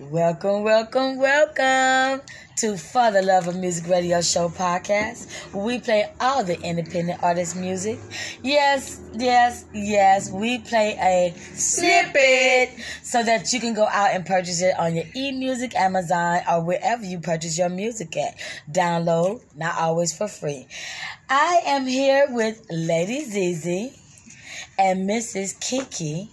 Welcome, 0.00 0.64
welcome, 0.64 1.18
welcome 1.18 2.20
to 2.56 2.76
For 2.76 3.12
the 3.12 3.22
Love 3.22 3.46
of 3.46 3.54
Music 3.54 3.86
Radio 3.88 4.20
Show 4.22 4.48
podcast. 4.48 5.54
We 5.54 5.78
play 5.78 6.10
all 6.18 6.42
the 6.42 6.60
independent 6.62 7.22
artist 7.22 7.54
music. 7.54 8.00
Yes, 8.42 9.00
yes, 9.12 9.64
yes. 9.72 10.32
We 10.32 10.58
play 10.58 10.98
a 11.00 11.32
snippet 11.54 12.70
so 13.04 13.22
that 13.22 13.52
you 13.52 13.60
can 13.60 13.72
go 13.72 13.86
out 13.86 14.10
and 14.10 14.26
purchase 14.26 14.62
it 14.62 14.76
on 14.80 14.96
your 14.96 15.04
e-music, 15.14 15.76
Amazon, 15.76 16.40
or 16.50 16.60
wherever 16.64 17.04
you 17.04 17.20
purchase 17.20 17.56
your 17.56 17.68
music 17.68 18.16
at. 18.16 18.36
Download, 18.68 19.42
not 19.54 19.78
always 19.78 20.12
for 20.12 20.26
free. 20.26 20.66
I 21.28 21.60
am 21.66 21.86
here 21.86 22.26
with 22.30 22.66
Lady 22.68 23.24
Zizi 23.24 23.92
and 24.76 25.08
Mrs. 25.08 25.60
Kiki, 25.60 26.30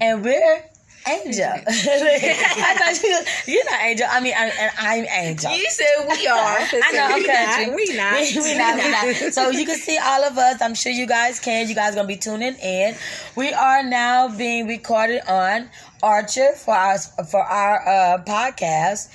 and 0.00 0.24
we're 0.24 0.62
Angel. 1.06 1.44
I 1.66 2.74
thought 2.78 3.02
you 3.02 3.54
you're 3.54 3.64
not 3.64 3.80
Angel. 3.82 4.06
I 4.10 4.20
mean, 4.20 4.34
I, 4.36 4.46
and 4.46 4.72
I'm 4.78 5.06
Angel. 5.06 5.52
You 5.52 5.68
said 5.70 6.06
we 6.08 6.26
are. 6.26 6.58
I 6.82 6.92
know. 6.92 7.14
We 7.14 7.26
not. 7.26 7.76
We 7.76 7.96
not. 7.96 8.14
We, 8.14 8.40
we 8.40 8.58
not. 8.58 8.76
We 8.76 9.20
not. 9.22 9.32
So 9.32 9.50
you 9.50 9.66
can 9.66 9.76
see 9.76 9.98
all 10.02 10.24
of 10.24 10.38
us. 10.38 10.62
I'm 10.62 10.74
sure 10.74 10.92
you 10.92 11.06
guys 11.06 11.40
can. 11.40 11.68
You 11.68 11.74
guys 11.74 11.94
gonna 11.94 12.08
be 12.08 12.16
tuning 12.16 12.54
in. 12.54 12.94
We 13.36 13.52
are 13.52 13.82
now 13.82 14.28
being 14.28 14.66
recorded 14.66 15.20
on 15.28 15.68
Anchor 16.02 16.52
for 16.56 16.74
our 16.74 16.98
for 16.98 17.40
our 17.42 17.80
uh, 17.86 18.22
podcast, 18.24 19.08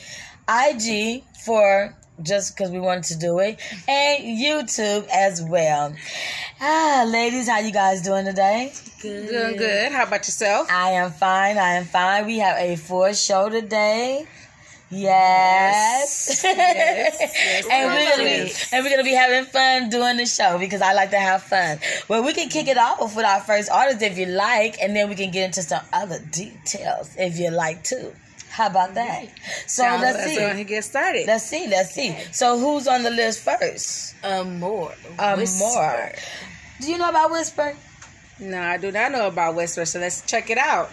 IG 0.50 1.24
for 1.46 1.96
just 2.22 2.58
because 2.58 2.70
we 2.72 2.80
wanted 2.80 3.06
to 3.06 3.18
do 3.18 3.40
it, 3.40 3.58
and 3.88 4.24
YouTube 4.38 5.08
as 5.08 5.42
well. 5.42 5.94
Ah, 6.60 7.06
ladies, 7.08 7.48
how 7.48 7.60
you 7.60 7.72
guys 7.72 8.02
doing 8.02 8.26
today? 8.26 8.74
Good. 9.02 9.30
Doing 9.30 9.56
good. 9.56 9.92
How 9.94 10.04
about 10.04 10.28
yourself? 10.28 10.70
I 10.70 10.92
am 10.92 11.12
fine. 11.12 11.58
I 11.58 11.76
am 11.76 11.86
fine. 11.86 12.26
We 12.26 12.40
have 12.40 12.58
a 12.58 12.76
full 12.76 13.14
show 13.14 13.48
today. 13.50 14.28
Yes. 14.92 16.42
Yes. 16.44 16.44
Yes. 16.44 17.68
and 17.72 17.92
we're 17.94 18.10
gonna 18.10 18.24
be 18.24 18.30
Yes. 18.48 18.74
and 18.74 18.84
we're 18.84 18.90
gonna 18.90 19.04
be 19.04 19.14
having 19.14 19.46
fun 19.46 19.90
doing 19.90 20.18
the 20.18 20.26
show 20.26 20.58
because 20.58 20.82
I 20.82 20.94
like 20.94 21.12
to 21.12 21.20
have 21.20 21.44
fun. 21.44 21.80
Well, 22.08 22.24
we 22.24 22.34
can 22.34 22.50
kick 22.50 22.68
it 22.68 22.78
off 22.78 23.16
with 23.16 23.26
our 23.26 23.40
first 23.42 23.70
artist 23.70 24.02
if 24.02 24.18
you 24.18 24.26
like, 24.26 24.82
and 24.82 24.96
then 24.96 25.08
we 25.08 25.16
can 25.16 25.32
get 25.32 25.46
into 25.46 25.62
some 25.62 25.82
other 25.94 26.20
details 26.32 27.12
if 27.18 27.38
you 27.38 27.52
like 27.52 27.84
too. 27.84 28.12
How 28.60 28.68
about 28.68 28.94
that? 28.96 29.30
So 29.68 29.84
Sounds 29.84 30.02
let's 30.02 30.18
like 30.18 30.28
see. 30.28 30.36
so 30.36 30.54
he 30.54 30.64
get 30.66 30.84
started. 30.84 31.26
Let's 31.28 31.46
see. 31.46 31.66
Let's 31.70 31.92
see. 31.96 32.14
So 32.34 32.60
who's 32.60 32.90
on 32.90 33.04
the 33.04 33.10
list 33.10 33.40
first? 33.40 34.16
um 34.22 34.60
more. 34.60 34.94
Um, 35.18 35.40
more. 35.60 36.12
Do 36.82 36.92
you 36.92 36.98
know 36.98 37.08
about 37.08 37.32
Whisper? 37.32 37.74
No, 38.38 38.62
I 38.62 38.76
do 38.76 38.92
not 38.92 39.14
know 39.14 39.28
about 39.28 39.56
Whisper, 39.56 39.86
so 39.86 40.00
let's 40.00 40.22
check 40.26 40.50
it 40.50 40.58
out. 40.58 40.92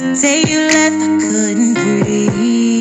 The 0.00 0.14
day 0.20 0.42
you 0.48 0.60
left. 0.60 0.96
I 0.96 1.18
couldn't 1.20 1.74
breathe. 1.74 2.80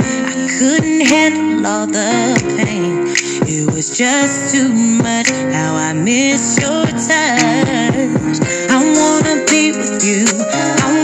I 0.00 0.48
couldn't 0.58 1.00
handle 1.06 1.66
all 1.66 1.86
the 1.86 2.40
pain. 2.56 3.08
It 3.48 3.72
was 3.72 3.96
just 3.96 4.54
too 4.54 4.68
much. 4.68 5.28
How 5.52 5.74
I 5.74 5.92
miss 5.92 6.58
your 6.60 6.86
touch. 6.86 8.38
I 8.70 8.78
wanna 8.96 9.44
be 9.50 9.72
with 9.72 10.04
you. 10.04 10.24
I 10.86 11.03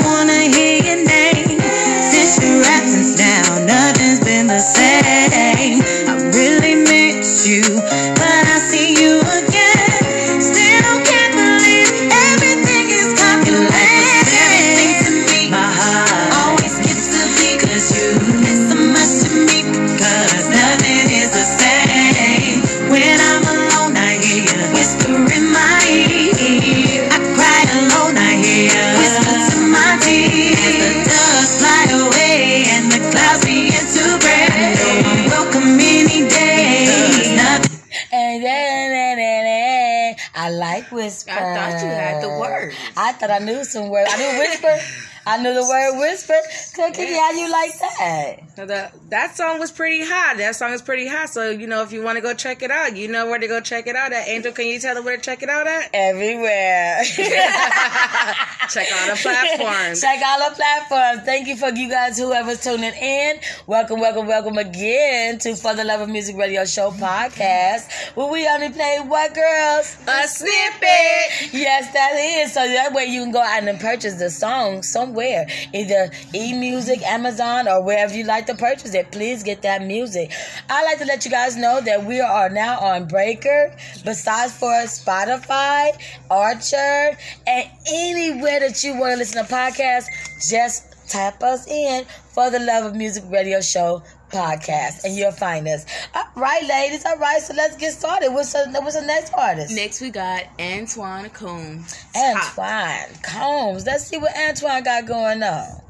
I 43.31 43.37
I 43.37 43.39
knew 43.39 43.65
some 43.65 43.89
words. 43.89 44.11
I 44.13 44.17
knew 44.19 44.39
whisper. 44.39 44.79
I 45.27 45.41
knew 45.41 45.55
the 45.55 45.63
word 45.63 45.99
whisper. 46.01 46.35
Cookie, 46.75 47.13
how 47.13 47.31
you 47.33 47.51
like 47.51 47.79
that? 47.79 48.37
So 48.57 48.67
the, 48.67 48.91
that 49.11 49.37
song 49.37 49.61
was 49.61 49.71
pretty 49.71 50.03
hot. 50.03 50.39
That 50.39 50.57
song 50.57 50.73
is 50.73 50.83
pretty 50.83 51.07
hot. 51.07 51.29
So 51.29 51.51
you 51.51 51.67
know, 51.67 51.83
if 51.83 51.93
you 51.93 52.03
want 52.03 52.17
to 52.17 52.23
go 52.23 52.35
check 52.35 52.63
it 52.63 52.71
out, 52.71 52.97
you 52.97 53.07
know 53.07 53.27
where 53.27 53.39
to 53.39 53.47
go 53.47 53.61
check 53.61 53.87
it 53.87 53.95
out 53.95 54.13
at. 54.13 54.27
Angel, 54.29 54.53
can 54.53 54.67
you 54.67 54.81
tell 54.81 54.95
them 54.95 55.05
where 55.05 55.17
to 55.17 55.23
check 55.23 55.43
it 55.43 55.49
out 55.49 55.67
at? 55.67 55.91
Everywhere. 55.93 57.03
Check 58.71 58.87
out 58.93 59.11
the 59.11 59.21
platforms. 59.21 60.01
Check 60.01 60.21
all 60.25 60.49
the 60.49 60.55
platforms. 60.55 61.23
Thank 61.25 61.49
you 61.49 61.57
for 61.57 61.71
you 61.71 61.89
guys, 61.89 62.17
whoever's 62.17 62.63
tuning 62.63 62.93
in. 62.95 63.41
Welcome, 63.67 63.99
welcome, 63.99 64.29
welcome 64.29 64.59
again 64.59 65.39
to 65.41 65.57
For 65.57 65.75
the 65.75 65.83
Love 65.83 66.03
of 66.03 66.09
Music 66.09 66.37
Radio 66.37 66.65
Show 66.65 66.93
podcast, 66.93 68.15
where 68.15 68.29
we 68.29 68.47
only 68.47 68.71
play 68.71 68.99
what 69.05 69.35
girls? 69.35 69.97
A 70.07 70.29
snippet. 70.29 71.53
Yes, 71.53 71.93
that 71.93 72.13
is. 72.15 72.53
So 72.53 72.61
that 72.61 72.93
way 72.93 73.07
you 73.07 73.20
can 73.23 73.33
go 73.33 73.41
out 73.41 73.63
and 73.63 73.81
purchase 73.81 74.15
the 74.15 74.31
song 74.31 74.83
somewhere, 74.83 75.47
either 75.73 76.11
e-music, 76.35 77.03
Amazon, 77.03 77.69
or 77.69 77.83
wherever 77.83 78.15
you 78.15 78.25
like 78.25 78.47
to 78.47 78.55
purchase 78.55 78.95
it. 78.95 79.11
Please 79.13 79.43
get 79.43 79.63
that 79.63 79.83
music. 79.83 80.33
I 80.69 80.85
like 80.85 80.99
to 80.99 81.05
let 81.05 81.25
you 81.25 81.31
guys 81.31 81.57
know 81.57 81.81
that 81.81 82.05
we 82.05 82.21
are 82.21 82.49
now 82.49 82.79
on 82.81 83.07
Breaker, 83.07 83.75
besides 84.05 84.53
for 84.53 84.73
Spotify, 84.85 85.91
Anchor, 86.31 87.17
and 87.47 87.71
anywhere 87.93 88.61
that 88.61 88.83
you 88.83 88.99
want 88.99 89.13
to 89.13 89.17
listen 89.19 89.45
to 89.45 89.53
podcasts. 89.53 90.07
Just 90.49 91.09
tap 91.09 91.43
us 91.43 91.67
in 91.69 92.05
for 92.33 92.51
the 92.51 92.61
Love 92.61 92.85
of 92.87 92.97
Music 92.97 93.25
Radio 93.29 93.61
Show 93.61 94.03
podcast, 94.31 95.05
and 95.05 95.17
you'll 95.17 95.33
find 95.33 95.67
us. 95.69 95.85
All 96.15 96.25
right, 96.37 96.63
ladies. 96.67 97.05
All 97.05 97.19
right, 97.19 97.41
so 97.41 97.55
let's 97.55 97.77
get 97.77 97.93
started. 97.93 98.31
What's 98.31 98.53
the, 98.53 98.71
what's 98.81 98.99
the 98.99 99.07
next 99.07 99.33
artist? 99.35 99.75
Next, 99.75 100.01
we 100.01 100.11
got 100.11 100.45
Antwon 100.59 101.33
Combs. 101.33 101.95
Antwon 102.15 103.23
Combs. 103.23 103.87
Let's 103.87 104.07
see 104.07 104.19
what 104.19 104.35
Antwon 104.35 104.85
got 104.85 105.07
going 105.07 105.43
on. 105.43 105.83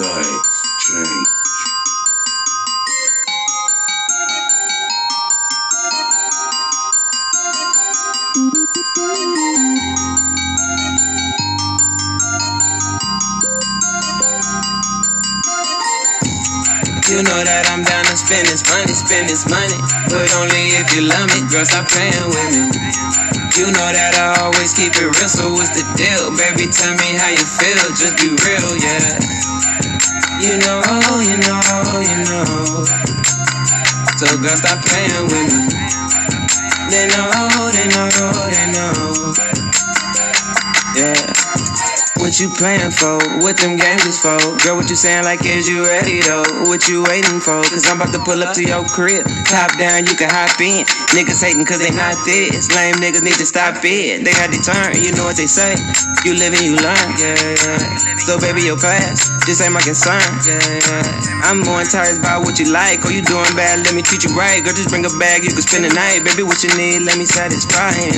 Lights 0.00 0.62
change. 0.88 1.33
You 17.14 17.22
know 17.22 17.46
that 17.46 17.70
I'm 17.70 17.86
down 17.86 18.02
to 18.10 18.16
spend 18.18 18.50
this 18.50 18.66
money, 18.74 18.90
spend 18.90 19.30
this 19.30 19.46
money. 19.46 19.78
But 20.10 20.26
only 20.34 20.74
if 20.74 20.90
you 20.98 21.06
love 21.06 21.30
me, 21.30 21.46
girl, 21.46 21.62
stop 21.62 21.86
playing 21.86 22.26
with 22.26 22.50
me. 22.50 22.66
You 23.54 23.70
know 23.70 23.88
that 23.94 24.18
I 24.18 24.42
always 24.42 24.74
keep 24.74 24.98
it 24.98 25.06
real, 25.06 25.30
so 25.30 25.46
what's 25.54 25.70
the 25.78 25.86
deal? 25.94 26.34
Baby, 26.34 26.66
tell 26.74 26.90
me 26.98 27.14
how 27.14 27.30
you 27.30 27.46
feel, 27.46 27.86
just 27.94 28.18
be 28.18 28.34
real, 28.34 28.66
yeah. 28.82 29.14
You 30.42 30.58
know, 30.58 30.82
you 31.22 31.38
know, 31.38 32.02
you 32.02 32.18
know. 32.26 32.82
So 34.18 34.26
girl, 34.42 34.58
stop 34.58 34.82
playing 34.82 35.30
with 35.30 35.54
me. 35.54 35.70
They 36.90 37.06
know, 37.14 37.30
they 37.70 37.86
know, 37.94 38.10
they 38.50 38.66
know. 38.74 38.90
Yeah. 40.98 41.83
What 42.24 42.40
you 42.40 42.48
playing 42.48 42.90
for? 42.90 43.20
What 43.44 43.60
them 43.60 43.76
games 43.76 44.08
is 44.08 44.16
for? 44.16 44.40
Girl, 44.64 44.80
what 44.80 44.88
you 44.88 44.96
saying 44.96 45.28
like 45.28 45.44
is 45.44 45.68
you 45.68 45.84
ready 45.84 46.24
though? 46.24 46.64
What 46.64 46.88
you 46.88 47.04
waiting 47.04 47.36
for? 47.36 47.60
Cause 47.68 47.84
I'm 47.84 48.00
about 48.00 48.16
to 48.16 48.20
pull 48.24 48.40
up 48.40 48.56
to 48.56 48.64
your 48.64 48.80
crib. 48.88 49.28
Top 49.44 49.76
down, 49.76 50.08
you 50.08 50.16
can 50.16 50.32
hop 50.32 50.56
in. 50.56 50.88
Niggas 51.12 51.44
hating 51.44 51.68
cause 51.68 51.84
they 51.84 51.92
not 51.92 52.16
this. 52.24 52.72
Lame 52.72 52.96
niggas 52.96 53.20
need 53.20 53.36
to 53.36 53.44
stop 53.44 53.76
it. 53.84 54.24
They 54.24 54.32
had 54.32 54.48
to 54.56 54.60
turn, 54.64 54.96
you 55.04 55.12
know 55.12 55.28
what 55.28 55.36
they 55.36 55.44
say. 55.44 55.76
You 56.24 56.32
live 56.40 56.56
and 56.56 56.64
you 56.64 56.80
learn, 56.80 57.08
yeah. 57.20 57.76
So 58.24 58.40
baby, 58.40 58.64
your 58.64 58.80
class, 58.80 59.28
this 59.44 59.60
ain't 59.60 59.76
my 59.76 59.84
concern, 59.84 60.24
yeah. 60.48 61.44
I'm 61.44 61.60
more 61.60 61.84
enticed 61.84 62.24
by 62.24 62.40
what 62.40 62.56
you 62.56 62.72
like. 62.72 63.04
Oh, 63.04 63.12
you 63.12 63.20
doing 63.20 63.52
bad, 63.52 63.84
let 63.84 63.92
me 63.92 64.00
treat 64.00 64.24
you 64.24 64.32
right. 64.32 64.64
Girl, 64.64 64.72
just 64.72 64.88
bring 64.88 65.04
a 65.04 65.12
bag, 65.20 65.44
you 65.44 65.52
can 65.52 65.60
spend 65.60 65.84
the 65.84 65.92
night. 65.92 66.24
Baby, 66.24 66.48
what 66.48 66.64
you 66.64 66.72
need, 66.80 67.04
let 67.04 67.20
me 67.20 67.28
satisfy 67.28 67.92
him. 67.92 68.16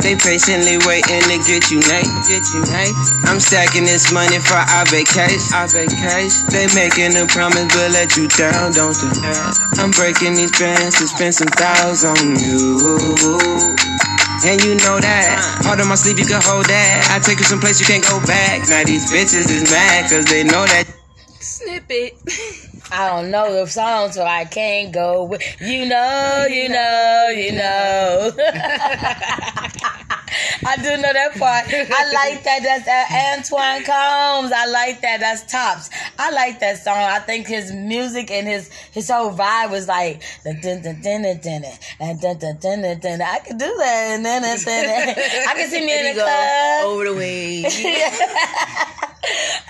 They 0.00 0.16
patiently 0.16 0.80
waiting 0.88 1.20
to 1.28 1.36
get 1.44 1.68
you 1.68 1.84
night, 1.92 2.08
get 2.24 2.48
you 2.56 2.64
night. 2.72 2.96
I'm 3.28 3.41
stacking 3.42 3.84
this 3.84 4.12
money 4.12 4.38
for 4.38 4.54
our 4.54 4.86
vacation, 4.86 5.42
our 5.52 5.66
vacation. 5.66 6.46
They 6.54 6.70
making 6.78 7.18
a 7.18 7.26
promise 7.26 7.66
but 7.74 7.90
let 7.90 8.16
you 8.16 8.30
down, 8.30 8.72
don't 8.72 8.94
they? 8.94 9.82
I'm 9.82 9.90
breaking 9.90 10.34
these 10.38 10.54
bands 10.58 10.98
to 11.02 11.06
spend 11.10 11.34
some 11.34 11.50
thousands 11.58 12.06
on 12.06 12.38
you. 12.38 12.78
And 14.46 14.62
you 14.62 14.74
know 14.86 14.98
that. 14.98 15.60
Part 15.62 15.80
of 15.80 15.86
my 15.86 15.94
sleep, 15.94 16.18
you 16.18 16.26
can 16.26 16.40
hold 16.42 16.66
that. 16.66 17.10
I 17.10 17.18
take 17.18 17.38
you 17.38 17.44
someplace 17.44 17.80
you 17.80 17.86
can't 17.86 18.02
go 18.02 18.18
back. 18.26 18.68
Now 18.68 18.84
these 18.84 19.10
bitches 19.10 19.50
is 19.50 19.70
mad 19.70 20.10
cause 20.10 20.24
they 20.26 20.44
know 20.44 20.66
that. 20.66 20.86
Snippet. 21.38 22.14
I 22.90 23.08
don't 23.08 23.30
know 23.30 23.52
the 23.52 23.66
song, 23.66 24.12
so 24.12 24.24
I 24.24 24.44
can't 24.44 24.92
go 24.92 25.24
with 25.24 25.42
you 25.60 25.86
know, 25.86 26.46
you 26.48 26.68
know, 26.68 27.28
you 27.34 27.52
know. 27.52 28.32
I 30.66 30.76
do 30.76 30.96
know 30.96 31.12
that 31.12 31.32
part. 31.38 31.66
I 31.68 32.12
like 32.12 32.44
that. 32.44 32.62
That's 32.62 32.88
uh, 32.88 33.56
Antwon 33.56 33.84
Combs. 33.84 34.52
I 34.54 34.66
like 34.66 35.00
that. 35.02 35.20
That's 35.20 35.50
tops. 35.50 35.90
I 36.18 36.30
like 36.30 36.60
that 36.60 36.78
song. 36.78 36.96
I 36.96 37.18
think 37.18 37.46
his 37.46 37.72
music 37.72 38.30
and 38.30 38.46
his 38.46 38.70
his 38.92 39.10
whole 39.10 39.32
vibe 39.32 39.70
was 39.70 39.88
like 39.88 40.22
dun 40.44 40.60
dun 40.60 40.82
dun 40.82 41.00
dun 41.02 41.22
dun 41.22 41.40
dun 41.40 41.64
and 42.00 42.20
dun 42.20 42.38
dun 42.38 42.58
dun 42.60 42.82
dun 42.82 43.00
dun. 43.00 43.22
I 43.22 43.38
could 43.38 43.58
do 43.58 43.74
that. 43.78 44.14
And 44.14 44.24
then 44.24 44.44
and 44.44 44.60
then 44.60 45.10
I 45.48 45.54
can 45.54 45.68
see 45.68 45.84
me 45.84 45.98
in 45.98 46.14
the 46.14 46.20
go. 46.20 46.24
club. 46.24 46.86
Over 46.86 47.04
the 47.04 47.14
way. 47.14 47.64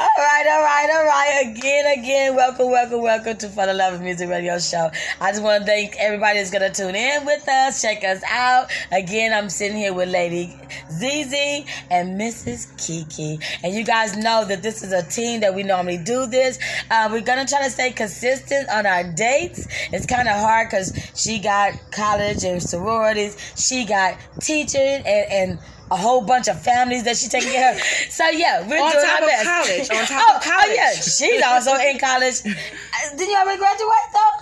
all 0.00 0.08
right, 0.18 0.46
all 0.48 0.62
right, 0.62 0.88
all 0.94 1.04
right. 1.04 1.46
Again, 1.46 1.98
again, 1.98 2.34
welcome, 2.34 2.70
welcome, 2.70 3.02
welcome 3.02 3.36
to 3.36 3.48
For 3.48 3.66
the 3.66 3.74
Love 3.74 3.94
of 3.94 4.00
Music 4.00 4.28
Radio 4.28 4.58
Show. 4.58 4.90
I 5.20 5.30
just 5.30 5.42
want 5.42 5.62
to 5.62 5.66
thank 5.66 5.96
everybody 5.98 6.38
that's 6.38 6.50
going 6.50 6.70
to 6.70 6.82
tune 6.82 6.94
in 6.94 7.24
with 7.26 7.46
us, 7.48 7.82
check 7.82 8.02
us 8.02 8.22
out. 8.28 8.70
Again, 8.90 9.32
I'm 9.32 9.50
sitting 9.50 9.76
here 9.76 9.92
with 9.92 10.08
Lady 10.08 10.51
ZZ 10.90 11.64
and 11.90 12.20
Mrs. 12.20 12.76
Kiki. 12.78 13.38
And 13.62 13.74
you 13.74 13.84
guys 13.84 14.16
know 14.16 14.44
that 14.44 14.62
this 14.62 14.82
is 14.82 14.92
a 14.92 15.02
team 15.02 15.40
that 15.40 15.54
we 15.54 15.62
normally 15.62 15.98
do 15.98 16.26
this. 16.26 16.58
Uh, 16.90 17.08
we're 17.10 17.20
going 17.20 17.44
to 17.44 17.52
try 17.52 17.62
to 17.64 17.70
stay 17.70 17.90
consistent 17.92 18.68
on 18.68 18.86
our 18.86 19.04
dates. 19.04 19.66
It's 19.92 20.06
kind 20.06 20.28
of 20.28 20.38
hard 20.38 20.68
because 20.68 20.92
she 21.14 21.38
got 21.38 21.74
college 21.90 22.44
and 22.44 22.62
sororities, 22.62 23.36
she 23.56 23.84
got 23.84 24.18
teaching 24.40 24.80
and, 24.80 25.06
and 25.06 25.58
a 25.90 25.96
whole 25.96 26.22
bunch 26.22 26.48
of 26.48 26.60
families 26.60 27.04
that 27.04 27.16
she 27.18 27.28
taking 27.28 27.52
care 27.52 27.74
of. 27.74 27.80
So 28.12 28.28
yeah, 28.28 28.60
we're 28.66 28.80
On 28.80 28.92
doing 28.92 29.04
top 29.04 29.20
our 29.20 29.24
of 29.24 29.28
best. 29.28 29.44
college, 29.44 29.90
on 29.90 30.06
top 30.06 30.24
oh, 30.30 30.36
of 30.36 30.42
college. 30.42 30.68
Oh 30.68 30.74
yeah, 30.74 30.92
she's 30.92 31.42
also 31.42 31.74
in 31.74 31.98
college. 31.98 32.40
Uh, 32.92 33.16
Did 33.16 33.26
you 33.28 33.36
already 33.36 33.58
graduate 33.58 34.08
though? 34.12 34.41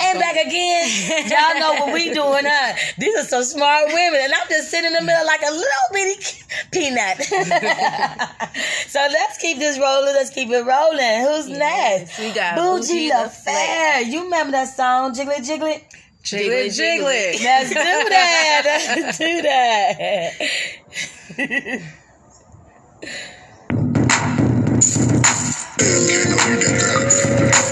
And 0.00 0.18
back 0.18 0.36
again, 0.36 0.88
y'all 1.28 1.58
know 1.60 1.72
what 1.84 1.92
we 1.92 2.12
doing, 2.12 2.44
huh? 2.46 2.74
These 2.98 3.16
are 3.16 3.24
some 3.24 3.42
smart 3.42 3.88
women, 3.88 4.20
and 4.22 4.32
I'm 4.32 4.48
just 4.48 4.70
sitting 4.70 4.86
in 4.86 4.92
the 4.92 5.02
middle 5.02 5.26
like 5.26 5.42
a 5.42 5.50
little 5.50 5.88
bitty 5.92 6.22
peanut. 6.70 7.22
so 8.86 9.00
let's 9.10 9.38
keep 9.38 9.58
this 9.58 9.78
rolling. 9.78 10.14
Let's 10.14 10.30
keep 10.30 10.50
it 10.50 10.64
rolling. 10.64 11.22
Who's 11.22 11.48
next? 11.48 12.18
we 12.18 12.32
got 12.32 12.56
Bouji 12.58 13.10
Bouji 13.10 13.10
Laflare. 13.10 14.06
You 14.06 14.24
remember 14.24 14.52
that 14.52 14.74
song, 14.74 15.14
Jiggly 15.14 15.38
Jiggly? 15.38 15.82
Jiggly 16.22 16.66
Jiggly. 16.68 17.34
it. 17.34 17.40
Let's 17.42 17.70
do 17.70 17.74
that. 18.08 18.62
Let's 18.98 19.18
do 19.18 19.42
that. 19.42 20.32
Wiggle, 25.78 26.68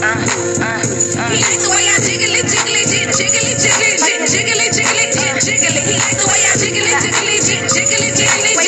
Uh, 0.02 0.04
uh, 0.04 0.12
uh. 0.12 1.30
He 1.32 1.40
like 1.40 1.60
the 1.64 1.70
way 1.72 1.88
I 1.88 1.96
jiggle 2.04 2.34
it, 2.36 2.44
jiggle 2.48 2.76
it, 2.76 2.88
jig- 2.92 3.08
jiggle 3.16 3.48
it, 3.48 3.56
jiggle. 3.58 3.80
He 5.88 5.96
like 5.96 6.18
the 6.20 6.28
way 6.28 6.42
I 6.44 6.52
jiggle 6.60 6.84
it, 6.84 7.00
jiggle 7.00 7.28
it, 7.32 7.42
jig- 7.48 7.68
jiggle 7.72 8.04
it, 8.04 8.12
jiggle. 8.16 8.44
He 8.44 8.52
like 8.52 8.60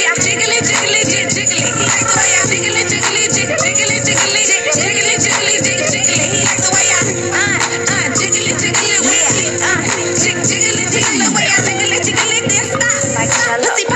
the 2.09 2.17
way 2.17 2.33
I 2.41 2.43
jiggle 2.49 2.77
it, 2.81 2.89
jiggle 2.89 3.17
it, 3.21 3.31
jig- 3.37 3.59
jiggle 3.61 3.93
it, 3.93 4.05
jiggle 5.21 5.50
Like 13.50 13.62
Pussy 13.62 13.89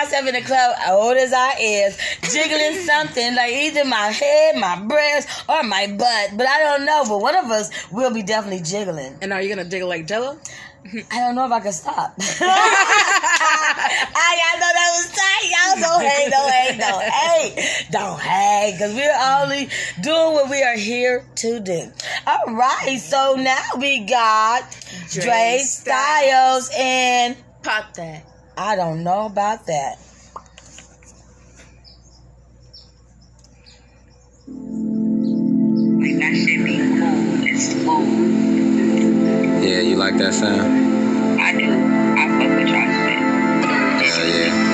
myself 0.00 0.26
in 0.26 0.34
the 0.34 0.40
club, 0.40 0.76
old 0.88 1.16
as 1.16 1.32
I 1.32 1.54
is, 1.60 1.98
jiggling 2.32 2.84
something 2.86 3.34
like 3.34 3.52
either 3.52 3.84
my 3.84 4.06
head, 4.06 4.56
my 4.56 4.80
breast, 4.80 5.44
or 5.48 5.62
my 5.62 5.86
butt. 5.88 6.36
But 6.36 6.46
I 6.46 6.60
don't 6.60 6.86
know. 6.86 7.04
But 7.06 7.18
one 7.18 7.36
of 7.36 7.46
us 7.46 7.70
will 7.90 8.12
be 8.12 8.22
definitely 8.22 8.62
jiggling. 8.62 9.18
And 9.20 9.32
are 9.32 9.42
you 9.42 9.48
gonna 9.48 9.68
jiggle 9.68 9.88
like 9.88 10.06
Jello? 10.06 10.38
I 11.10 11.20
don't 11.20 11.34
know 11.34 11.44
if 11.44 11.52
I 11.52 11.60
can 11.60 11.72
stop. 11.72 12.14
I 12.18 12.56
y'all 14.40 14.60
know 14.60 14.72
that 14.72 14.90
was 14.96 15.10
tight. 15.12 15.44
Y'all 15.52 15.76
don't 15.84 16.02
hate, 16.02 16.30
don't 16.30 16.50
hate, 16.50 16.78
don't 16.80 17.02
hate, 17.02 17.86
don't 17.90 18.20
hate, 18.20 18.72
because 18.72 18.94
we're 18.94 19.20
only 19.36 19.68
doing 20.00 20.32
what 20.32 20.48
we 20.50 20.62
are 20.62 20.76
here 20.76 21.26
to 21.36 21.60
do. 21.60 21.92
All 22.26 22.54
right, 22.54 22.98
so 22.98 23.34
now 23.38 23.62
we 23.78 24.06
got 24.06 24.62
Dre, 25.10 25.22
Dre 25.22 25.58
Styles, 25.62 26.70
and 26.74 27.36
Pop 27.62 27.92
that. 27.94 28.24
I 28.56 28.76
don't 28.76 29.02
know 29.04 29.26
about 29.26 29.66
that. 29.66 29.98
Like 36.00 36.16
that 36.18 36.34
shit 36.36 36.64
be 36.64 36.76
cool. 36.98 37.44
It's 37.46 37.72
smooth. 37.72 39.64
Yeah, 39.64 39.80
you 39.80 39.96
like 39.96 40.16
that 40.18 40.34
sound? 40.34 41.40
I 41.40 41.52
do. 41.52 41.72
I 41.72 42.24
I 42.24 42.28
fuck 42.38 42.50
with 42.58 42.68
y'all 42.68 42.88
spit. 42.90 43.18
Hell 44.06 44.26
yeah. 44.28 44.69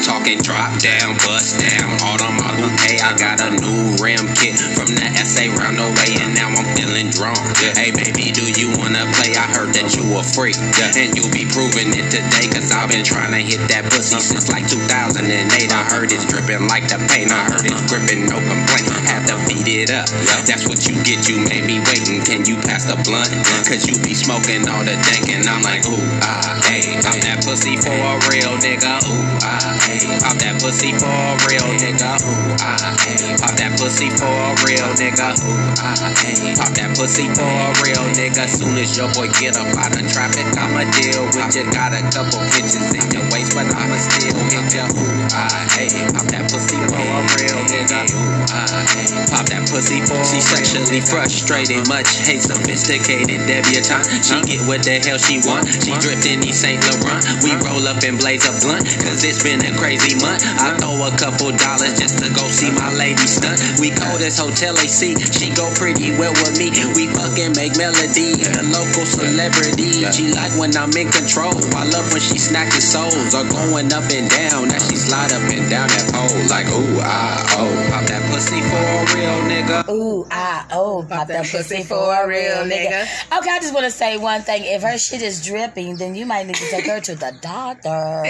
Talking 0.00 0.40
drop 0.40 0.72
down, 0.80 1.12
bust 1.28 1.60
down, 1.60 1.92
automobile 2.00 2.56
bouquet. 2.56 3.00
I 3.04 3.12
got 3.20 3.40
a 3.44 3.50
new 3.52 3.96
rim 4.00 4.24
kit 4.32 4.56
from 4.56 4.88
the 4.96 5.04
SA 5.28 5.52
round 5.60 5.76
the 5.76 5.88
way, 6.00 6.16
and 6.24 6.32
now 6.34 6.48
I'm 6.48 6.64
feeling 6.72 7.12
drunk. 7.12 7.36
Yeah. 7.60 7.76
Hey 7.76 7.92
baby, 7.92 8.32
do 8.32 8.48
you 8.56 8.72
wanna 8.80 9.04
play? 9.20 9.36
I 9.36 9.44
heard 9.52 9.76
that 9.76 9.92
you 9.92 10.04
a 10.16 10.22
freak, 10.24 10.56
and 10.56 11.12
you'll 11.12 11.28
be 11.28 11.44
proving 11.44 11.92
it 11.92 12.08
today. 12.08 12.48
Cause 12.48 12.72
I've 12.72 12.88
been 12.88 13.04
trying 13.04 13.32
to 13.36 13.42
hit 13.44 13.60
that 13.68 13.92
pussy 13.92 14.16
since 14.20 14.48
like 14.48 14.64
2008. 14.68 15.20
I 15.68 15.82
heard 15.92 16.08
it's 16.12 16.24
dripping 16.24 16.64
like 16.64 16.88
the 16.88 16.96
paint. 17.12 17.28
I 17.30 17.44
heard 17.52 17.68
it's 17.68 17.84
gripping, 17.84 18.24
no 18.24 18.40
complaint. 18.40 18.88
Had 19.04 19.28
to 19.28 19.36
beat 19.44 19.68
it 19.68 19.92
up. 19.92 20.08
That's 20.48 20.64
what 20.64 20.80
you 20.88 20.96
get. 21.04 21.28
You 21.28 21.44
made 21.44 21.68
me 21.68 21.76
waiting. 21.92 22.24
Can 22.24 22.48
you 22.48 22.56
pass 22.64 22.88
the 22.88 22.96
blunt? 23.04 23.28
Cause 23.68 23.84
you 23.84 24.00
be 24.00 24.16
smoking 24.16 24.64
all 24.64 24.80
the 24.80 24.96
dank, 24.96 25.28
and 25.28 25.44
I'm 25.44 25.60
like, 25.60 25.84
ooh, 25.84 26.00
ah, 26.24 26.56
hey, 26.64 26.96
I'm 27.04 27.20
that 27.20 27.44
pussy 27.44 27.76
for 27.76 27.92
a 27.92 28.16
real 28.32 28.56
nigga. 28.64 28.96
Ooh, 29.04 29.44
ah, 29.44 29.76
hey, 29.86 29.89
pop 30.20 30.36
that 30.38 30.60
pussy 30.62 30.92
for 30.94 31.10
a 31.10 31.34
real 31.48 31.66
nigga. 31.80 32.14
Ooh, 32.22 32.54
ah, 32.62 32.94
hey, 33.02 33.34
pop 33.40 33.54
that 33.58 33.74
pussy 33.78 34.10
for 34.14 34.30
a 34.30 34.54
real 34.62 34.86
nigga. 34.94 35.34
Ooh, 35.42 35.56
ah, 35.82 35.96
hey, 36.22 36.54
pop 36.54 36.70
that 36.78 36.94
pussy 36.94 37.26
for 37.34 37.48
a 37.48 37.70
real 37.82 38.04
nigga. 38.14 38.46
Soon 38.46 38.78
as 38.78 38.94
your 38.94 39.10
boy 39.16 39.26
get 39.40 39.58
up 39.58 39.66
out 39.74 39.96
of 39.96 40.04
traffic, 40.12 40.46
I'ma 40.54 40.86
deal 40.94 41.26
with 41.34 41.54
you. 41.56 41.64
Got 41.74 41.96
a 41.96 42.02
couple 42.14 42.38
bitches 42.54 42.92
in 42.94 43.06
your 43.10 43.26
waist, 43.34 43.56
but 43.56 43.66
I'ma 43.74 43.98
still 43.98 44.36
hit 44.52 44.70
ya. 44.70 44.86
Ooh, 44.86 45.34
ah, 45.34 45.66
hey, 45.74 45.90
pop 46.14 46.26
that 46.30 46.46
pussy 46.46 46.78
for 46.86 47.00
a 47.02 47.18
real 47.34 47.58
nigga. 47.66 48.06
Ooh, 48.14 48.54
ah, 48.54 48.84
hey, 48.94 49.08
pop 49.32 49.46
that 49.50 49.66
pussy 49.66 49.98
for 50.06 50.20
She 50.22 50.38
sexually 50.38 51.00
frustrated, 51.02 51.88
much 51.88 52.06
hate 52.22 52.42
sophisticated 52.42 53.42
debutante. 53.48 54.06
She 54.22 54.36
get 54.46 54.60
what 54.68 54.82
the 54.86 55.02
hell 55.02 55.18
she 55.18 55.42
want. 55.42 55.66
She 55.66 55.90
dripped 55.98 56.26
in 56.26 56.40
these 56.40 56.60
Saint 56.60 56.78
Laurent. 56.86 57.24
We 57.42 57.56
roll 57.66 57.86
up 57.88 58.02
and 58.06 58.18
blaze 58.18 58.46
a 58.46 58.52
blunt, 58.62 58.86
cause 59.02 59.24
it's 59.24 59.42
been 59.42 59.64
a 59.64 59.72
crazy 59.80 60.14
month. 60.20 60.44
I 60.44 60.76
throw 60.76 61.00
a 61.00 61.10
couple 61.16 61.48
dollars 61.56 61.96
just 61.96 62.20
to 62.20 62.28
go 62.36 62.44
see 62.52 62.70
my 62.70 62.92
lady 62.92 63.24
stunt. 63.24 63.80
We 63.80 63.88
call 63.90 64.20
this 64.20 64.36
hotel 64.36 64.76
AC. 64.76 65.16
She 65.32 65.48
go 65.56 65.72
pretty 65.74 66.12
well 66.20 66.36
with 66.44 66.60
me. 66.60 66.68
We 66.92 67.08
fucking 67.08 67.56
make 67.56 67.80
melody. 67.80 68.36
The 68.36 68.60
local 68.68 69.08
celebrity. 69.08 70.04
She 70.12 70.36
like 70.36 70.52
when 70.60 70.76
I'm 70.76 70.92
in 70.92 71.08
control. 71.08 71.56
I 71.72 71.88
love 71.88 72.12
when 72.12 72.20
she 72.20 72.36
snacking 72.36 72.84
souls 72.84 73.32
or 73.32 73.48
going 73.48 73.88
up 73.96 74.04
and 74.12 74.28
down. 74.28 74.68
Now 74.68 74.78
she 74.84 75.00
slide 75.00 75.32
up 75.32 75.48
and 75.48 75.64
down 75.72 75.88
that 75.88 76.06
pole 76.12 76.44
like 76.52 76.68
ooh 76.68 77.00
ah 77.00 77.56
oh. 77.56 77.80
Pop 77.90 78.04
that 78.06 78.22
pussy 78.30 78.60
for 78.60 78.76
a 78.76 79.02
real 79.16 79.38
nigga. 79.50 79.88
Ooh, 79.90 80.26
ah, 80.30 80.66
oh, 80.72 81.04
pop 81.08 81.28
that 81.28 81.46
pussy 81.46 81.82
for 81.82 82.14
a 82.14 82.26
real 82.26 82.64
nigga. 82.64 83.02
Okay, 83.36 83.50
I 83.50 83.58
just 83.60 83.74
want 83.74 83.84
to 83.84 83.90
say 83.90 84.16
one 84.16 84.42
thing. 84.42 84.62
If 84.64 84.82
her 84.82 84.96
shit 84.96 85.22
is 85.22 85.44
dripping, 85.44 85.96
then 85.96 86.14
you 86.14 86.24
might 86.24 86.46
need 86.46 86.56
to 86.56 86.70
take 86.70 86.86
her 86.86 87.00
to 87.00 87.14
the 87.14 87.36
doctor. 87.40 88.22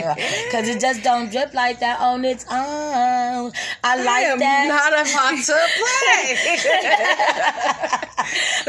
Because 0.47 0.69
it 0.69 0.81
just 0.81 1.03
don't 1.03 1.30
drip 1.31 1.55
like 1.55 1.81
that 1.81 2.01
on 2.01 2.25
its 2.25 2.45
own. 2.51 3.53
I 3.85 3.97
like 3.97 4.27
I 4.27 4.37
that. 4.39 4.67
not 4.69 4.93
about 4.93 5.37
to 5.37 5.53
play. 5.79 6.37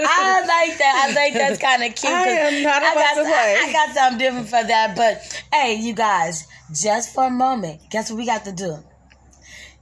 I 0.06 0.42
like 0.42 0.78
that. 0.78 1.08
I 1.10 1.14
think 1.14 1.36
that's 1.36 1.60
kind 1.60 1.84
of 1.84 1.96
cute. 1.96 2.12
I 2.12 2.28
am 2.28 2.64
not 2.64 2.82
about 2.82 2.96
got, 2.96 3.16
to 3.16 3.22
play. 3.24 3.58
I, 3.60 3.66
I 3.68 3.74
got 3.74 3.96
something 3.96 4.20
different 4.20 4.48
for 4.48 4.64
that. 4.64 4.96
But 4.96 5.44
hey, 5.54 5.76
you 5.76 5.94
guys, 5.94 6.48
just 6.74 7.14
for 7.14 7.26
a 7.26 7.30
moment, 7.30 7.82
guess 7.90 8.10
what 8.10 8.18
we 8.18 8.26
got 8.26 8.46
to 8.46 8.52
do? 8.52 8.78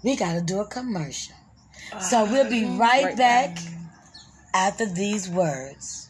We 0.04 0.16
got 0.16 0.34
to 0.34 0.42
do 0.42 0.60
a 0.60 0.68
commercial. 0.68 1.36
So 2.02 2.20
uh, 2.20 2.32
we'll 2.32 2.50
be 2.50 2.66
right, 2.66 3.06
right 3.06 3.18
back 3.18 3.58
after 4.54 4.86
these 4.86 5.30
words. 5.30 6.10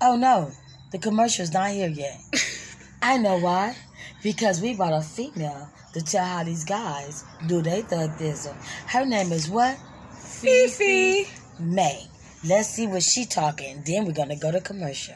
Oh 0.00 0.16
no, 0.16 0.50
the 0.92 0.98
commercial's 0.98 1.52
not 1.52 1.70
here 1.70 1.88
yet. 1.88 2.18
I 3.02 3.18
know 3.18 3.38
why. 3.38 3.76
Because 4.22 4.60
we 4.60 4.74
brought 4.74 4.92
a 4.92 5.02
female 5.02 5.70
to 5.96 6.02
tell 6.02 6.26
how 6.26 6.44
these 6.44 6.62
guys 6.62 7.24
do 7.46 7.62
their 7.62 7.82
thuggism. 7.82 8.54
Her 8.86 9.06
name 9.06 9.32
is 9.32 9.48
what? 9.48 9.78
Fifi. 10.12 11.26
Mae. 11.58 12.06
Let's 12.44 12.68
see 12.68 12.86
what 12.86 13.02
she 13.02 13.24
talking. 13.24 13.82
Then 13.86 14.04
we're 14.04 14.12
gonna 14.12 14.36
go 14.36 14.52
to 14.52 14.60
commercial. 14.60 15.14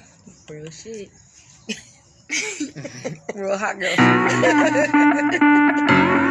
Real 0.49 0.71
shit. 0.71 1.11
Real 3.35 3.59
hot 3.59 3.79
girl. 3.79 3.95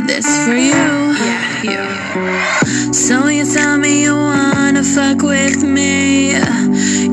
This 0.00 0.26
for 0.46 0.54
you. 0.54 0.72
Yeah, 0.72 1.62
you. 1.62 2.92
So 2.92 3.28
you 3.28 3.44
tell 3.44 3.76
me 3.78 4.02
you 4.02 4.14
wanna 4.14 4.82
fuck 4.82 5.22
with 5.22 5.62
me. 5.62 6.32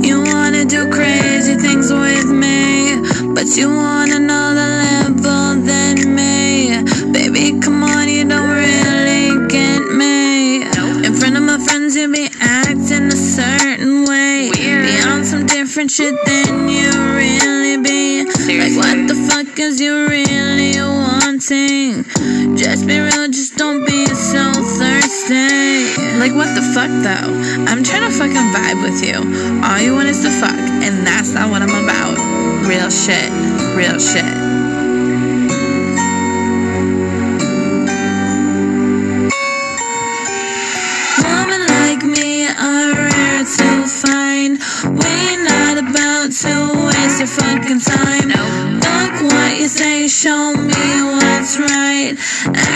You 0.08 0.24
wanna 0.24 0.64
do 0.66 0.90
crazy 0.90 1.56
things 1.56 1.92
with 1.92 2.32
me. 2.32 3.02
But 3.36 3.48
you 3.58 3.68
want 3.70 4.12
another 4.12 4.70
level 4.86 5.62
than 5.62 6.16
me. 6.16 6.84
Baby, 7.12 7.60
come 7.60 7.84
on, 7.84 8.08
you 8.08 8.24
don't 8.28 8.50
really 8.50 9.48
get 9.48 9.82
me. 9.92 10.64
In 11.06 11.14
front 11.14 11.36
of 11.36 11.44
my 11.44 11.60
friends, 11.60 11.96
you 11.96 12.12
be 12.12 12.30
acting 12.40 13.08
a 13.08 13.16
certain 13.16 14.06
way. 14.06 14.52
Be 14.54 15.02
on 15.02 15.26
some 15.26 15.46
different 15.46 15.92
shit 15.92 16.16
than 16.26 16.70
you 16.70 16.92
really 17.22 17.78
be. 17.78 18.24
Like, 18.26 18.76
what 18.78 19.08
the 19.08 19.16
fuck 19.30 19.60
is 19.60 19.80
you 19.82 20.08
really 20.08 20.80
wanting? 20.80 22.06
Just 22.60 22.86
be 22.86 23.00
real, 23.00 23.30
just 23.30 23.56
don't 23.56 23.86
be 23.86 24.06
so 24.08 24.52
thirsty. 24.52 25.96
Like, 26.20 26.36
what 26.36 26.54
the 26.56 26.62
fuck 26.76 26.90
though? 26.90 27.32
I'm 27.72 27.86
trying 27.86 28.12
to 28.12 28.18
fucking 28.18 28.36
vibe 28.52 28.84
with 28.84 29.02
you. 29.02 29.16
All 29.64 29.80
you 29.80 29.94
want 29.94 30.10
is 30.10 30.20
to 30.24 30.30
fuck, 30.30 30.52
and 30.52 31.08
that's 31.08 31.32
not 31.32 31.50
what 31.50 31.62
I'm 31.62 31.70
about. 31.70 32.18
Real 32.68 32.90
shit, 32.90 33.32
real 33.78 33.98
shit. 33.98 34.69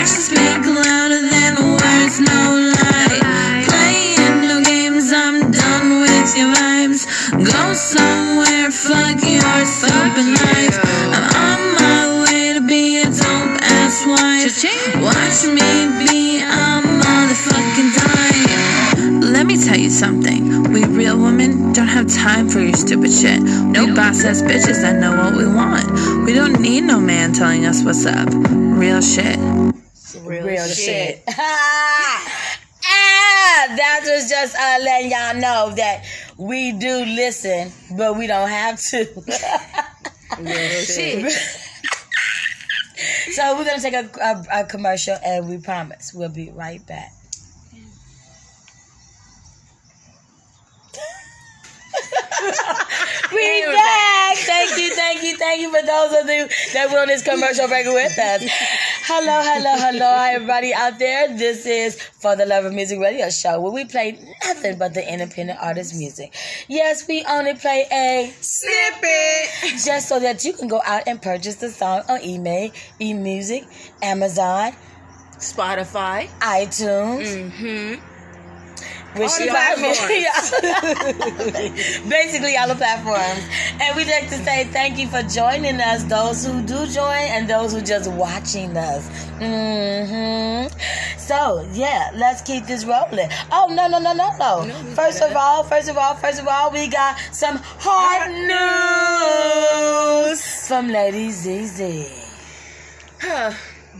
Speak 0.06 0.66
louder 0.66 1.20
than 1.20 1.54
words, 1.56 2.20
no 2.20 2.72
lie. 2.76 3.64
Playing 3.68 4.48
no 4.48 4.62
games, 4.62 5.12
I'm 5.12 5.50
done 5.50 6.00
with 6.00 6.36
your 6.36 6.52
vibes. 6.52 7.06
Go 7.32 7.72
somewhere, 7.72 8.70
fuck 8.70 9.22
your 9.24 9.64
stupid 9.64 10.28
life. 10.40 10.78
I'm 11.14 11.24
on 11.48 11.60
my 11.80 12.24
way 12.24 12.52
to 12.54 12.60
be 12.60 13.00
a 13.00 13.04
dope 13.04 13.58
ass 13.62 14.04
wife. 14.06 14.44
Watch 15.02 15.46
me 15.48 15.88
be 16.04 16.40
a 16.40 16.82
motherfucking 16.84 17.90
dime. 17.96 19.20
Let 19.32 19.46
me 19.46 19.56
tell 19.56 19.78
you 19.78 19.90
something. 19.90 20.72
We 20.72 20.84
real 20.84 21.18
women 21.18 21.72
don't 21.72 21.88
have 21.88 22.06
time 22.08 22.48
for 22.48 22.60
your 22.60 22.76
stupid 22.76 23.12
shit. 23.12 23.40
No 23.40 23.94
boss 23.94 24.24
ass 24.24 24.42
bitches 24.42 24.82
that 24.82 25.00
know 25.00 25.16
what 25.16 25.34
we 25.36 25.46
want. 25.46 25.90
We 26.24 26.34
don't 26.34 26.60
need 26.60 26.82
no 26.82 27.00
man 27.00 27.32
telling 27.32 27.64
us 27.64 27.82
what's 27.82 28.04
up. 28.06 28.28
Real 28.32 29.00
shit. 29.00 29.73
Shit. 30.74 31.22
ah, 31.28 32.44
that 33.76 34.00
was 34.04 34.28
just 34.28 34.56
uh, 34.56 34.78
letting 34.82 35.10
y'all 35.10 35.34
know 35.34 35.74
that 35.76 36.04
we 36.36 36.72
do 36.72 37.04
listen, 37.04 37.72
but 37.96 38.16
we 38.16 38.26
don't 38.26 38.48
have 38.48 38.80
to. 38.80 39.04
Shit. 40.84 41.32
so 43.32 43.56
we're 43.56 43.64
gonna 43.64 43.80
take 43.80 43.94
a, 43.94 44.10
a, 44.20 44.60
a 44.60 44.64
commercial, 44.64 45.16
and 45.24 45.48
we 45.48 45.58
promise 45.58 46.12
we'll 46.14 46.28
be 46.28 46.50
right 46.50 46.84
back. 46.86 47.10
we 53.32 53.64
back. 53.66 54.36
Thank 54.36 54.78
you, 54.78 54.94
thank 54.94 55.22
you, 55.22 55.36
thank 55.36 55.60
you 55.60 55.70
for 55.70 55.86
those 55.86 56.12
of 56.12 56.28
you 56.28 56.48
that 56.72 56.90
were 56.90 56.98
on 56.98 57.08
this 57.08 57.22
commercial 57.22 57.68
break 57.68 57.86
with 57.86 58.18
us. 58.18 58.42
Hello, 59.06 59.40
hello, 59.42 59.74
hello, 59.76 60.16
everybody 60.34 60.72
out 60.72 60.98
there. 60.98 61.36
This 61.36 61.66
is 61.66 62.00
For 62.00 62.36
the 62.36 62.46
Love 62.46 62.64
of 62.64 62.72
Music 62.72 62.98
Radio 62.98 63.28
Show 63.28 63.60
where 63.60 63.70
we 63.72 63.84
play 63.84 64.18
nothing 64.44 64.78
but 64.78 64.94
the 64.94 65.06
independent 65.12 65.58
artist 65.60 65.94
music. 65.94 66.34
Yes, 66.68 67.06
we 67.06 67.22
only 67.28 67.54
play 67.54 67.86
a 67.92 68.32
Snippet. 68.40 69.84
just 69.84 70.08
so 70.08 70.18
that 70.20 70.44
you 70.44 70.52
can 70.54 70.68
go 70.68 70.80
out 70.84 71.02
and 71.06 71.20
purchase 71.20 71.56
the 71.56 71.70
song 71.70 72.02
on 72.08 72.20
eMay, 72.20 72.72
eMusic, 73.00 73.66
Amazon, 74.02 74.72
Spotify. 75.36 76.28
iTunes, 76.40 77.26
Mm-hmm. 77.52 78.13
Where 79.14 79.28
All 79.28 79.38
the 79.38 79.46
platforms. 79.46 80.00
Basically, 82.08 82.56
all 82.56 82.66
the 82.68 82.74
platforms. 82.74 83.44
And 83.80 83.94
we'd 83.96 84.08
like 84.08 84.28
to 84.30 84.36
say 84.44 84.64
thank 84.64 84.98
you 84.98 85.06
for 85.08 85.22
joining 85.22 85.80
us, 85.80 86.02
those 86.04 86.44
who 86.44 86.60
do 86.62 86.84
join 86.88 87.28
and 87.30 87.48
those 87.48 87.72
who 87.72 87.80
just 87.80 88.10
watching 88.10 88.76
us. 88.76 89.06
hmm 89.38 90.66
So, 91.16 91.64
yeah, 91.72 92.10
let's 92.14 92.42
keep 92.42 92.66
this 92.66 92.84
rolling. 92.84 93.28
Oh, 93.52 93.68
no, 93.70 93.86
no, 93.86 93.98
no, 94.00 94.12
no, 94.14 94.30
no. 94.36 94.64
No, 94.64 94.74
First 94.94 95.22
of 95.22 95.36
all, 95.36 95.62
first 95.62 95.88
of 95.88 95.96
all, 95.96 96.14
first 96.16 96.40
of 96.40 96.48
all, 96.48 96.72
we 96.72 96.88
got 96.88 97.16
some 97.32 97.60
hard 97.62 98.32
news 100.32 100.66
from 100.66 100.88
Lady 100.88 101.30
ZZ. 101.30 101.80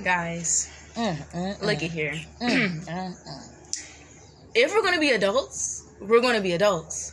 Guys, 0.02 0.68
Mm, 0.96 1.16
mm, 1.32 1.60
look 1.62 1.82
at 1.82 1.90
here. 1.90 2.14
If 4.54 4.72
we're 4.72 4.82
gonna 4.82 5.00
be 5.00 5.10
adults, 5.10 5.84
we're 6.00 6.20
gonna 6.20 6.40
be 6.40 6.52
adults. 6.52 7.12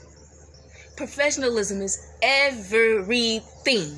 Professionalism 0.96 1.82
is 1.82 1.98
everything. 2.22 3.96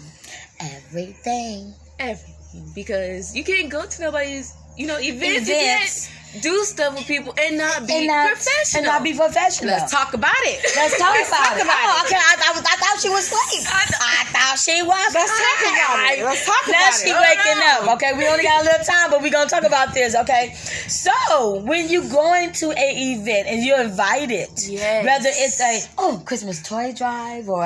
Everything. 0.62 1.74
Everything. 2.00 2.72
Because 2.76 3.36
you 3.36 3.44
can't 3.44 3.70
go 3.70 3.86
to 3.86 4.02
nobody's, 4.02 4.54
you 4.78 4.88
know, 4.88 4.98
events, 5.00 5.50
Events. 5.50 6.10
do 6.42 6.64
stuff 6.64 6.94
with 6.96 7.06
people 7.08 7.34
and 7.38 7.58
not 7.58 7.86
be 7.88 7.94
And 7.94 8.08
not, 8.08 8.28
professional. 8.32 8.78
and 8.80 8.86
not 8.86 9.04
be 9.04 9.14
professional. 9.14 9.72
Let's 9.72 9.92
talk 9.92 10.14
about 10.14 10.32
it. 10.44 10.62
Let's 10.76 10.98
talk 10.98 11.14
Let's 11.14 11.30
about 11.30 11.44
talk 11.50 11.58
it. 11.58 11.64
about 11.64 11.76
oh, 11.82 12.02
it. 12.04 12.06
okay. 12.08 12.16
I, 12.22 12.52
I 12.53 12.53
thought 12.94 13.02
she 13.02 13.10
was 13.10 13.26
asleep. 13.26 13.68
I, 13.74 14.24
thought 14.26 14.60
she 14.60 14.82
was. 14.82 15.14
Let's 15.14 15.32
talk 15.32 15.60
about 15.62 16.14
it. 16.14 16.24
Let's 16.24 16.46
talk 16.46 16.68
now 16.68 16.74
about 16.74 16.94
she 17.00 17.10
it. 17.10 17.16
waking 17.16 17.62
Oh, 17.64 17.82
no. 17.86 17.92
up. 17.92 17.96
Okay, 17.96 18.14
we 18.18 18.28
only 18.28 18.44
got 18.44 18.62
a 18.62 18.66
little 18.66 18.86
time, 18.86 19.10
but 19.12 19.22
we're 19.22 19.32
gonna 19.32 19.50
talk 19.50 19.64
about 19.64 19.94
this. 19.94 20.16
Okay, 20.16 20.54
so 20.88 21.62
when 21.64 21.90
you 21.90 22.08
going 22.10 22.52
to 22.54 22.72
a 22.72 23.14
event 23.14 23.48
and 23.48 23.64
you're 23.66 23.82
invited, 23.82 24.50
Yes. 24.68 25.06
whether 25.06 25.30
it's 25.32 25.60
a 25.62 25.82
oh 25.98 26.22
Christmas 26.26 26.62
toy 26.62 26.94
drive 26.94 27.50
or 27.50 27.64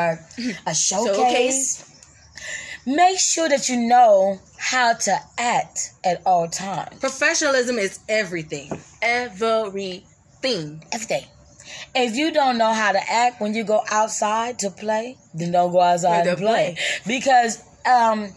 a 0.65 0.73
showcase, 0.75 1.77
Showcase. 1.77 2.83
make 2.85 3.19
sure 3.19 3.49
that 3.49 3.67
you 3.69 3.77
know 3.87 4.39
how 4.57 4.93
to 4.93 5.15
act 5.37 5.91
at 6.03 6.21
all 6.25 6.47
times. 6.47 6.99
Professionalism 6.99 7.77
is 7.77 7.99
everything. 8.07 8.71
Everything. 9.01 10.03
everything. 10.91 11.25
If 11.99 12.15
you 12.15 12.31
don't 12.31 12.57
know 12.57 12.71
how 12.73 12.91
to 12.91 12.99
act 13.11 13.41
when 13.41 13.53
you 13.53 13.63
go 13.63 13.81
outside 13.91 14.59
to 14.59 14.69
play, 14.69 15.17
then 15.33 15.51
don't 15.51 15.71
go 15.71 15.81
outside 15.81 16.27
and 16.27 16.37
don't 16.37 16.37
play. 16.47 16.77
Because 17.05 17.63
um, 17.85 18.29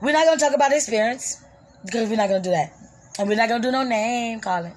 we're 0.00 0.12
not 0.12 0.26
gonna 0.26 0.40
talk 0.40 0.54
about 0.54 0.72
experience 0.72 1.42
because 1.84 2.08
we're 2.08 2.16
not 2.16 2.28
gonna 2.28 2.42
do 2.42 2.50
that, 2.50 2.72
and 3.18 3.28
we're 3.28 3.36
not 3.36 3.48
gonna 3.48 3.62
do 3.62 3.70
no 3.70 3.84
name 3.84 4.40
calling. 4.40 4.72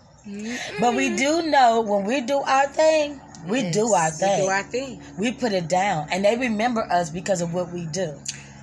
But 0.80 0.94
we 0.96 1.16
do 1.16 1.42
know 1.44 1.82
when 1.82 2.06
we 2.06 2.22
do 2.22 2.38
our 2.38 2.68
thing, 2.68 3.20
we 3.48 3.72
do 3.72 3.94
our 3.94 4.10
We 4.12 4.18
thing. 4.18 4.42
do 4.44 4.48
our 4.50 4.64
thing. 4.64 5.02
we 5.18 5.32
put 5.32 5.52
it 5.54 5.68
down, 5.68 6.08
and 6.12 6.24
they 6.24 6.38
remember 6.38 6.82
us 6.92 7.10
because 7.10 7.42
of 7.42 7.54
what 7.54 7.72
we 7.72 7.86
do. 7.88 8.14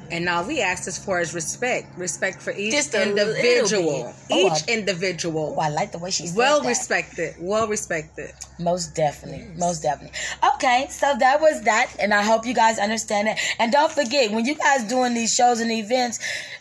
And 0.08 0.28
all 0.28 0.44
we 0.44 0.60
ask 0.60 0.86
is 0.86 0.96
for 0.96 1.18
is 1.18 1.34
respect. 1.34 1.98
Respect 1.98 2.40
for 2.40 2.52
each 2.52 2.70
Just 2.72 2.94
individual. 2.94 4.14
Oh, 4.30 4.46
Each 4.46 4.62
I- 4.68 4.72
individual. 4.72 5.56
Oh, 5.58 5.60
I 5.60 5.68
like 5.70 5.90
the 5.90 5.98
way 5.98 6.12
she 6.12 6.28
said 6.28 6.36
well 6.36 6.60
that. 6.62 6.68
respected. 6.68 7.34
Well 7.40 7.66
respected. 7.66 8.30
Most 8.58 8.94
definitely. 8.94 9.48
Most 9.58 9.82
definitely. 9.82 10.18
Okay, 10.54 10.86
so 10.88 11.14
that 11.18 11.40
was 11.40 11.62
that, 11.62 11.90
and 11.98 12.14
I 12.14 12.22
hope 12.22 12.46
you 12.46 12.54
guys 12.54 12.78
understand 12.78 13.28
it. 13.28 13.38
And 13.58 13.70
don't 13.70 13.92
forget, 13.92 14.30
when 14.30 14.44
you 14.44 14.54
guys 14.54 14.84
doing 14.84 15.14
these 15.14 15.34
shows 15.34 15.60
and 15.60 15.70
events, 15.70 16.18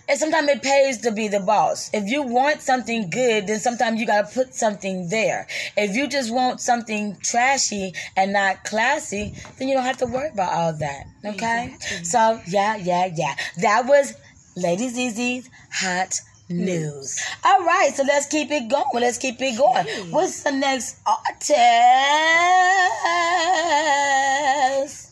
and 0.08 0.20
sometimes 0.20 0.50
it 0.50 0.62
pays 0.62 1.00
to 1.00 1.12
be 1.12 1.28
the 1.28 1.40
boss. 1.40 1.90
If 1.94 2.10
you 2.10 2.22
want 2.22 2.62
something 2.62 3.10
good, 3.10 3.48
then 3.48 3.60
sometimes 3.60 4.00
you 4.00 4.06
gotta 4.06 4.28
put 4.28 4.54
something 4.54 5.10
there. 5.10 5.48
If 5.76 5.96
you 5.96 6.08
just 6.08 6.34
want 6.34 6.62
something 6.62 7.18
trashy 7.24 7.94
and 8.16 8.34
not 8.34 8.64
classy, 8.66 9.34
then 9.58 9.68
you 9.68 9.74
don't 9.74 9.86
have 9.86 9.98
to 9.98 10.06
worry 10.06 10.30
about 10.30 10.54
all 10.54 10.74
that. 10.74 11.06
Okay? 11.26 11.76
So 12.04 12.40
yeah, 12.48 12.76
yeah, 12.76 13.10
yeah. 13.16 13.36
That 13.62 13.86
was 13.88 14.14
Lady 14.56 14.90
ZZ's 14.90 15.50
hot 15.72 16.20
news. 16.50 17.20
All 17.44 17.66
right, 17.66 17.92
so 17.94 18.04
let's 18.04 18.28
keep 18.28 18.52
it 18.52 18.70
going. 18.70 18.86
Let's 18.96 19.18
keep 19.18 19.36
it 19.40 19.58
going. 19.58 19.86
What's 20.12 20.44
the 20.44 20.52
next 20.52 21.00
artist? 21.06 21.56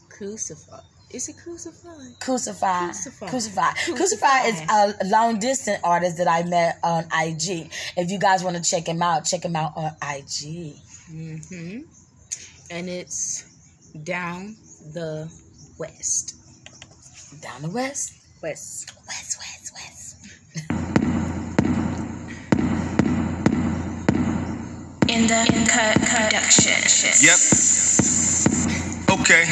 Kru 0.10 0.36
Cifi. 0.36 0.82
Is 1.12 1.30
it 1.30 1.36
Kru 1.38 1.56
Cifi? 1.56 2.20
Crucify. 2.20 2.80
Kru 2.80 2.92
Cifi. 2.92 3.30
Crucify. 3.30 3.72
Kru 3.86 3.94
Cifi. 3.94 3.96
Crucify. 3.96 4.46
is 4.46 4.62
a 4.70 4.96
long 5.06 5.40
distance 5.40 5.80
artist 5.84 6.18
that 6.18 6.28
I 6.28 6.44
met 6.44 6.80
on 6.84 7.06
IG. 7.06 7.70
If 7.98 8.10
you 8.10 8.20
guys 8.20 8.44
want 8.44 8.58
to 8.58 8.64
check 8.64 8.88
him 8.88 9.02
out, 9.02 9.26
check 9.26 9.46
him 9.46 9.56
out 9.56 9.74
on 9.76 9.92
IG. 10.02 10.76
Mm-hmm. 11.12 11.82
And 12.72 12.90
it's 12.90 13.46
down 14.04 14.56
the 14.94 15.32
west. 15.78 16.36
Down 17.42 17.62
the. 17.62 17.70
West, 17.70 18.14
west, 18.42 18.92
west. 19.08 19.33
In 25.14 25.28
the 25.28 25.46
cut 25.70 26.02
production. 26.10 26.74
Yep. 27.22 27.38
Okay. 29.14 29.46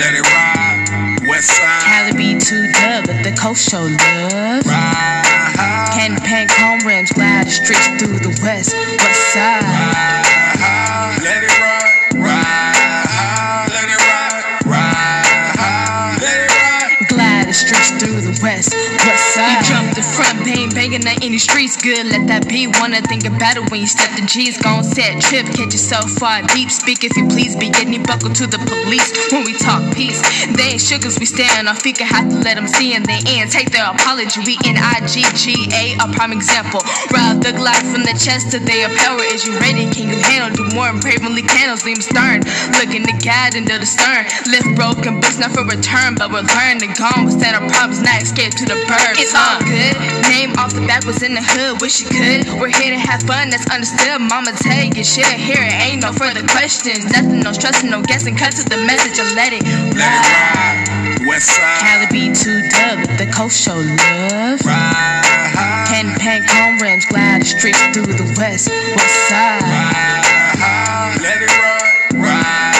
Let 0.00 0.14
it 0.16 0.24
ride. 0.32 1.28
West 1.28 1.50
side. 1.52 1.82
Cali 1.84 2.12
B2 2.12 2.72
dub 2.72 3.10
at 3.10 3.22
the 3.22 3.36
coast 3.36 3.68
show 3.68 3.82
love. 3.82 4.64
Ride. 4.64 5.90
Candy 5.92 6.22
paint 6.24 6.48
cone 6.48 6.80
rims, 6.86 7.12
glide 7.12 7.48
the 7.48 7.50
streets 7.50 7.86
through 8.00 8.18
the 8.20 8.32
west, 8.42 8.72
west 8.72 9.34
side. 9.34 9.60
Ride. 9.60 11.20
Let 11.20 11.44
it 11.44 11.52
ride. 11.60 11.92
Ride. 12.16 13.68
Let 13.68 13.88
it 13.92 14.00
ride. 14.08 14.56
Ride. 14.64 16.16
Let 16.16 16.38
it 16.40 16.48
ride. 16.48 17.08
Glide 17.12 17.46
the 17.46 17.52
streets 17.52 17.90
through 18.00 18.22
the 18.22 18.40
west, 18.42 18.72
west 19.04 19.34
side. 19.34 19.68
You 19.68 19.68
jump 19.68 19.94
the 19.94 20.02
front, 20.02 20.41
bang, 20.54 20.70
banging 20.74 21.06
in 21.22 21.32
the 21.32 21.38
streets, 21.38 21.76
good. 21.80 22.06
Let 22.06 22.26
that 22.28 22.48
be. 22.48 22.66
Wanna 22.66 23.00
think 23.02 23.24
about 23.24 23.56
it 23.56 23.70
when 23.70 23.80
you 23.80 23.86
step 23.86 24.10
the 24.16 24.24
G's, 24.26 24.60
gon' 24.60 24.84
set 24.84 25.20
trip, 25.22 25.46
catch 25.56 25.72
yourself 25.72 26.10
far 26.12 26.42
deep. 26.52 26.70
Speak 26.70 27.04
if 27.04 27.16
you 27.16 27.26
please, 27.28 27.56
be 27.56 27.70
getting 27.70 28.02
buckled 28.02 28.34
to 28.36 28.46
the 28.46 28.58
police 28.58 29.08
when 29.32 29.44
we 29.44 29.54
talk 29.56 29.80
peace. 29.94 30.20
They 30.56 30.76
ain't 30.76 30.82
sugars, 30.82 31.18
we 31.18 31.26
stand 31.26 31.68
our 31.68 31.74
feet, 31.74 31.98
can 31.98 32.06
have 32.06 32.28
to 32.28 32.36
let 32.40 32.56
them 32.56 32.68
see 32.68 32.94
in 32.94 33.02
the 33.02 33.18
end. 33.26 33.50
Take 33.50 33.70
their 33.70 33.88
apology, 33.88 34.40
we 34.44 34.58
in 34.68 34.76
IGGA, 34.76 36.00
a 36.02 36.06
prime 36.12 36.32
example. 36.32 36.80
Ride 37.12 37.40
the 37.42 37.52
glide 37.52 37.84
from 37.88 38.02
the 38.02 38.16
chest 38.18 38.50
to 38.52 38.58
their 38.58 38.88
power. 39.00 39.22
Is 39.22 39.46
you 39.46 39.56
ready? 39.58 39.88
Can 39.90 40.08
you 40.08 40.18
handle? 40.20 40.52
Do 40.52 40.64
more 40.74 40.88
and 40.88 41.00
bravely 41.00 41.42
candles, 41.42 41.84
lean 41.84 42.00
stern. 42.00 42.42
Looking 42.76 43.04
to 43.06 43.14
guide 43.24 43.54
into 43.54 43.78
the 43.78 43.86
stern. 43.86 44.26
Lift 44.50 44.68
broken 44.76 45.20
books, 45.20 45.38
not 45.38 45.52
for 45.52 45.64
return, 45.64 46.14
but 46.16 46.30
we're 46.32 46.44
learning 46.44 46.92
to. 46.98 47.08
We 47.24 47.30
stand 47.32 47.56
our 47.56 47.66
problems, 47.70 48.02
not 48.02 48.22
escape 48.22 48.52
to 48.58 48.64
the 48.64 48.76
birds. 48.88 49.18
It's 49.18 49.34
all 49.34 49.60
good. 49.62 49.94
Name 50.28 50.41
off 50.50 50.74
the 50.74 50.84
back 50.86 51.04
was 51.04 51.22
in 51.22 51.34
the 51.34 51.42
hood, 51.42 51.80
wish 51.80 52.00
you 52.02 52.08
could. 52.10 52.42
We're 52.58 52.74
here 52.74 52.90
to 52.90 52.98
have 52.98 53.22
fun, 53.22 53.50
that's 53.50 53.68
understood. 53.70 54.20
Mama 54.20 54.52
take 54.58 54.96
you 54.96 55.04
shit 55.04 55.26
here, 55.26 55.62
ain't 55.62 56.02
no 56.02 56.12
further 56.12 56.42
questions. 56.46 57.04
Nothing, 57.04 57.40
no 57.40 57.52
stressing, 57.52 57.90
no 57.90 58.02
guessing. 58.02 58.34
Cut 58.36 58.52
to 58.58 58.64
the 58.68 58.78
message 58.78 59.18
and 59.18 59.34
let 59.36 59.52
it 59.52 59.62
ride. 59.94 61.26
West 61.26 61.54
side. 61.54 61.78
Cali 61.78 62.06
B2 62.10 62.70
dub, 62.70 63.18
the 63.18 63.30
coast 63.32 63.62
show 63.62 63.78
love. 63.78 64.58
Ride. 64.66 65.86
Candy 65.86 66.18
paint 66.18 66.48
cone 66.48 66.78
rims, 66.82 67.06
glide 67.06 67.42
the 67.42 67.46
streets 67.46 67.80
through 67.94 68.10
the 68.10 68.34
west, 68.36 68.68
west 68.68 69.28
side. 69.28 69.62
Ride. 69.62 71.18
Let 71.22 71.42
it 71.42 71.50
ride. 71.54 72.18
Ride. 72.18 72.71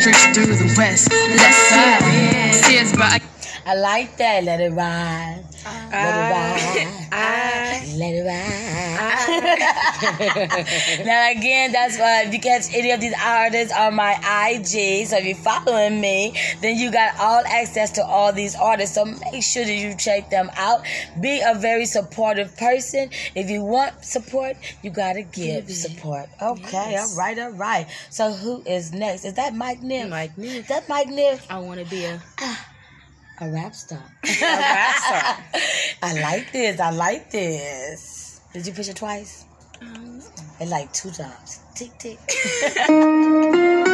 Ride. 0.00 0.12
Glide 0.12 0.24
the 0.24 0.24
streets 0.24 0.26
through 0.34 0.46
the 0.46 0.74
west, 0.78 1.10
west 1.10 1.70
side. 1.70 2.54
Stairs 2.54 2.92
by 2.96 3.20
I 3.66 3.74
like 3.76 4.16
that. 4.18 4.44
Let 4.44 4.60
it 4.60 4.72
ride. 4.72 5.44
Let 5.64 6.14
it 6.14 6.24
ride. 6.32 7.82
Let 7.96 8.14
it 8.14 8.24
ride. 8.26 9.12
now 11.06 11.30
again, 11.30 11.72
that's 11.72 11.98
why 11.98 12.22
if 12.22 12.32
you 12.32 12.40
catch 12.40 12.72
any 12.74 12.90
of 12.90 13.00
these 13.00 13.14
artists 13.22 13.72
on 13.72 13.94
my 13.94 14.12
IG, 14.50 15.06
so 15.06 15.16
if 15.18 15.24
you're 15.24 15.36
following 15.36 16.00
me, 16.00 16.36
then 16.60 16.76
you 16.76 16.90
got 16.90 17.18
all 17.20 17.42
access 17.46 17.90
to 17.92 18.04
all 18.04 18.32
these 18.32 18.56
artists. 18.56 18.94
So 18.94 19.04
make 19.04 19.42
sure 19.42 19.64
that 19.64 19.74
you 19.74 19.94
check 19.96 20.30
them 20.30 20.50
out. 20.56 20.84
Be 21.20 21.40
a 21.44 21.54
very 21.54 21.86
supportive 21.86 22.56
person. 22.56 23.10
If 23.34 23.50
you 23.50 23.62
want 23.62 24.04
support, 24.04 24.56
you 24.82 24.90
gotta 24.90 25.22
give 25.22 25.70
support. 25.70 26.28
Okay, 26.40 26.96
all 26.96 27.16
right, 27.16 27.38
all 27.38 27.52
right. 27.52 27.86
So 28.10 28.32
who 28.32 28.62
is 28.66 28.92
next? 28.92 29.24
Is 29.24 29.34
that 29.34 29.54
Mic 29.54 29.80
Nif? 29.80 30.08
Mic 30.08 30.34
Nif. 30.36 30.60
Is 30.60 30.68
that 30.68 30.88
Mic 30.88 31.08
Nif? 31.08 31.40
I 31.48 31.58
want 31.58 31.80
to 31.80 31.86
be 31.86 32.04
a. 32.04 32.20
Ah. 32.40 32.71
A 33.40 33.50
rap 33.50 33.74
star. 33.74 34.02
a 34.24 34.40
rap 34.40 34.96
star. 34.96 35.36
I 36.02 36.20
like 36.20 36.52
this. 36.52 36.80
I 36.80 36.90
like 36.90 37.30
this. 37.30 38.40
Did 38.52 38.66
you 38.66 38.72
push 38.72 38.88
it 38.88 38.96
twice? 38.96 39.46
Um, 39.80 40.20
it 40.60 40.68
like 40.68 40.92
two 40.92 41.10
times. 41.10 41.60
Tick 41.74 41.96
tick. 41.98 42.18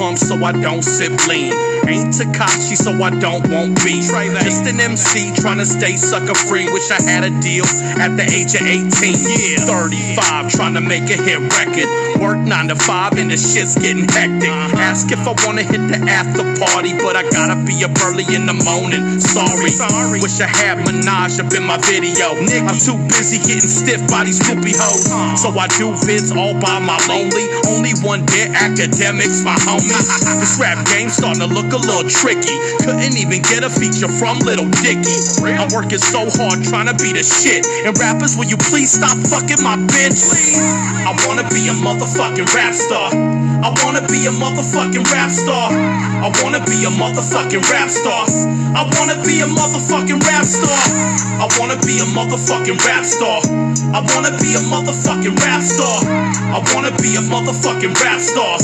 I 0.00 0.52
don't 0.52 0.82
sip 0.82 1.12
lean. 1.28 1.52
Ain't 1.86 2.10
Tekashi, 2.14 2.76
so 2.76 2.90
I 3.02 3.10
don't 3.20 3.46
want 3.50 3.78
beef. 3.84 4.10
Just 4.42 4.66
an 4.66 4.80
MC 4.80 5.30
trying 5.36 5.58
to 5.58 5.66
stay 5.66 5.96
sucker 5.96 6.34
free. 6.34 6.66
Wish 6.66 6.90
I 6.90 7.00
had 7.00 7.22
a 7.22 7.30
deal 7.40 7.64
at 8.02 8.16
the 8.16 8.26
age 8.26 8.58
of 8.58 8.66
18. 8.66 8.90
Yeah, 8.90 9.62
35, 9.62 10.50
trying 10.50 10.74
to 10.74 10.80
make 10.80 11.04
a 11.10 11.16
hit 11.20 11.38
record. 11.54 11.86
Work 12.20 12.38
9 12.38 12.68
to 12.68 12.74
5 12.74 13.18
and 13.18 13.30
the 13.30 13.36
shit's 13.36 13.76
getting 13.76 14.08
hectic. 14.08 14.48
Ask 14.80 15.12
if 15.12 15.22
I 15.28 15.34
wanna 15.46 15.62
hit 15.62 15.86
the 15.86 16.02
after 16.10 16.42
party, 16.58 16.96
but 16.98 17.14
I 17.14 17.22
gotta 17.30 17.62
be 17.62 17.84
up 17.84 17.94
early 18.02 18.26
in 18.34 18.46
the 18.46 18.56
morning. 18.66 19.20
Sorry, 19.20 19.70
sorry. 19.70 20.20
wish 20.20 20.40
I 20.40 20.48
had 20.48 20.78
Minaj 20.86 21.38
up 21.38 21.52
in 21.54 21.62
my 21.62 21.78
video. 21.78 22.34
Nigga, 22.42 22.66
I'm 22.66 22.80
too 22.80 22.98
busy 23.12 23.38
getting 23.38 23.70
stiff 23.70 24.02
by 24.10 24.24
these 24.24 24.40
groupie 24.40 24.74
hoes. 24.74 25.06
So 25.38 25.54
I 25.54 25.68
do 25.78 25.92
vids 26.02 26.34
all 26.34 26.58
by 26.58 26.80
my 26.80 26.98
lonely. 27.06 27.46
Only 27.68 27.92
one 28.02 28.26
dead 28.26 28.50
academics, 28.56 29.44
my 29.44 29.54
homie. 29.54 29.83
This 30.40 30.58
rap 30.60 30.84
game 30.86 31.08
starting 31.08 31.40
to 31.40 31.48
look 31.48 31.72
a 31.72 31.76
little 31.76 32.08
tricky. 32.08 32.56
Couldn't 32.84 33.16
even 33.16 33.40
get 33.42 33.64
a 33.64 33.70
feature 33.70 34.08
from 34.08 34.38
Little 34.40 34.68
Dicky. 34.80 35.16
I'm 35.44 35.68
working 35.72 36.00
so 36.00 36.28
hard 36.28 36.64
trying 36.64 36.88
to 36.88 36.96
be 36.96 37.12
the 37.12 37.24
shit. 37.24 37.64
And 37.84 37.96
rappers, 37.98 38.36
will 38.36 38.48
you 38.48 38.56
please 38.56 38.92
stop 38.92 39.16
fucking 39.28 39.60
my 39.64 39.76
bitch? 39.76 40.24
I 41.04 41.12
wanna 41.28 41.44
be 41.52 41.68
a 41.68 41.76
motherfucking 41.76 42.48
rap 42.56 42.74
star. 42.74 43.12
I 43.12 43.72
wanna 43.84 44.00
be 44.08 44.24
a 44.24 44.32
motherfucking 44.32 45.04
rap 45.12 45.30
star. 45.30 45.72
I 45.72 46.32
wanna 46.40 46.64
be 46.64 46.84
a 46.84 46.92
motherfucking 46.92 47.64
rap 47.68 47.88
star. 47.90 48.24
I 48.76 48.88
wanna 48.96 49.20
be 49.24 49.40
a 49.40 49.46
motherfucking 49.46 50.20
rap 50.24 50.44
star. 50.44 50.80
I 51.40 51.48
wanna 51.60 51.76
be 51.84 52.00
a 52.00 52.06
motherfucking 52.08 52.80
rap 52.84 53.04
star. 53.04 53.40
I 53.92 54.00
wanna 54.14 54.32
be 54.40 54.56
a 54.56 54.62
motherfucking 54.64 55.36
rap 55.44 55.62
star. 55.62 55.98
I 56.56 56.60
wanna 56.72 56.90
be 57.02 57.16
a 57.16 57.22
motherfucking 57.28 57.94
rap 58.00 58.20
star. 58.20 58.56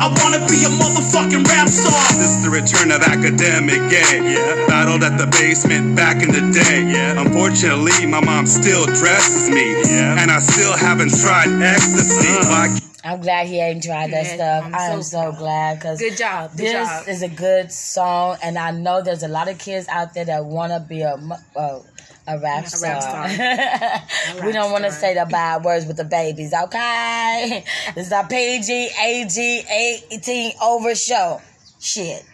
I 0.00 0.12
wanna 0.20 0.44
be 0.46 0.65
a 0.66 0.68
motherfucking 0.82 1.46
rap 1.46 1.68
star. 1.68 2.18
This 2.18 2.30
is 2.36 2.42
the 2.42 2.50
return 2.50 2.90
of 2.90 3.00
academic 3.02 3.78
gay. 3.90 4.18
Yeah. 4.34 4.66
Battled 4.66 5.02
at 5.04 5.16
the 5.16 5.26
basement 5.38 5.94
back 5.96 6.22
in 6.22 6.30
the 6.32 6.42
day. 6.52 6.82
Yeah. 6.90 7.20
Unfortunately, 7.20 8.06
my 8.06 8.20
mom 8.20 8.46
still 8.46 8.84
dresses 8.86 9.48
me. 9.48 9.72
Yeah. 9.86 10.20
And 10.20 10.30
I 10.30 10.40
still 10.40 10.76
haven't 10.76 11.12
tried 11.22 11.50
ecstasy. 11.62 12.28
Why 12.50 12.78
I'm 13.04 13.20
glad 13.20 13.46
he 13.46 13.60
ain't 13.60 13.84
tried 13.84 14.10
that 14.10 14.24
Yeah, 14.26 14.34
stuff. 14.34 14.64
I'm 14.64 14.74
I 14.74 14.82
am 14.86 15.02
so 15.02 15.30
so 15.30 15.38
glad 15.38 15.78
because 15.78 16.00
Good 16.00 16.16
job. 16.16 16.50
Good 16.50 16.58
this 16.58 16.72
job. 16.88 17.08
is 17.08 17.22
a 17.22 17.28
good 17.28 17.70
song, 17.70 18.36
and 18.42 18.58
I 18.58 18.72
know 18.72 19.00
there's 19.00 19.22
a 19.22 19.28
lot 19.28 19.48
of 19.48 19.58
kids 19.58 19.86
out 19.86 20.12
there 20.14 20.24
that 20.24 20.44
want 20.44 20.72
to 20.72 20.80
be 20.80 21.02
a 21.02 21.16
mu- 21.16 21.36
uh, 21.54 21.78
a 22.26 22.38
rap 22.38 22.64
A 22.64 22.68
star. 22.68 23.28
rap 24.36 24.44
we 24.44 24.52
don't 24.52 24.72
want 24.72 24.84
to 24.84 24.92
say 24.92 25.14
the 25.14 25.26
bad 25.26 25.64
words 25.64 25.86
with 25.86 25.96
the 25.96 26.04
babies, 26.04 26.52
okay? 26.52 27.64
this 27.94 28.06
is 28.06 28.12
a 28.12 28.26
PG 28.28 28.90
AG 29.00 29.66
18 30.10 30.52
over 30.62 30.94
show. 30.94 31.40
Shit. 31.78 32.24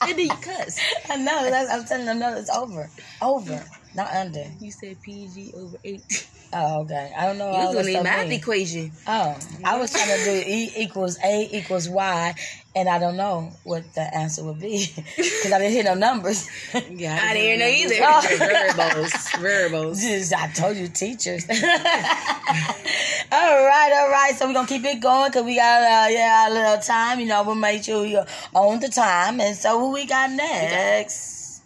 And 0.00 0.16
then 0.16 0.18
you 0.18 0.28
cuss. 0.28 0.80
I 1.10 1.16
know. 1.16 1.50
That's, 1.50 1.70
I'm 1.70 1.84
telling 1.84 2.06
them, 2.06 2.18
no, 2.18 2.34
it's 2.36 2.50
over. 2.50 2.88
Over, 3.20 3.64
not 3.98 4.10
under. 4.14 4.44
You 4.60 4.70
said 4.70 5.02
PG 5.02 5.52
over 5.54 5.76
eight. 5.84 6.26
Oh, 6.50 6.80
okay. 6.84 7.12
I 7.14 7.26
don't 7.26 7.36
know. 7.36 7.50
You 7.50 7.56
all 7.58 7.66
was 7.66 7.76
that 7.76 7.82
doing 7.82 7.96
the 7.98 8.04
math 8.04 8.26
mean. 8.26 8.38
equation. 8.38 8.90
Oh, 9.06 9.36
I 9.66 9.76
was 9.76 9.92
trying 9.92 10.08
to 10.08 10.24
do 10.24 10.30
E 10.50 10.72
equals 10.78 11.18
A 11.22 11.46
equals 11.52 11.90
Y, 11.90 12.34
and 12.74 12.88
I 12.88 12.98
don't 12.98 13.18
know 13.18 13.52
what 13.64 13.84
the 13.92 14.00
answer 14.16 14.42
would 14.44 14.58
be 14.58 14.86
because 14.96 15.52
I 15.52 15.58
didn't 15.58 15.72
hear 15.72 15.84
no 15.84 15.92
numbers. 15.92 16.48
Yeah, 16.90 17.20
I 17.22 17.34
didn't 17.34 17.58
know 17.60 17.66
either. 17.66 17.96
Oh. 18.00 18.22
Variables. 18.38 19.12
Variables. 19.32 20.00
Just, 20.00 20.32
I 20.32 20.48
told 20.48 20.78
you, 20.78 20.88
teachers. 20.88 21.46
all 21.50 21.54
right, 21.58 23.92
all 23.92 24.08
right. 24.08 24.34
So 24.34 24.46
we're 24.46 24.54
gonna 24.54 24.66
keep 24.66 24.86
it 24.86 25.00
going 25.02 25.30
because 25.30 25.44
we 25.44 25.56
got 25.56 25.82
uh, 25.82 26.08
yeah 26.08 26.48
a 26.48 26.50
little 26.50 26.78
time. 26.78 27.20
You 27.20 27.26
know, 27.26 27.42
we'll 27.42 27.56
make 27.56 27.84
sure 27.84 28.04
we 28.04 28.18
own 28.54 28.80
the 28.80 28.88
time. 28.88 29.38
And 29.38 29.54
so 29.54 29.78
who 29.78 29.92
we 29.92 30.06
got 30.06 30.30
next? 30.30 31.60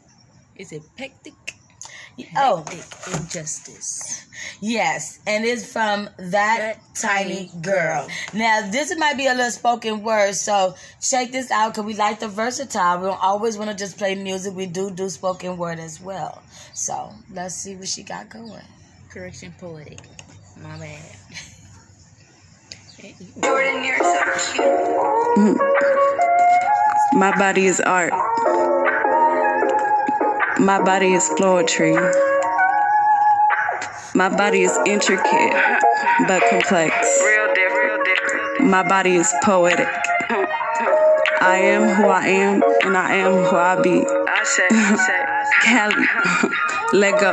Is 0.56 0.72
it 0.72 0.82
pectic? 0.96 1.34
Oh, 2.36 2.64
injustice. 3.12 4.26
Yes, 4.60 5.18
and 5.26 5.44
it's 5.44 5.70
from 5.70 6.08
that, 6.18 6.78
tiny 6.94 7.50
girl. 7.62 8.06
Now, 8.34 8.68
this 8.70 8.96
might 8.98 9.16
be 9.16 9.26
a 9.26 9.34
little 9.34 9.50
spoken 9.50 10.02
word, 10.02 10.34
so 10.34 10.74
check 11.00 11.30
this 11.30 11.50
out 11.50 11.72
because 11.72 11.84
we 11.84 11.94
like 11.94 12.20
the 12.20 12.28
versatile. 12.28 12.98
We 12.98 13.06
don't 13.06 13.22
always 13.22 13.56
want 13.56 13.70
to 13.70 13.76
just 13.76 13.98
play 13.98 14.14
music. 14.14 14.54
We 14.54 14.66
do 14.66 14.90
do 14.90 15.08
spoken 15.08 15.56
word 15.56 15.78
as 15.78 16.00
well. 16.00 16.42
So 16.74 17.12
let's 17.32 17.54
see 17.54 17.76
what 17.76 17.88
she 17.88 18.02
got 18.02 18.28
going. 18.28 18.62
Correction 19.10 19.54
poetic. 19.58 20.00
My 20.62 20.78
bad. 20.78 21.00
Jordan, 23.42 23.84
you're 23.84 23.98
so 23.98 24.22
cute. 24.52 24.64
Mm. 25.36 25.58
My 27.14 27.36
body 27.36 27.66
is 27.66 27.80
art. 27.80 28.12
My 30.62 30.80
body 30.80 31.12
is 31.12 31.28
poetry. 31.36 31.96
My 34.14 34.28
body 34.28 34.62
is 34.62 34.78
intricate 34.86 35.52
but 36.28 36.40
complex. 36.50 36.94
Real 37.24 37.52
deal, 37.52 37.68
real 37.68 37.98
deal. 38.04 38.68
My 38.68 38.84
body 38.84 39.16
is 39.16 39.28
poetic. 39.42 39.88
I 41.40 41.58
am 41.64 41.96
who 41.96 42.06
I 42.06 42.28
am 42.28 42.62
and 42.84 42.96
I 42.96 43.16
am 43.16 43.32
who 43.42 43.56
I 43.56 43.82
be. 43.82 44.06
I 44.06 44.44
say, 44.44 44.68
I 44.70 44.94
say. 44.94 45.24
Cali, 45.64 46.54
let 46.92 47.18
go. 47.20 47.32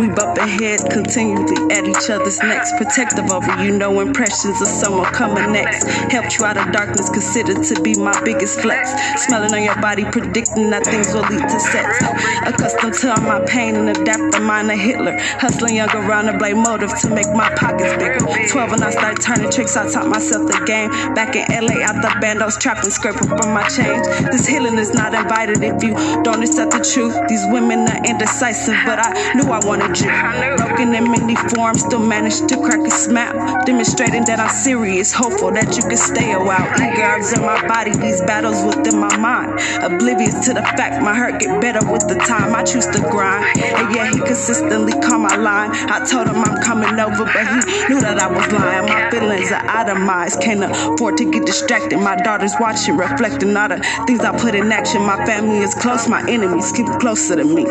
We 0.00 0.08
bumping 0.08 0.48
heads 0.48 0.82
continually 0.84 1.72
at 1.72 1.86
each 1.86 2.10
other's 2.10 2.38
necks. 2.40 2.72
Protective 2.76 3.30
over 3.30 3.62
you, 3.62 3.76
no 3.76 4.00
impressions 4.00 4.60
of 4.60 4.68
someone 4.68 5.12
coming 5.12 5.52
next. 5.52 5.84
Helped 6.10 6.38
you 6.38 6.44
out 6.44 6.56
of 6.56 6.72
darkness, 6.72 7.10
considered 7.10 7.62
to 7.64 7.80
be 7.82 7.94
my 7.94 8.18
biggest 8.24 8.60
flex. 8.60 8.90
Smelling 9.24 9.52
on 9.54 9.62
your 9.62 9.80
body, 9.80 10.04
predicting 10.04 10.70
that 10.70 10.84
things 10.84 11.12
will 11.12 11.22
lead 11.22 11.48
to 11.48 11.60
sex. 11.60 12.02
Accustomed 12.46 12.94
to 12.94 13.10
all 13.14 13.20
my 13.22 13.44
pain 13.46 13.76
and 13.76 13.90
adapt 13.90 14.32
the 14.32 14.40
mind 14.40 14.70
of 14.70 14.78
Hitler. 14.78 15.16
Hustling 15.38 15.76
young 15.76 15.90
around 15.90 16.26
to 16.26 16.38
blame 16.38 16.62
motive 16.62 16.90
to 17.00 17.10
make 17.10 17.28
my 17.34 17.50
pockets 17.54 17.92
bigger. 18.02 18.18
12 18.48 18.70
when 18.70 18.82
I 18.82 18.90
started 18.90 19.22
turning 19.22 19.50
tricks, 19.50 19.76
I 19.76 19.90
taught 19.90 20.08
myself 20.08 20.50
the 20.50 20.64
game. 20.66 20.90
Back 21.14 21.36
in 21.36 21.44
LA, 21.48 21.84
out 21.84 22.02
the 22.02 22.08
bandos, 22.20 22.58
trapping, 22.58 22.90
scraping 22.90 23.28
from 23.28 23.52
my 23.52 23.68
change. 23.68 24.06
This 24.32 24.46
healing 24.46 24.78
is 24.78 24.92
not 24.92 25.14
invited 25.14 25.62
if 25.62 25.82
you 25.82 25.94
don't 26.22 26.42
accept 26.42 26.72
the 26.72 26.82
truth. 26.82 27.14
These 27.28 27.44
women 27.52 27.86
are 27.88 28.02
indecisive, 28.24 28.76
but 28.86 28.98
I 28.98 29.34
knew 29.34 29.50
I 29.52 29.60
wanted 29.64 30.00
you. 30.00 30.08
Broken 30.56 30.94
in 30.94 31.10
many 31.10 31.36
forms, 31.36 31.82
still 31.82 32.00
managed 32.00 32.48
to 32.48 32.56
crack 32.56 32.80
a 32.86 32.90
smile. 32.90 33.62
Demonstrating 33.64 34.24
that 34.24 34.40
I'm 34.40 34.48
serious, 34.48 35.12
hopeful 35.12 35.52
that 35.52 35.76
you 35.76 35.82
can 35.82 35.96
stay 35.96 36.32
a 36.32 36.38
while. 36.38 36.64
Eager 36.80 37.20
in 37.36 37.42
my 37.44 37.60
body, 37.68 37.92
these 37.92 38.20
battles 38.22 38.64
within 38.64 38.98
my 38.98 39.14
mind. 39.16 39.60
Oblivious 39.82 40.46
to 40.46 40.54
the 40.54 40.62
fact 40.62 41.02
my 41.02 41.14
hurt 41.14 41.40
get 41.40 41.60
better 41.60 41.84
with 41.90 42.08
the 42.08 42.14
time. 42.14 42.54
I 42.54 42.64
choose 42.64 42.86
to 42.86 43.00
grind, 43.10 43.58
and 43.58 43.94
yeah, 43.94 44.10
he 44.10 44.18
consistently 44.20 44.92
called 44.92 45.22
my 45.22 45.36
line. 45.36 45.70
I 45.72 46.04
told 46.06 46.28
him 46.28 46.36
I'm 46.36 46.62
coming 46.62 46.98
over, 46.98 47.24
but 47.24 47.44
he 47.44 47.60
knew 47.92 48.00
that 48.00 48.18
I 48.18 48.28
was 48.28 48.50
lying. 48.52 48.86
My 48.86 49.10
feelings 49.10 49.52
are 49.52 49.64
itemized, 49.68 50.40
can't 50.40 50.64
afford 50.64 51.18
to 51.18 51.30
get 51.30 51.44
distracted. 51.44 51.98
My 51.98 52.16
daughter's 52.16 52.54
watching, 52.58 52.96
reflecting 52.96 53.56
all 53.56 53.68
the 53.68 53.78
things 54.06 54.20
I 54.20 54.36
put 54.38 54.54
in 54.54 54.72
action. 54.72 55.02
My 55.02 55.24
family 55.26 55.58
is 55.58 55.74
close, 55.74 56.08
my 56.08 56.22
enemies 56.28 56.72
keep 56.72 56.86
closer 57.00 57.36
to 57.36 57.44
me. 57.44 57.64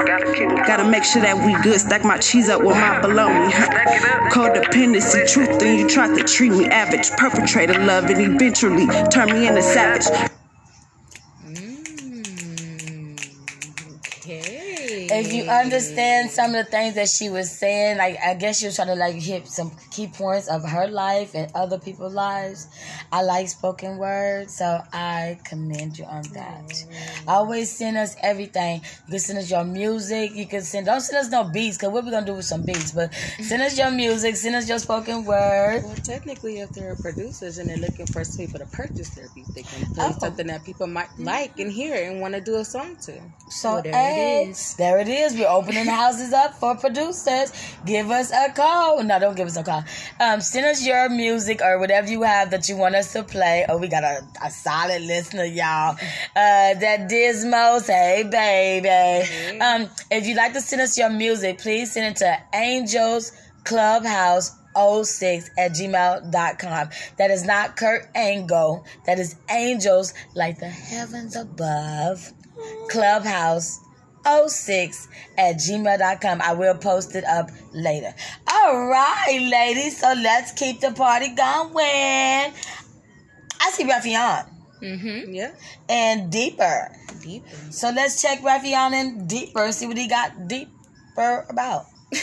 Gotta 0.48 0.86
make 0.90 1.04
sure 1.04 1.22
that 1.22 1.38
we 1.46 1.54
good. 1.64 1.80
Stack 1.80 2.04
my 2.04 2.18
cheese 2.18 2.50
up 2.50 2.62
with 2.64 2.76
my 2.76 3.00
bologna. 3.02 3.52
Codependency, 4.32 5.32
truth, 5.32 5.62
and 5.62 5.80
you 5.80 5.90
tried 5.90 6.18
to 6.18 6.24
treat 6.24 6.52
me 6.52 6.66
average. 6.68 7.12
Perpetrator 7.12 7.80
love, 7.86 8.06
and 8.06 8.22
eventually 8.22 8.88
turn 9.10 9.32
me 9.32 9.48
into 9.48 9.62
savage. 9.62 10.08
Okay. 14.26 15.03
If 15.20 15.34
you 15.34 15.44
understand 15.44 16.30
some 16.32 16.56
of 16.56 16.66
the 16.66 16.72
things 16.72 16.96
that 16.96 17.08
she 17.10 17.30
was 17.30 17.52
saying, 17.52 17.98
like 17.98 18.18
I 18.24 18.34
guess 18.36 18.60
she 18.60 18.66
was 18.66 18.76
trying 18.76 18.88
to 18.90 18.96
like 18.96 19.16
hit 19.16 19.48
some 19.48 19.72
key 19.92 20.08
points 20.08 20.48
of 20.48 20.64
her 20.68 20.88
life 20.88 21.36
and 21.36 21.52
other 21.56 21.78
people's 21.80 22.14
lives. 22.14 22.68
I 23.12 23.22
like 23.22 23.48
spoken 23.50 23.98
word, 23.98 24.50
so 24.50 24.80
I 24.92 25.40
commend 25.44 25.98
you 25.98 26.06
on 26.06 26.24
that. 26.34 26.66
Mm-hmm. 26.68 27.30
Always 27.30 27.72
send 27.72 27.98
us 27.98 28.16
everything. 28.22 28.82
You 29.08 29.12
can 29.12 29.20
send 29.20 29.40
us 29.40 29.50
your 29.50 29.64
music. 29.64 30.32
You 30.36 30.48
can 30.48 30.62
send 30.62 30.86
don't 30.88 31.02
send 31.02 31.18
us 31.26 31.32
no 31.32 31.44
beats, 31.46 31.78
cause 31.78 31.92
what 31.92 32.04
we 32.06 32.12
gonna 32.12 32.26
do 32.26 32.34
with 32.36 32.46
some 32.46 32.64
beats? 32.64 32.92
But 32.92 33.14
send 33.42 33.62
us 33.62 33.78
your 33.78 33.92
music. 33.92 34.36
Send 34.36 34.56
us 34.56 34.68
your 34.68 34.80
spoken 34.80 35.26
word. 35.26 35.84
Well, 35.84 35.96
technically, 36.04 36.60
if 36.60 36.70
they're 36.72 36.96
producers 36.96 37.58
and 37.58 37.70
they're 37.70 37.78
looking 37.78 38.06
for 38.08 38.24
people 38.38 38.60
to 38.60 38.66
purchase 38.68 39.10
their 39.10 39.28
beats, 39.36 39.54
they 39.54 39.64
can 39.64 39.86
play 39.94 40.06
Oh. 40.06 40.18
something 40.20 40.48
that 40.48 40.64
people 40.66 40.88
might 40.88 41.10
like 41.20 41.60
and 41.60 41.72
hear 41.72 41.96
and 42.10 42.20
want 42.20 42.34
to 42.34 42.42
do 42.42 42.56
a 42.56 42.66
song 42.66 42.96
to. 43.04 43.22
So 43.50 43.74
Well, 43.74 43.82
there 43.84 44.44
it 44.44 44.50
is. 44.50 44.74
there 44.76 44.98
it 45.00 45.03
is. 45.08 45.34
We're 45.34 45.48
opening 45.48 45.86
houses 45.86 46.34
up 46.34 46.54
for 46.54 46.76
producers. 46.76 47.52
Give 47.86 48.10
us 48.12 48.32
a 48.32 48.52
call. 48.52 49.04
No, 49.04 49.20
don't 49.20 49.36
give 49.36 49.48
us 49.48 49.58
a 49.58 49.64
call. 49.64 49.84
Um, 50.20 50.42
send 50.42 50.66
us 50.66 50.86
your 50.86 51.10
music 51.10 51.62
or 51.62 51.80
whatever 51.80 52.10
you 52.10 52.24
have 52.24 52.52
that 52.52 52.70
you 52.70 52.78
want 52.78 52.96
us 52.96 53.14
to 53.14 53.24
play. 53.24 53.66
Oh, 53.70 53.78
we 53.78 53.88
got 53.88 54.04
a, 54.04 54.22
a 54.44 54.50
solid 54.50 55.02
listener, 55.02 55.46
y'all. 55.46 55.96
Uh, 56.36 56.74
that 56.76 57.10
Dismos, 57.10 57.88
hey 57.88 58.24
baby. 58.30 59.60
Um, 59.60 59.90
if 60.12 60.28
you'd 60.28 60.38
like 60.38 60.54
to 60.54 60.62
send 60.62 60.82
us 60.82 60.98
your 60.98 61.10
music, 61.10 61.60
please 61.60 61.92
send 61.94 62.16
it 62.16 62.20
to 62.20 62.38
Angels 62.54 63.32
Clubhouse 63.64 64.52
06 64.76 65.50
at 65.58 65.72
gmail.com. 65.72 66.90
That 67.18 67.32
is 67.32 67.46
not 67.46 67.76
Kurt 67.78 68.10
Angle. 68.16 68.86
That 69.06 69.20
is 69.20 69.36
angels 69.50 70.14
like 70.36 70.60
the 70.60 70.70
heavens 70.70 71.36
above. 71.36 72.32
Clubhouse 72.90 73.80
06 74.26 75.08
at 75.38 75.56
gmail.com. 75.58 76.42
I 76.42 76.54
will 76.54 76.76
post 76.76 77.16
it 77.16 77.24
up 77.26 77.50
later. 77.74 78.14
All 78.52 78.88
right, 78.88 79.40
ladies. 79.52 80.00
So 80.00 80.14
let's 80.22 80.52
keep 80.54 80.80
the 80.82 80.92
party 80.92 81.30
going. 81.30 82.54
I 83.62 83.72
see 83.72 83.84
Ralphion 83.86 84.50
Mm-hmm. 84.82 85.34
Yeah. 85.34 85.52
and 85.88 86.30
Deeper. 86.30 86.92
Deeper. 87.22 87.48
So 87.72 87.90
let's 87.96 88.22
check 88.22 88.40
Ralphion 88.42 88.92
and 88.94 89.30
Deeper, 89.30 89.72
see 89.72 89.88
what 89.88 89.98
he 89.98 90.10
got 90.10 90.48
deeper 90.50 91.46
about. 91.50 91.86
If 92.14 92.22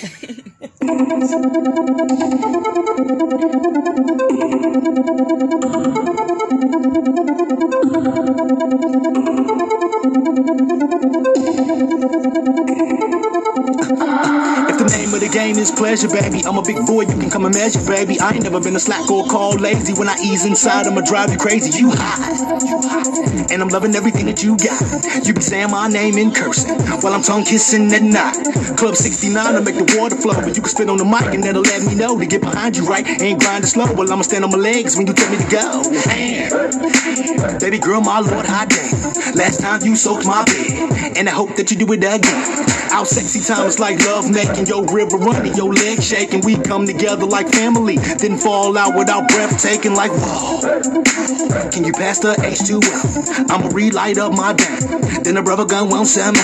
the 14.78 14.86
name 14.96 15.14
of 15.14 15.20
the 15.20 15.28
game 15.32 15.56
is 15.56 15.72
pleasure, 15.72 16.08
baby, 16.08 16.44
I'm 16.46 16.58
a 16.58 16.62
big 16.62 16.86
boy, 16.86 17.02
you 17.02 17.18
can 17.18 17.30
come 17.30 17.44
and 17.46 17.54
measure, 17.54 17.80
baby. 17.86 18.20
I 18.20 18.32
ain't 18.32 18.44
never 18.44 18.60
been 18.60 18.76
a 18.76 18.80
slack 18.80 19.10
or 19.10 19.26
call 19.26 19.54
lazy. 19.58 19.94
When 19.94 20.08
I 20.08 20.16
ease 20.22 20.44
inside, 20.46 20.86
I'ma 20.86 21.00
drive 21.00 21.32
you 21.32 21.38
crazy. 21.38 21.76
You 21.78 21.90
hot, 21.92 23.50
and 23.50 23.62
I'm 23.62 23.68
loving 23.68 23.94
everything 23.96 24.26
that 24.26 24.42
you 24.44 24.56
got. 24.56 25.26
You 25.26 25.34
be 25.34 25.40
saying 25.42 25.70
my 25.72 25.88
name 25.88 26.18
in 26.18 26.30
cursing 26.32 26.78
while 27.02 27.14
I'm 27.14 27.22
tongue 27.22 27.44
kissing 27.44 27.92
at 27.92 28.02
night. 28.02 28.76
Club 28.76 28.96
69 28.96 29.54
to 29.54 29.60
make 29.62 29.79
the 29.80 29.98
water 29.98 30.16
flow, 30.16 30.34
but 30.34 30.54
you 30.54 30.62
can 30.62 30.68
spit 30.68 30.88
on 30.90 30.98
the 30.98 31.04
mic 31.04 31.32
and 31.32 31.42
that'll 31.42 31.62
let 31.62 31.82
me 31.82 31.94
know 31.94 32.18
to 32.18 32.26
get 32.26 32.42
behind 32.42 32.76
you 32.76 32.84
right. 32.84 33.06
Ain't 33.20 33.40
grinding 33.40 33.68
slow, 33.68 33.92
well 33.94 34.12
I'ma 34.12 34.22
stand 34.22 34.44
on 34.44 34.50
my 34.50 34.58
legs 34.58 34.96
when 34.96 35.06
you 35.06 35.14
tell 35.14 35.30
me 35.30 35.38
to 35.38 35.48
go. 35.48 35.82
Baby 37.58 37.78
girl, 37.78 38.00
my 38.00 38.20
lord, 38.20 38.44
hot 38.44 38.68
damn. 38.68 38.90
Last 39.34 39.60
time 39.60 39.80
you 39.82 39.96
soaked 39.96 40.26
my 40.26 40.44
bed, 40.44 41.16
and 41.16 41.28
I 41.28 41.32
hope 41.32 41.56
that 41.56 41.70
you 41.70 41.76
do 41.78 41.90
it 41.92 42.04
again. 42.04 42.80
Our 42.92 43.06
sexy 43.06 43.40
time 43.40 43.66
is 43.68 43.78
like 43.78 44.04
love 44.04 44.28
making, 44.30 44.66
your 44.66 44.84
river 44.84 45.16
running, 45.16 45.54
your 45.54 45.72
legs 45.72 46.04
shaking. 46.06 46.40
We 46.42 46.56
come 46.56 46.86
together 46.86 47.24
like 47.24 47.48
family, 47.48 47.96
then 47.96 48.36
fall 48.36 48.76
out 48.76 48.96
without 48.96 49.28
breath 49.28 49.62
taking 49.62 49.94
like 49.94 50.10
whoa. 50.12 50.60
Can 51.70 51.84
you 51.84 51.92
pass 51.92 52.18
the 52.18 52.34
H2O? 52.34 53.50
I'ma 53.50 53.68
relight 53.72 54.18
up 54.18 54.32
my 54.32 54.52
band, 54.52 55.24
then 55.24 55.34
the 55.36 55.42
rubber 55.42 55.64
gun 55.64 55.88
won't 55.88 56.08
send 56.08 56.36
me. 56.36 56.42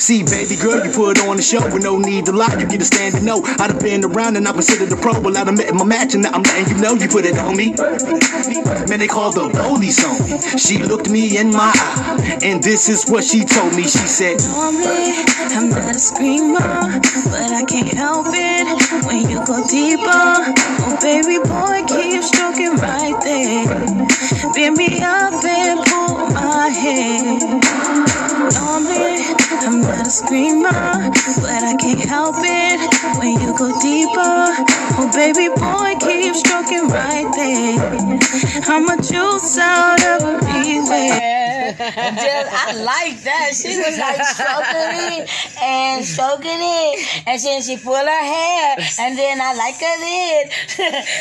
See, 0.00 0.24
baby 0.24 0.56
girl, 0.56 0.84
you 0.84 0.90
put 0.90 1.20
on 1.20 1.36
the 1.36 1.42
show 1.42 1.62
with 1.72 1.84
no 1.84 1.98
need 1.98 2.26
to 2.26 2.32
lie. 2.32 2.56
You 2.58 2.66
get 2.74 2.82
a 2.82 2.84
standing 2.84 3.24
no. 3.24 3.42
I 3.44 3.68
done 3.68 3.78
been 3.78 4.04
around 4.04 4.36
and 4.36 4.48
I 4.48 4.52
consider 4.52 4.86
the 4.86 4.96
pro. 4.96 5.20
Well, 5.20 5.36
I 5.36 5.44
done 5.44 5.54
met 5.56 5.72
my 5.74 5.84
match 5.84 6.14
and 6.14 6.26
I'm 6.26 6.42
letting 6.42 6.74
you 6.74 6.82
know 6.82 6.94
you 6.94 7.08
put 7.08 7.24
it 7.24 7.38
on 7.38 7.56
me. 7.56 7.70
Man, 8.90 8.98
they 8.98 9.06
call 9.06 9.30
the 9.30 9.48
police 9.50 10.02
on 10.02 10.18
me. 10.26 10.40
She 10.58 10.82
looked 10.82 11.08
me 11.08 11.38
in 11.38 11.50
my 11.50 11.70
eye, 11.72 12.38
and 12.42 12.62
this 12.62 12.88
is 12.88 13.06
what 13.06 13.22
she 13.22 13.44
told 13.44 13.74
me. 13.76 13.84
She 13.84 14.06
said, 14.10 14.42
Normally, 14.42 15.14
I'm 15.54 15.70
not 15.70 15.94
a 15.94 15.98
screamer, 15.98 16.58
but 17.30 17.50
I 17.54 17.64
can't 17.68 17.94
help 17.94 18.26
it 18.30 18.66
when 19.06 19.30
you 19.30 19.38
go 19.46 19.62
deeper. 19.70 20.10
Oh, 20.82 20.98
baby 21.00 21.38
boy, 21.46 21.86
keep 21.86 22.22
stroking 22.22 22.74
right 22.82 23.18
there. 23.22 23.70
Beat 24.54 24.74
me 24.74 25.00
up 25.00 25.44
and 25.44 25.78
pull 25.86 26.26
my 26.34 26.68
hair. 26.70 28.23
I'm 28.36 29.80
not 29.80 30.06
a 30.06 30.10
screamer, 30.10 30.68
but 30.68 31.62
I 31.62 31.76
can't 31.78 32.00
help 32.00 32.36
it 32.38 33.18
when 33.18 33.40
you 33.40 33.56
go 33.56 33.70
deeper. 33.80 34.34
Oh, 34.98 35.10
baby 35.14 35.48
boy, 35.54 35.94
keep 36.02 36.34
stroking 36.34 36.88
right 36.88 37.30
there. 37.34 38.24
I'ma 38.66 38.96
juice 38.96 39.58
out 39.58 40.02
of 40.04 40.42
everywhere. 40.42 41.34
I 41.80 42.72
like 42.82 43.22
that. 43.22 43.50
She 43.54 43.76
was 43.76 43.98
like 43.98 44.22
stroking 44.26 45.22
it 45.22 45.62
and 45.62 46.04
stroking 46.04 46.60
it. 46.60 47.22
And 47.26 47.40
then 47.40 47.62
she 47.62 47.76
pulled 47.76 47.96
her 47.96 48.24
hair. 48.24 48.76
And 49.00 49.18
then 49.18 49.40
I 49.40 49.54
like 49.54 49.78
her 49.80 49.96
lid. 50.04 50.52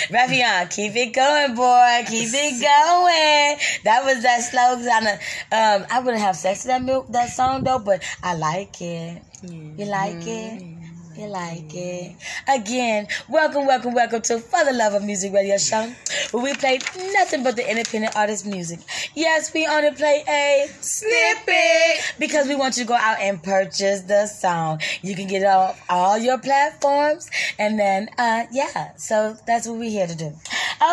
Ralphion, 0.11 0.69
keep 0.69 0.95
it 0.95 1.13
going, 1.13 1.55
boy. 1.55 2.03
Keep 2.07 2.29
it 2.33 2.61
going. 2.61 3.59
That 3.83 4.03
was 4.03 4.23
that 4.23 4.41
slogan. 4.43 5.07
Um, 5.51 5.87
I 5.91 5.99
wouldn't 6.03 6.21
have 6.21 6.35
sex 6.35 6.61
to 6.63 6.67
that 6.69 6.83
milk, 6.83 7.02
that 7.09 7.29
song 7.29 7.63
though, 7.63 7.79
but 7.79 8.03
I 8.23 8.35
like 8.35 8.81
it. 8.81 9.21
You 9.43 9.85
like 9.85 10.15
mm-hmm. 10.15 10.67
it? 10.67 10.72
You 11.15 11.27
like 11.27 11.71
it? 11.75 12.15
Again, 12.47 13.07
welcome, 13.29 13.67
welcome, 13.67 13.93
welcome 13.93 14.21
to 14.23 14.39
For 14.39 14.65
the 14.65 14.73
Love 14.73 14.95
of 14.95 15.03
Music 15.03 15.31
Radio 15.31 15.59
Show, 15.59 15.93
where 16.31 16.43
we 16.43 16.55
play 16.55 16.79
nothing 17.13 17.43
but 17.43 17.55
the 17.55 17.69
independent 17.69 18.15
artist 18.15 18.47
music. 18.47 18.79
Yes, 19.13 19.53
we 19.53 19.67
only 19.67 19.91
play 19.91 20.23
a 20.27 20.67
snippet 20.81 22.15
because 22.17 22.47
we 22.47 22.55
want 22.55 22.77
you 22.77 22.83
to 22.83 22.87
go 22.87 22.95
out 22.95 23.19
and 23.19 23.43
purchase 23.43 24.01
the 24.01 24.25
song. 24.25 24.79
You 25.03 25.15
can 25.15 25.27
get 25.27 25.43
it 25.43 25.47
on 25.47 25.75
all 25.87 26.17
your 26.17 26.39
platforms, 26.39 27.29
and 27.59 27.77
then, 27.77 28.09
uh, 28.17 28.45
yeah, 28.51 28.95
so 28.95 29.37
that's 29.45 29.67
what 29.67 29.77
we're 29.77 29.91
here 29.91 30.07
to 30.07 30.15
do. 30.15 30.33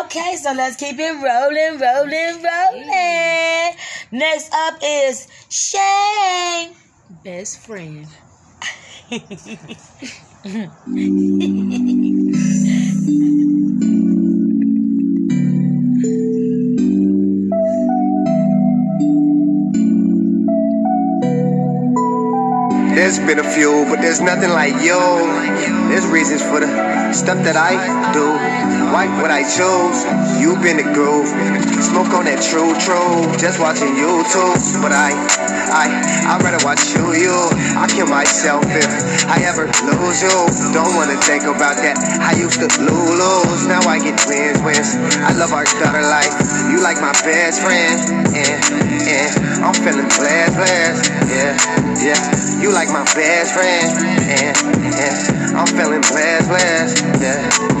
Okay, 0.01 0.35
so 0.35 0.53
let's 0.53 0.75
keep 0.75 0.99
it 0.99 1.13
rolling, 1.13 1.79
rolling, 1.79 2.43
rolling. 2.43 3.75
Next 4.11 4.53
up 4.53 4.77
is 4.83 5.27
Shane. 5.49 6.75
Best 7.23 7.61
friend. 7.61 8.07
hum. 10.45 11.60
There's 23.11 23.27
been 23.27 23.43
a 23.43 23.51
few, 23.51 23.83
but 23.91 23.99
there's 23.99 24.21
nothing 24.23 24.55
like 24.55 24.71
you. 24.79 24.95
There's 25.91 26.07
reasons 26.07 26.39
for 26.39 26.63
the 26.63 26.71
stuff 27.11 27.43
that 27.43 27.59
I 27.59 27.75
do. 28.15 28.23
Why 28.87 29.03
would 29.19 29.27
I 29.27 29.43
choose? 29.43 29.99
You 30.39 30.55
been 30.63 30.79
the 30.79 30.87
groove. 30.95 31.27
Smoke 31.83 32.15
on 32.15 32.23
that 32.31 32.39
true, 32.39 32.71
true. 32.79 33.27
Just 33.35 33.59
watching 33.59 33.99
YouTube. 33.99 34.55
But 34.79 34.95
I, 34.95 35.11
I, 35.75 35.91
I'd 36.31 36.39
rather 36.39 36.63
watch 36.63 36.87
you, 36.95 37.03
you. 37.11 37.35
I 37.75 37.91
kill 37.91 38.07
myself 38.07 38.63
if 38.71 38.87
I 39.27 39.43
ever 39.43 39.67
lose 39.67 40.23
you. 40.23 40.31
Don't 40.71 40.95
wanna 40.95 41.19
think 41.19 41.43
about 41.43 41.83
that. 41.83 41.99
I 42.23 42.39
used 42.39 42.63
to 42.63 42.71
lose, 42.79 43.11
lose. 43.19 43.67
Now 43.67 43.83
I 43.91 43.99
get 43.99 44.23
wins, 44.23 44.63
wins. 44.63 44.95
I 45.19 45.35
love 45.35 45.51
our 45.51 45.67
daughter 45.83 45.99
life. 46.07 46.31
You 46.71 46.79
like 46.79 47.03
my 47.03 47.11
best 47.27 47.59
friend. 47.59 48.31
Yeah, 48.31 48.55
yeah. 49.03 49.67
I'm 49.67 49.75
feeling 49.75 50.07
blessed, 50.15 50.55
blessed. 50.55 51.11
Yeah, 51.27 51.59
yeah. 51.99 52.40
You 52.61 52.71
like 52.71 52.89
my 52.89 53.03
best 53.17 53.53
friend. 53.53 53.89
Yeah, 54.29 54.53
yeah. 54.93 55.57
I'm 55.57 55.67
feeling 55.67 56.01
blessed, 56.01 56.47
blessed. 56.47 57.03
Yeah. 57.19 57.71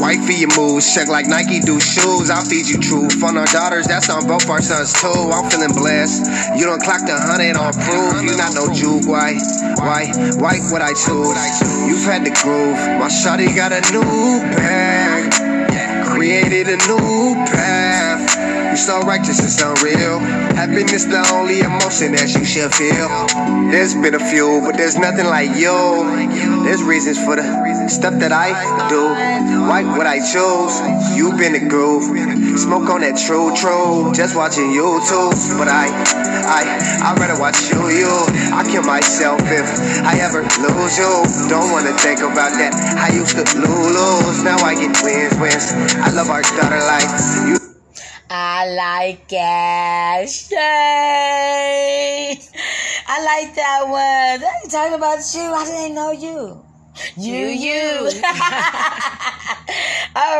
Wifey, 0.00 0.34
your 0.34 0.50
moves 0.56 0.92
check 0.94 1.08
like 1.08 1.26
Nike 1.26 1.60
do 1.60 1.80
shoes. 1.80 2.28
I'll 2.28 2.44
feed 2.44 2.68
you 2.68 2.78
truth 2.78 3.22
on 3.24 3.38
our 3.38 3.46
daughters. 3.46 3.86
That's 3.86 4.10
on 4.10 4.26
both 4.26 4.48
our 4.50 4.60
sons 4.60 4.92
too. 4.92 5.08
I'm 5.08 5.48
feeling 5.48 5.72
blessed. 5.72 6.26
You 6.58 6.66
don't 6.66 6.82
clock 6.82 7.00
the 7.06 7.16
hundred 7.16 7.56
on 7.56 7.72
proof. 7.72 8.22
You 8.22 8.36
not 8.36 8.54
no 8.54 8.72
juke. 8.72 9.08
Why? 9.08 9.34
Why? 9.76 10.12
Why 10.36 10.58
would 10.70 10.82
I 10.82 10.92
choose? 10.92 11.32
You've 11.88 12.04
had 12.04 12.26
the 12.26 12.36
groove. 12.42 12.76
My 13.00 13.08
shawty 13.08 13.54
got 13.56 13.72
a 13.72 13.80
new 13.92 14.02
bag. 14.56 15.32
Created 16.12 16.68
a 16.68 16.76
new 16.86 17.34
path. 17.46 18.72
You 18.72 18.76
so 18.78 19.00
righteous, 19.02 19.38
it's 19.44 19.60
unreal. 19.60 20.18
Happiness 20.56 21.04
the 21.04 21.20
only 21.32 21.60
emotion 21.60 22.12
that 22.16 22.32
you 22.32 22.44
should 22.44 22.72
feel. 22.72 23.28
There's 23.70 23.94
been 24.02 24.14
a 24.14 24.30
few, 24.30 24.60
but 24.66 24.76
there's 24.76 24.98
nothing 24.98 25.26
like 25.26 25.54
you. 25.54 25.70
There's 26.66 26.82
reasons 26.82 27.22
for 27.22 27.36
the 27.36 27.88
stuff 27.88 28.18
that 28.18 28.32
I 28.32 28.50
do. 28.90 29.06
Why 29.70 29.86
what 29.96 30.06
I 30.06 30.18
choose? 30.18 30.74
You 31.14 31.30
been 31.38 31.54
the 31.54 31.62
groove. 31.70 32.02
Smoke 32.58 32.90
on 32.90 33.02
that 33.06 33.14
true, 33.14 33.54
true. 33.54 34.10
Just 34.12 34.34
watching 34.34 34.74
YouTube. 34.74 35.38
But 35.54 35.68
I, 35.68 35.86
I, 35.86 36.66
I'd 37.06 37.18
rather 37.22 37.38
watch 37.38 37.70
you, 37.70 37.78
you. 37.94 38.10
I 38.50 38.66
kill 38.66 38.82
myself 38.82 39.38
if 39.46 39.70
I 40.02 40.18
ever 40.18 40.42
lose 40.42 40.98
you. 40.98 41.22
Don't 41.46 41.70
wanna 41.70 41.94
think 42.02 42.26
about 42.26 42.58
that. 42.58 42.74
I 42.98 43.14
used 43.14 43.38
to 43.38 43.46
lose, 43.54 43.94
lose. 43.94 44.42
Now 44.42 44.58
I 44.66 44.74
get 44.74 44.98
wins, 45.06 45.38
wins. 45.38 45.70
I 46.02 46.10
love 46.10 46.26
our 46.28 46.42
daughter 46.42 46.82
life. 46.90 47.06
You 47.46 47.62
I 48.34 48.66
like 48.74 49.30
it. 49.30 50.42
I 53.14 53.22
like 53.24 53.54
that 53.56 53.82
one. 53.88 54.00
I 54.00 54.60
ain't 54.62 54.70
talking 54.70 54.94
about 54.94 55.34
you. 55.34 55.42
I 55.42 55.66
didn't 55.66 55.94
know 55.94 56.12
you. 56.12 56.64
You, 57.18 57.46
you. 57.46 57.98
all 58.00 58.10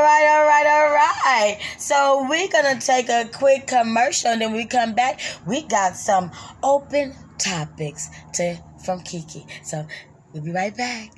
right, 0.00 0.26
all 0.32 0.46
right, 0.46 0.66
all 0.66 0.88
right. 0.94 1.58
So 1.76 2.26
we're 2.30 2.48
gonna 2.48 2.80
take 2.80 3.10
a 3.10 3.28
quick 3.30 3.66
commercial, 3.66 4.30
and 4.30 4.40
then 4.40 4.54
we 4.54 4.64
come 4.64 4.94
back. 4.94 5.20
We 5.46 5.64
got 5.64 5.96
some 5.96 6.30
open 6.62 7.14
topics 7.36 8.08
to 8.34 8.56
from 8.82 9.02
Kiki. 9.02 9.44
So 9.62 9.86
we'll 10.32 10.42
be 10.42 10.52
right 10.52 10.74
back. 10.74 11.10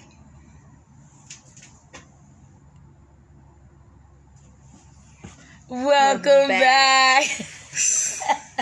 Welcome 5.69 6.49
back. 6.49 7.27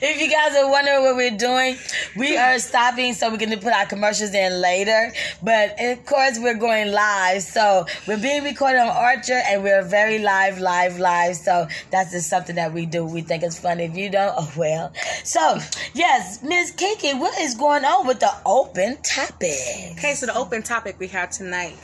if 0.00 0.20
you 0.20 0.30
guys 0.30 0.56
are 0.56 0.70
wondering 0.70 1.02
what 1.02 1.16
we're 1.16 1.36
doing, 1.36 1.76
we 2.16 2.36
are 2.36 2.58
stopping 2.58 3.12
so 3.14 3.30
we 3.30 3.38
can 3.38 3.50
put 3.58 3.72
our 3.72 3.86
commercials 3.86 4.34
in 4.34 4.60
later. 4.60 5.12
But 5.42 5.76
of 5.80 6.04
course, 6.06 6.38
we're 6.38 6.58
going 6.58 6.92
live. 6.92 7.42
So 7.42 7.86
we're 8.06 8.20
being 8.20 8.44
recorded 8.44 8.80
on 8.80 8.88
Anchor 8.88 9.40
and 9.48 9.62
we're 9.62 9.84
very 9.84 10.18
live, 10.18 10.58
live, 10.58 10.98
live. 10.98 11.36
So 11.36 11.68
that's 11.90 12.12
just 12.12 12.28
something 12.28 12.56
that 12.56 12.72
we 12.72 12.86
do. 12.86 13.04
We 13.04 13.20
think 13.22 13.42
it's 13.42 13.58
fun. 13.58 13.80
If 13.80 13.96
you 13.96 14.10
don't, 14.10 14.34
oh 14.38 14.52
well. 14.56 14.92
So, 15.24 15.58
yes, 15.94 16.42
Miss 16.42 16.70
Kiki, 16.70 17.14
what 17.14 17.38
is 17.40 17.54
going 17.54 17.84
on 17.84 18.06
with 18.06 18.20
the 18.20 18.32
open 18.44 18.96
topic? 19.02 19.58
Okay, 19.92 20.14
so 20.14 20.26
the 20.26 20.36
open 20.36 20.62
topic 20.62 20.96
we 20.98 21.08
have 21.08 21.30
tonight 21.30 21.76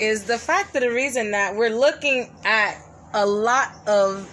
is 0.00 0.24
the 0.24 0.38
fact 0.38 0.74
of 0.76 0.82
the 0.82 0.90
reason 0.90 1.32
that 1.32 1.56
we're 1.56 1.70
looking 1.70 2.30
at 2.44 2.80
a 3.14 3.26
lot 3.26 3.74
of 3.86 4.28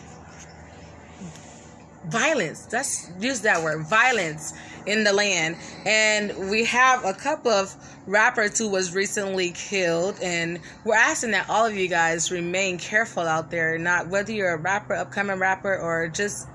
violence. 2.07 2.67
Let's 2.71 3.09
use 3.19 3.41
that 3.41 3.63
word, 3.63 3.87
violence 3.87 4.53
in 4.85 5.03
the 5.03 5.13
land. 5.13 5.57
And 5.85 6.49
we 6.49 6.65
have 6.65 7.03
a 7.05 7.13
couple 7.13 7.51
of 7.51 7.75
rappers 8.07 8.57
who 8.57 8.69
was 8.69 8.93
recently 8.93 9.51
killed 9.51 10.19
and 10.21 10.59
we're 10.83 10.95
asking 10.95 11.31
that 11.31 11.49
all 11.49 11.65
of 11.65 11.75
you 11.75 11.87
guys 11.87 12.31
remain 12.31 12.77
careful 12.77 13.23
out 13.23 13.49
there, 13.49 13.77
not 13.77 14.07
whether 14.07 14.31
you're 14.31 14.53
a 14.53 14.57
rapper, 14.57 14.93
upcoming 14.93 15.39
rapper 15.39 15.75
or 15.75 16.07
just 16.07 16.47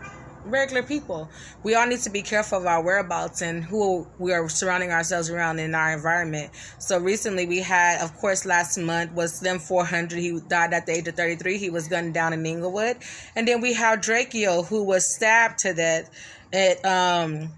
regular 0.45 0.83
people. 0.83 1.29
We 1.63 1.75
all 1.75 1.87
need 1.87 2.01
to 2.01 2.11
be 2.11 2.23
careful 2.23 2.59
of 2.59 2.67
our 2.67 2.83
whereabouts 2.83 3.43
and 3.43 3.63
who 3.63 4.07
we 4.19 4.33
are 4.33 4.49
surrounding 4.49 4.91
ourselves 4.91 5.31
around 5.31 5.59
in 5.59 5.75
our 5.75 5.93
environment. 5.93 6.51
So 6.79 6.99
recently 6.99 7.47
we 7.47 7.59
had, 7.59 8.01
of 8.01 8.17
course, 8.17 8.47
last 8.47 8.79
month 8.79 9.13
was 9.13 9.35
Slim 9.35 9.59
400. 9.59 10.19
He 10.19 10.41
died 10.49 10.73
at 10.73 10.87
the 10.87 10.93
age 10.93 11.09
of 11.09 11.17
33. 11.17 11.59
He 11.59 11.71
was 11.71 11.89
gunned 11.89 12.15
down 12.15 12.33
in 12.33 12.45
Inglewood. 12.45 12.99
And 13.37 13.47
then 13.47 13.61
we 13.61 13.75
have 13.75 14.01
Drakeo 14.01 14.67
who 14.67 14.83
was 14.83 15.07
stabbed 15.07 15.59
to 15.61 15.75
death 15.75 16.11
at, 16.53 16.85
um, 16.85 17.51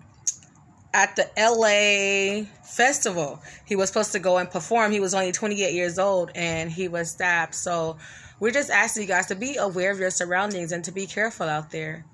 at 0.95 1.17
the 1.17 1.29
LA 1.39 2.45
festival. 2.65 3.41
He 3.65 3.77
was 3.77 3.89
supposed 3.89 4.13
to 4.13 4.19
go 4.19 4.39
and 4.39 4.51
perform. 4.51 4.93
He 4.93 5.01
was 5.01 5.15
only 5.15 5.33
28 5.33 5.73
years 5.73 5.99
old 5.99 6.31
and 6.35 6.71
he 6.71 6.89
was 6.89 7.11
stabbed. 7.11 7.55
So 7.55 7.97
we're 8.41 8.53
just 8.53 8.71
asking 8.71 9.03
you 9.03 9.09
guys 9.09 9.27
to 9.27 9.35
be 9.35 9.57
aware 9.57 9.91
of 9.91 9.99
your 9.99 10.11
surroundings 10.11 10.73
and 10.73 10.85
to 10.85 10.93
be 10.93 11.07
careful 11.07 11.49
out 11.49 11.71
there. 11.71 12.05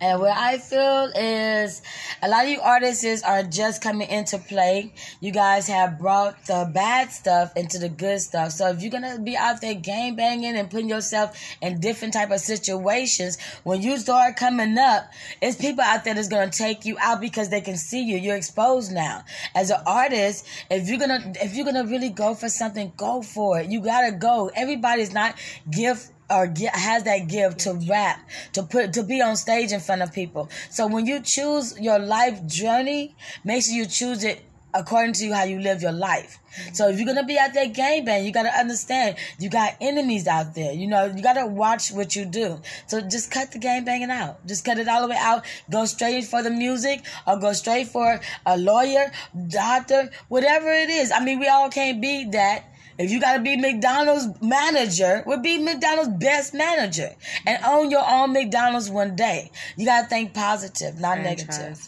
And 0.00 0.18
what 0.18 0.34
I 0.34 0.56
feel 0.56 1.12
is 1.14 1.82
a 2.22 2.28
lot 2.28 2.44
of 2.44 2.50
you 2.50 2.60
artists 2.60 3.22
are 3.22 3.42
just 3.42 3.82
coming 3.82 4.08
into 4.08 4.38
play. 4.38 4.94
You 5.20 5.30
guys 5.30 5.68
have 5.68 5.98
brought 5.98 6.46
the 6.46 6.70
bad 6.72 7.10
stuff 7.10 7.54
into 7.54 7.78
the 7.78 7.90
good 7.90 8.20
stuff. 8.20 8.52
So 8.52 8.68
if 8.68 8.80
you're 8.80 8.90
gonna 8.90 9.18
be 9.18 9.36
out 9.36 9.60
there 9.60 9.74
game 9.74 10.16
banging 10.16 10.56
and 10.56 10.70
putting 10.70 10.88
yourself 10.88 11.38
in 11.60 11.80
different 11.80 12.14
type 12.14 12.30
of 12.30 12.40
situations, 12.40 13.36
when 13.64 13.82
you 13.82 13.98
start 13.98 14.36
coming 14.36 14.78
up, 14.78 15.10
it's 15.42 15.56
people 15.56 15.84
out 15.84 16.04
there 16.04 16.14
that's 16.14 16.28
gonna 16.28 16.50
take 16.50 16.86
you 16.86 16.96
out 16.98 17.20
because 17.20 17.50
they 17.50 17.60
can 17.60 17.76
see 17.76 18.02
you. 18.02 18.16
You're 18.16 18.36
exposed 18.36 18.92
now. 18.92 19.22
As 19.54 19.70
an 19.70 19.80
artist, 19.86 20.46
if 20.70 20.88
you're 20.88 20.98
gonna 20.98 21.32
if 21.42 21.54
you're 21.54 21.66
gonna 21.66 21.84
really 21.84 22.10
go 22.10 22.34
for 22.34 22.48
something, 22.48 22.92
go 22.96 23.20
for 23.20 23.60
it. 23.60 23.68
You 23.70 23.82
gotta 23.82 24.12
go. 24.12 24.50
Everybody's 24.54 25.12
not 25.12 25.34
gift 25.70 26.10
or 26.30 26.46
get, 26.46 26.74
has 26.74 27.02
that 27.04 27.28
gift 27.28 27.60
to 27.60 27.74
rap, 27.88 28.20
to 28.52 28.62
put, 28.62 28.92
to 28.94 29.02
be 29.02 29.20
on 29.20 29.36
stage 29.36 29.72
in 29.72 29.80
front 29.80 30.02
of 30.02 30.12
people. 30.12 30.48
So 30.70 30.86
when 30.86 31.06
you 31.06 31.20
choose 31.20 31.78
your 31.80 31.98
life 31.98 32.46
journey, 32.46 33.14
make 33.44 33.64
sure 33.64 33.74
you 33.74 33.86
choose 33.86 34.24
it 34.24 34.42
according 34.72 35.14
to 35.14 35.32
how 35.32 35.44
you 35.44 35.58
live 35.58 35.82
your 35.82 35.92
life. 35.92 36.38
So 36.72 36.88
if 36.88 36.98
you're 36.98 37.06
gonna 37.06 37.24
be 37.24 37.38
out 37.38 37.54
there 37.54 37.68
game 37.68 38.04
bang, 38.04 38.24
you 38.24 38.32
gotta 38.32 38.56
understand 38.56 39.16
you 39.38 39.48
got 39.48 39.76
enemies 39.80 40.26
out 40.26 40.54
there. 40.54 40.72
You 40.72 40.88
know, 40.88 41.06
you 41.06 41.22
gotta 41.22 41.46
watch 41.46 41.90
what 41.90 42.16
you 42.16 42.24
do. 42.24 42.60
So 42.86 43.00
just 43.00 43.30
cut 43.30 43.52
the 43.52 43.58
game 43.58 43.84
banging 43.84 44.10
out. 44.10 44.44
Just 44.46 44.64
cut 44.64 44.78
it 44.78 44.88
all 44.88 45.02
the 45.02 45.08
way 45.08 45.18
out. 45.18 45.44
Go 45.70 45.84
straight 45.84 46.24
for 46.24 46.42
the 46.42 46.50
music 46.50 47.02
or 47.26 47.38
go 47.38 47.52
straight 47.52 47.88
for 47.88 48.20
a 48.46 48.56
lawyer, 48.58 49.12
doctor, 49.48 50.10
whatever 50.28 50.72
it 50.72 50.90
is. 50.90 51.12
I 51.12 51.24
mean, 51.24 51.38
we 51.38 51.48
all 51.48 51.70
can't 51.70 52.00
be 52.00 52.24
that. 52.30 52.64
If 53.00 53.10
you 53.10 53.18
got 53.18 53.38
to 53.38 53.40
be 53.40 53.56
McDonald's 53.56 54.26
manager, 54.42 55.22
would 55.24 55.42
be 55.42 55.58
McDonald's 55.58 56.10
best 56.10 56.52
manager 56.52 57.08
and 57.46 57.64
own 57.64 57.90
your 57.90 58.04
own 58.06 58.34
McDonald's 58.34 58.90
one 58.90 59.16
day. 59.16 59.50
You 59.78 59.86
got 59.86 60.02
to 60.02 60.06
think 60.08 60.34
positive, 60.34 61.00
not 61.00 61.18
negative. 61.20 61.78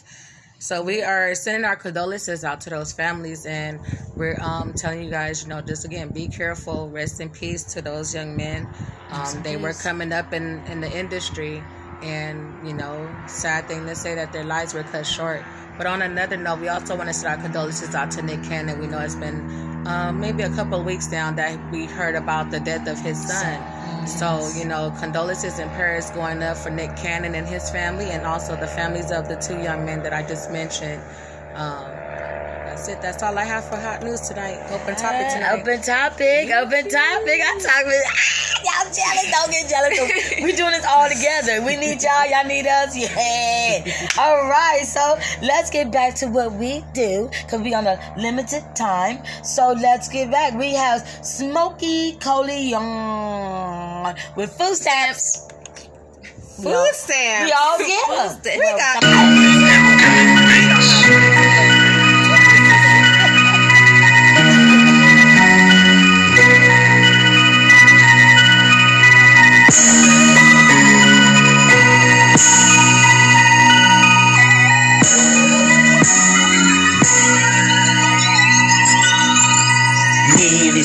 So 0.57 0.81
we 0.81 1.03
are 1.03 1.35
sending 1.35 1.65
our 1.65 1.75
condolences 1.75 2.43
out 2.43 2.61
to 2.61 2.71
those 2.71 2.93
families, 2.93 3.45
and 3.45 3.79
we're 4.15 4.39
um, 4.41 4.73
telling 4.73 5.03
you 5.03 5.11
guys, 5.11 5.43
you 5.43 5.49
know, 5.49 5.61
just 5.61 5.85
again, 5.85 6.09
be 6.09 6.29
careful. 6.29 6.89
Rest 6.89 7.21
in 7.21 7.29
peace 7.29 7.63
to 7.73 7.81
those 7.83 8.15
young 8.15 8.35
men. 8.35 8.67
Um, 9.11 9.43
they 9.43 9.57
were 9.57 9.73
coming 9.73 10.11
up 10.11 10.33
in 10.33 10.65
in 10.65 10.81
the 10.81 10.91
industry, 10.97 11.61
and 12.01 12.67
you 12.67 12.73
know, 12.73 13.13
sad 13.27 13.67
thing 13.67 13.85
to 13.85 13.93
say 13.95 14.15
that 14.15 14.33
their 14.33 14.45
lives 14.45 14.73
were 14.73 14.83
cut 14.83 15.05
short. 15.05 15.43
But 15.77 15.87
on 15.87 16.01
another 16.01 16.37
note, 16.37 16.59
we 16.59 16.67
also 16.67 16.95
want 16.95 17.09
to 17.09 17.13
send 17.13 17.35
our 17.35 17.41
condolences 17.41 17.95
out 17.95 18.11
to 18.11 18.21
Nick 18.21 18.43
Cannon. 18.43 18.79
We 18.79 18.87
know 18.87 18.99
it's 18.99 19.15
been 19.15 19.41
um, 19.87 20.19
maybe 20.19 20.43
a 20.43 20.49
couple 20.49 20.79
of 20.79 20.85
weeks 20.85 21.11
now 21.11 21.31
that 21.31 21.71
we 21.71 21.85
heard 21.85 22.15
about 22.15 22.51
the 22.51 22.59
death 22.59 22.87
of 22.87 22.99
his 22.99 23.19
son. 23.27 24.07
So, 24.07 24.49
you 24.55 24.65
know, 24.65 24.93
condolences 24.99 25.59
and 25.59 25.71
prayers 25.71 26.09
going 26.11 26.43
up 26.43 26.57
for 26.57 26.69
Nick 26.69 26.95
Cannon 26.95 27.35
and 27.35 27.47
his 27.47 27.69
family, 27.69 28.11
and 28.11 28.25
also 28.25 28.55
the 28.55 28.67
families 28.67 29.11
of 29.11 29.27
the 29.27 29.35
two 29.35 29.57
young 29.61 29.85
men 29.85 30.03
that 30.03 30.13
I 30.13 30.23
just 30.23 30.51
mentioned. 30.51 31.01
Um, 31.55 32.02
that's 32.65 32.87
it. 32.87 33.01
That's 33.01 33.21
all 33.21 33.37
I 33.37 33.43
have 33.43 33.67
for 33.67 33.75
hot 33.75 34.01
news 34.03 34.21
tonight. 34.21 34.57
Open 34.71 34.95
topic 34.95 35.27
tonight. 35.33 35.59
Open 35.59 35.81
topic. 35.81 36.49
Open 36.49 36.87
topic. 36.89 37.41
I 37.43 37.59
talk 37.59 37.85
with 37.85 38.03
ah, 38.07 38.13
y'all 38.63 38.87
jealous. 38.93 39.31
Don't 39.31 39.51
get 39.51 39.67
jealous. 39.69 39.99
we 40.43 40.53
doing 40.53 40.71
this 40.71 40.85
all 40.85 41.09
together. 41.09 41.61
We 41.65 41.75
need 41.75 42.01
y'all. 42.01 42.25
Y'all 42.25 42.45
need 42.47 42.65
us. 42.65 42.95
Yeah. 42.95 43.83
All 44.17 44.47
right. 44.47 44.85
So 44.85 45.17
let's 45.41 45.69
get 45.69 45.91
back 45.91 46.15
to 46.15 46.27
what 46.27 46.53
we 46.53 46.85
do 46.93 47.29
because 47.43 47.61
we 47.61 47.73
on 47.73 47.85
a 47.85 47.99
limited 48.17 48.63
time. 48.75 49.19
So 49.43 49.73
let's 49.73 50.07
get 50.07 50.31
back. 50.31 50.53
We 50.53 50.73
have 50.73 51.05
Smokey 51.23 52.13
Corleone 52.13 54.15
with 54.35 54.57
food 54.57 54.75
stamps. 54.75 55.47
Food 56.61 56.93
stamps. 56.93 57.45
We 57.45 57.51
all 57.51 57.77
get 57.77 58.43
them. 58.43 58.59
We 58.59 58.71
got. 58.77 59.53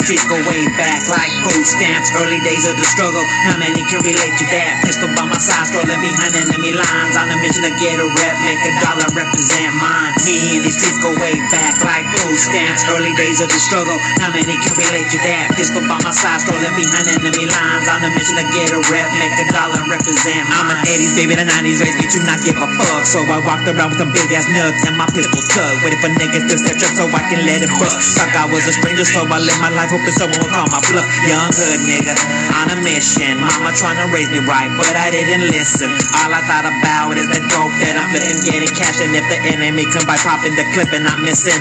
These 0.08 0.24
go 0.24 0.40
way 0.48 0.64
back 0.80 1.04
like 1.12 1.28
food 1.44 1.68
stamps. 1.68 2.08
Early 2.16 2.40
days 2.40 2.64
of 2.64 2.80
the 2.80 2.88
struggle. 2.96 3.20
How 3.44 3.60
many 3.60 3.84
can 3.92 4.00
relate 4.00 4.32
to 4.40 4.46
that? 4.56 4.80
Pistol 4.80 5.12
by 5.12 5.28
my 5.28 5.36
side, 5.36 5.68
strolling 5.68 6.00
behind 6.00 6.32
enemy 6.32 6.72
lines. 6.72 7.12
On 7.12 7.28
a 7.28 7.36
mission 7.44 7.60
to 7.68 7.72
get 7.76 8.00
a 8.00 8.08
rep, 8.16 8.34
make 8.40 8.56
a 8.64 8.72
dollar, 8.80 9.04
represent 9.12 9.68
mine. 9.76 10.16
Me 10.24 10.56
and 10.56 10.64
these 10.64 10.80
streets 10.80 10.96
go 11.04 11.12
way 11.20 11.36
back 11.52 11.76
like 11.84 12.08
food 12.16 12.40
stamps. 12.40 12.88
Early 12.88 13.12
days 13.20 13.44
of 13.44 13.52
the 13.52 13.60
struggle. 13.60 14.00
How 14.16 14.32
many 14.32 14.56
can 14.56 14.72
relate 14.80 15.12
to 15.12 15.20
that? 15.28 15.52
Pistol 15.60 15.84
by 15.84 16.00
my 16.00 16.08
side, 16.16 16.40
strolling 16.40 16.72
behind 16.72 17.04
enemy 17.04 17.44
lines. 17.44 17.84
On 17.92 18.00
a 18.00 18.08
mission 18.16 18.40
to 18.40 18.48
get 18.56 18.72
a 18.72 18.80
rep, 18.88 19.12
make 19.20 19.36
a 19.44 19.46
dollar, 19.52 19.84
represent 19.92 20.48
mine. 20.48 20.72
I'm 20.72 20.88
an 20.88 20.88
80s 20.88 21.20
baby, 21.20 21.36
the 21.36 21.44
90s 21.44 21.84
raised 21.84 22.00
me 22.00 22.08
to 22.16 22.24
not 22.24 22.40
give 22.48 22.56
a 22.56 22.64
fuck. 22.80 23.04
So 23.04 23.20
I 23.28 23.44
walked 23.44 23.68
around 23.68 23.92
with 23.92 24.00
a 24.00 24.08
big 24.08 24.32
ass 24.32 24.48
nuts 24.56 24.88
and 24.88 24.96
my 24.96 25.04
pistol 25.12 25.44
tucked. 25.52 25.84
Waiting 25.84 26.00
for 26.00 26.08
niggas 26.16 26.48
to 26.48 26.56
step 26.56 26.80
up 26.80 26.96
so 26.96 27.04
I 27.12 27.20
can 27.28 27.44
let 27.44 27.60
it 27.60 27.68
bust. 27.76 28.16
Thought 28.16 28.32
I 28.32 28.48
was 28.48 28.64
a 28.64 28.72
stranger, 28.72 29.04
so 29.04 29.28
I 29.28 29.36
live 29.36 29.60
my 29.60 29.68
life 29.68 29.97
hoping 29.98 30.14
someone 30.14 30.38
will 30.38 30.52
call 30.54 30.68
my 30.70 30.80
bluff. 30.90 31.06
Young 31.26 31.50
hood 31.50 31.82
nigga 31.82 32.14
on 32.54 32.70
a 32.70 32.78
mission. 32.86 33.34
Mama 33.42 33.74
trying 33.74 33.98
to 33.98 34.06
raise 34.14 34.30
me 34.30 34.38
right, 34.46 34.70
but 34.78 34.94
I 34.94 35.10
didn't 35.10 35.50
listen. 35.50 35.90
All 36.14 36.30
I 36.30 36.40
thought 36.46 36.66
about 36.66 37.18
is 37.18 37.26
the 37.26 37.42
dope 37.50 37.74
that 37.82 37.98
I'm 37.98 38.06
flipping, 38.14 38.38
getting 38.46 38.70
cash, 38.70 39.02
and 39.02 39.10
if 39.14 39.26
the 39.26 39.38
enemy 39.50 39.84
come 39.90 40.06
by, 40.06 40.18
popping 40.22 40.54
the 40.54 40.66
clip 40.74 40.94
and 40.94 41.06
I'm 41.06 41.22
missing. 41.26 41.58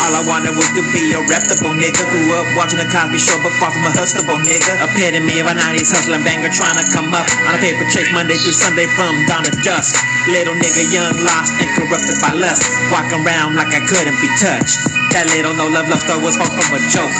All 0.00 0.12
I 0.12 0.20
wanted 0.28 0.52
was 0.56 0.68
to 0.76 0.82
be 0.92 1.12
a 1.16 1.20
reputable 1.24 1.72
nigga. 1.72 2.04
Grew 2.12 2.36
up 2.36 2.46
watching 2.56 2.80
the 2.80 2.88
Cosby 2.88 3.16
Show, 3.16 3.36
but 3.40 3.52
far 3.56 3.72
from 3.72 3.88
a 3.88 3.92
Huxtable 3.92 4.40
nigga. 4.44 4.76
Epitome 4.92 5.40
of 5.40 5.48
a 5.48 5.54
90s 5.56 5.92
hustling 5.92 6.24
banger, 6.24 6.52
trying 6.52 6.76
to 6.76 6.86
come 6.92 7.12
up 7.16 7.24
on 7.48 7.56
a 7.56 7.60
paper 7.60 7.84
chase 7.88 8.08
Monday 8.12 8.36
through 8.36 8.56
Sunday 8.56 8.88
from 8.92 9.12
dawn 9.24 9.44
to 9.44 9.52
dusk. 9.64 9.96
Little 10.28 10.56
nigga, 10.58 10.84
young, 10.92 11.16
lost, 11.24 11.52
and 11.60 11.70
corrupted 11.76 12.18
by 12.20 12.32
lust. 12.36 12.64
Walking 12.92 13.24
around 13.24 13.56
like 13.56 13.72
I 13.72 13.80
couldn't 13.88 14.18
be 14.20 14.28
touched. 14.36 14.76
That 15.16 15.32
little 15.32 15.56
no 15.56 15.64
love 15.72 15.88
love 15.88 16.02
story 16.04 16.20
was 16.20 16.36
far 16.36 16.50
from 16.50 16.76
a 16.76 16.80
joke. 16.92 17.14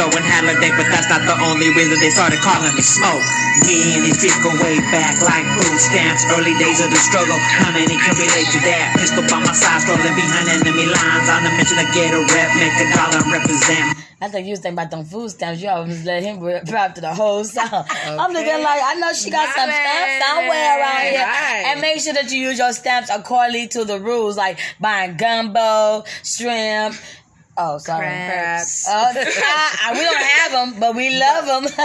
Blowing 0.00 0.24
holiday, 0.24 0.72
but 0.80 0.88
that's 0.88 1.12
not 1.12 1.20
the 1.28 1.36
only 1.44 1.68
reason 1.76 2.00
they 2.00 2.08
started 2.08 2.40
calling 2.40 2.72
me 2.72 2.80
smoke. 2.80 3.20
Me 3.68 4.00
and 4.00 4.08
these 4.08 4.16
streets 4.16 4.40
go 4.40 4.48
way 4.64 4.80
back 4.88 5.20
like 5.20 5.44
food 5.60 5.76
stamps. 5.76 6.24
Early 6.32 6.56
days 6.56 6.80
of 6.80 6.88
the 6.88 6.96
struggle. 6.96 7.36
How 7.36 7.68
many 7.68 8.00
can 8.00 8.16
relate 8.16 8.48
to 8.48 8.60
that? 8.64 8.96
Pistol 8.96 9.28
by 9.28 9.44
my 9.44 9.52
side, 9.52 9.84
strolling 9.84 10.16
behind 10.16 10.48
enemy 10.56 10.88
lines. 10.88 11.28
On 11.28 11.44
a 11.44 11.52
mission 11.52 11.76
to 11.76 11.86
get 11.92 12.16
a 12.16 12.20
rep, 12.32 12.48
make 12.56 12.72
a 12.80 12.86
dollar, 12.96 13.20
represent. 13.28 14.00
I 14.22 14.28
think 14.28 14.46
you 14.48 14.52
was 14.52 14.60
thinking 14.60 14.80
about 14.80 14.90
them 14.90 15.04
food 15.04 15.30
stamps. 15.36 15.60
You 15.60 15.68
always 15.68 16.04
let 16.04 16.22
him 16.22 16.40
rap 16.40 16.64
rap 16.72 16.94
to 16.96 17.00
the 17.00 17.12
whole 17.12 17.44
song. 17.44 17.68
I'm 17.68 18.32
looking 18.32 18.62
like 18.64 18.80
I 18.80 18.94
know 18.96 19.12
she 19.12 19.28
got 19.28 19.48
My 19.48 19.52
some 19.52 19.68
bad. 19.68 19.84
stamps 19.84 20.24
somewhere 20.24 20.80
around 20.80 21.00
here. 21.12 21.28
Right. 21.28 21.64
And 21.68 21.80
make 21.80 22.00
sure 22.00 22.12
that 22.12 22.30
you 22.32 22.40
use 22.40 22.56
your 22.56 22.72
stamps 22.72 23.10
accordingly 23.12 23.68
to 23.68 23.84
the 23.84 24.00
rules, 24.00 24.36
like 24.38 24.58
buying 24.80 25.16
gumbo, 25.16 26.04
shrimp. 26.24 26.96
Oh, 27.62 27.76
sorry. 27.78 28.06
Crabs. 28.06 28.86
Oh, 28.88 29.12
I- 29.14 29.76
I- 29.84 29.92
we 29.92 30.00
don't 30.00 30.16
have 30.38 30.52
them, 30.52 30.80
but 30.80 30.94
we 30.96 31.18
love 31.18 31.44
them. 31.44 31.64
but 31.76 31.78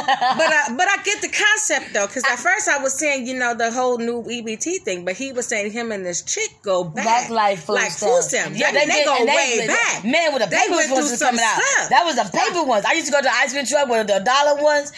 I, 0.59 0.73
but 0.75 0.87
I 0.87 1.03
get 1.03 1.21
the 1.21 1.27
concept 1.27 1.93
though, 1.93 2.07
because 2.07 2.23
at 2.23 2.39
first 2.39 2.69
I 2.69 2.77
was 2.77 2.93
saying, 2.97 3.27
you 3.27 3.33
know, 3.33 3.53
the 3.53 3.71
whole 3.71 3.97
new 3.97 4.23
EBT 4.23 4.83
thing, 4.83 5.03
but 5.03 5.15
he 5.15 5.33
was 5.33 5.47
saying 5.47 5.71
him 5.73 5.91
and 5.91 6.05
this 6.05 6.21
chick 6.21 6.49
go 6.63 6.83
back, 6.85 7.05
Back 7.05 7.29
like 7.29 7.57
food 7.59 7.73
like 7.73 7.91
food 7.91 8.21
stamps. 8.23 8.57
Yeah, 8.57 8.69
I 8.69 8.71
mean, 8.71 8.87
they, 8.87 8.95
did- 8.95 9.05
go 9.05 9.25
way 9.25 9.57
they- 9.59 9.67
back. 9.67 10.03
Man, 10.05 10.33
with 10.33 10.43
the 10.43 10.49
They 10.49 10.57
paper 10.57 10.71
went 10.75 10.91
ones 10.91 11.03
through 11.07 11.11
was 11.11 11.19
some 11.19 11.27
coming 11.35 11.43
out. 11.43 11.61
stuff. 11.61 11.89
That 11.89 12.03
was 12.05 12.15
the 12.15 12.37
paper 12.37 12.63
ones. 12.63 12.85
I 12.87 12.93
used 12.93 13.07
to 13.07 13.11
go 13.11 13.19
to 13.19 13.23
the 13.25 13.33
ice 13.35 13.51
cream 13.51 13.65
truck 13.65 13.89
with 13.89 14.07
the 14.07 14.19
dollar 14.23 14.63
ones. 14.63 14.93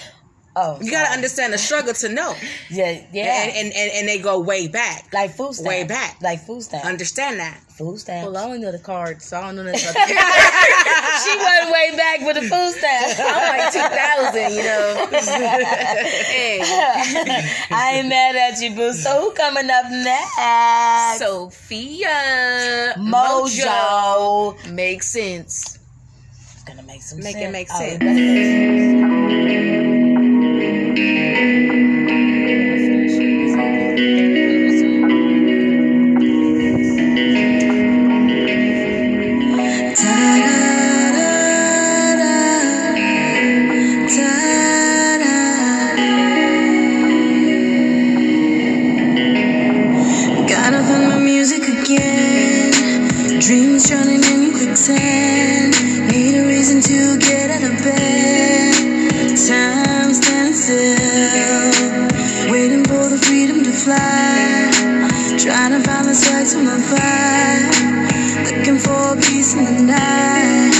Oh, 0.59 0.79
You 0.81 0.89
got 0.89 1.05
to 1.09 1.13
understand 1.13 1.53
the 1.53 1.59
struggle 1.59 1.93
to 1.93 2.09
know. 2.09 2.33
Yeah, 2.71 2.99
yeah. 3.13 3.43
And, 3.43 3.51
and 3.57 3.73
and 3.75 3.91
and 3.93 4.07
they 4.09 4.17
go 4.17 4.39
way 4.39 4.67
back, 4.67 5.13
like 5.13 5.29
food 5.35 5.53
stamps. 5.53 5.67
way 5.69 5.83
back, 5.83 6.19
like 6.21 6.39
food 6.39 6.63
stamps. 6.63 6.87
Understand 6.87 7.39
that? 7.39 7.59
Food 7.77 7.99
stamps. 7.99 8.25
Well, 8.33 8.37
I 8.41 8.45
only 8.47 8.57
know 8.57 8.71
the 8.71 8.79
cards, 8.79 9.23
so 9.25 9.37
I 9.37 9.41
don't 9.41 9.55
know 9.57 9.63
nothing 9.71 9.87
about 9.87 10.07
she 11.23 11.37
went 11.37 11.69
way 11.71 11.91
back 11.95 12.21
with 12.25 12.35
the 12.37 12.41
food 12.41 12.73
stamps. 12.73 13.19
I'm 13.23 13.49
like 13.53 13.71
2000, 13.71 14.51
you 14.57 14.63
know. 14.63 15.07
hey. 16.25 16.59
I 17.69 17.91
ain't 17.97 18.07
mad 18.09 18.35
at 18.35 18.59
you, 18.59 18.73
boo. 18.75 18.93
So 18.93 19.21
who 19.21 19.31
coming 19.33 19.69
up 19.69 19.85
next? 19.91 21.19
Sophia 21.19 22.95
Mojo. 22.97 24.55
Makes 24.73 25.07
sense. 25.11 25.77
It's 26.31 26.63
gonna 26.63 26.81
make 26.81 27.03
some 27.03 27.19
Make 27.19 27.33
sense. 27.33 27.45
it 27.45 27.51
make 27.51 27.67
Oh, 27.71 27.77
sense. 27.77 27.99
Gotta 27.99 29.96
quicksand. 54.87 55.73
Need 56.11 56.35
a 56.35 56.47
reason 56.47 56.81
to 56.81 57.17
get 57.19 57.51
out 57.51 57.63
of 57.63 57.77
bed. 57.83 58.73
Time 59.47 60.13
stands 60.13 60.63
still. 60.63 62.51
Waiting 62.51 62.83
for 62.85 63.09
the 63.09 63.17
freedom 63.17 63.63
to 63.63 63.71
fly. 63.71 64.71
Trying 65.37 65.71
to 65.75 65.81
find 65.87 66.07
the 66.07 66.15
swag 66.15 66.47
to 66.47 66.57
my 66.63 66.77
vibe. 66.91 67.97
Looking 68.45 68.79
for 68.79 69.15
peace 69.27 69.53
in 69.53 69.65
the 69.65 69.83
night. 69.83 70.75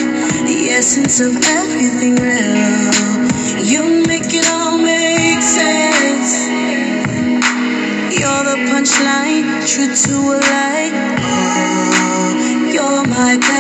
The 0.48 0.70
essence 0.72 1.20
of 1.20 1.36
everything 1.36 2.16
real. 2.16 3.66
You 3.72 4.06
make 4.08 4.34
it 4.34 4.48
all 4.50 4.78
make 4.78 5.42
sense. 5.42 6.32
You're 8.20 8.44
the 8.50 8.58
punchline, 8.72 9.46
true 9.68 9.94
to 9.94 10.16
a 10.34 10.38
lie. 10.40 10.92
Oh, 11.20 12.72
you're 12.74 13.08
my. 13.08 13.57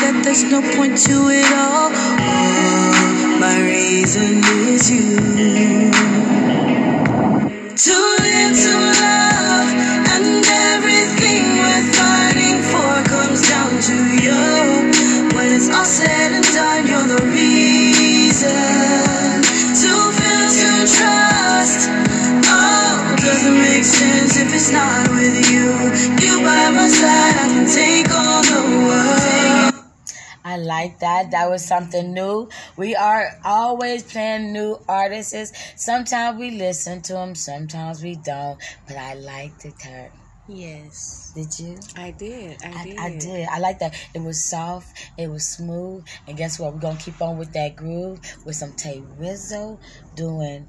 That 0.00 0.22
there's 0.24 0.44
no 0.44 0.60
point 0.76 0.96
to 1.06 1.28
it 1.30 1.52
all. 1.52 1.90
Oh, 1.92 3.38
my 3.40 3.60
reason 3.60 4.42
is 4.68 4.90
you. 4.90 5.90
To 7.76 8.17
like 30.88 31.00
that. 31.00 31.30
That 31.30 31.50
was 31.50 31.64
something 31.64 32.12
new. 32.14 32.48
We 32.76 32.96
are 32.96 33.38
always 33.44 34.02
playing 34.02 34.52
new 34.52 34.80
artists. 34.88 35.52
Sometimes 35.76 36.38
we 36.38 36.52
listen 36.52 37.02
to 37.02 37.14
them, 37.14 37.34
sometimes 37.34 38.02
we 38.02 38.16
don't. 38.16 38.58
But 38.86 38.96
I 38.96 39.14
liked 39.14 39.64
it, 39.64 39.74
Kurt. 39.82 40.10
Yes, 40.50 41.32
Did 41.34 41.58
you? 41.60 41.78
I 41.94 42.10
did. 42.12 42.56
I, 42.64 42.68
I, 42.68 42.84
did. 42.84 42.98
I 42.98 43.18
did. 43.18 43.48
I 43.48 43.58
like 43.58 43.80
that. 43.80 43.94
It 44.14 44.22
was 44.22 44.42
soft. 44.42 44.96
It 45.18 45.28
was 45.28 45.44
smooth. 45.44 46.06
And 46.26 46.38
guess 46.38 46.58
what? 46.58 46.72
We're 46.72 46.80
gonna 46.80 46.98
keep 46.98 47.20
on 47.20 47.36
with 47.36 47.52
that 47.52 47.76
groove 47.76 48.18
with 48.46 48.56
some 48.56 48.72
Ta 48.72 48.92
Rizzle 49.18 49.78
doing. 50.14 50.66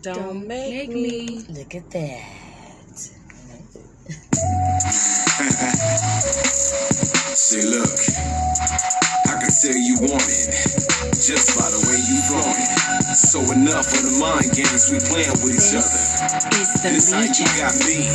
Don't, 0.00 0.48
make, 0.48 0.88
me. 0.88 1.44
Look 1.48 1.76
at 1.76 1.88
that. 1.92 2.24
See, 7.34 7.62
look, 7.62 7.88
I 9.26 9.31
can 9.42 9.50
tell 9.50 9.74
you 9.74 9.98
want 9.98 10.22
it 10.30 10.46
just 11.18 11.58
by 11.58 11.66
the 11.66 11.80
way 11.90 11.98
you 11.98 12.18
it. 12.62 12.70
So 13.18 13.42
enough 13.50 13.90
of 13.90 14.06
the 14.06 14.14
mind 14.22 14.54
games 14.54 14.86
we 14.86 15.02
playing 15.02 15.34
with 15.42 15.58
each 15.58 15.74
other. 15.74 15.90
This 16.86 17.10
how 17.10 17.26
you 17.26 17.46
got 17.58 17.74
me. 17.82 18.06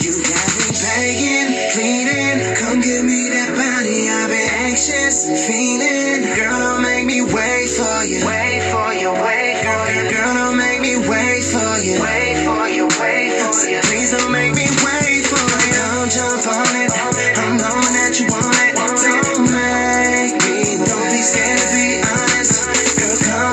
You 0.00 0.16
got 0.24 0.48
me 0.56 0.66
begging, 0.72 1.48
pleading, 1.76 2.56
come 2.56 2.80
give 2.80 3.04
me 3.04 3.28
that 3.28 3.52
body. 3.52 4.08
I've 4.08 4.32
been 4.32 4.50
anxious, 4.72 5.28
feeling. 5.44 6.32
Girl, 6.32 6.56
don't 6.56 6.80
make 6.80 7.04
me 7.04 7.20
wait 7.28 7.68
for 7.76 8.00
you. 8.08 8.24
Wait 8.24 8.64
for 8.72 8.96
you, 8.96 9.12
wait 9.12 9.60
for 9.60 9.84
you. 9.92 10.04
Girl, 10.08 10.32
don't 10.32 10.56
make 10.56 10.80
me 10.80 10.96
wait 10.96 11.44
for 11.44 11.76
you. 11.84 12.00
Wait 12.00 12.40
for 12.40 12.64
you, 12.72 12.88
wait 12.96 13.36
for 13.36 13.52
you. 13.68 13.84
So 13.84 13.88
Please 13.92 14.16
don't 14.16 14.32
make 14.32 14.56
me 14.56 14.59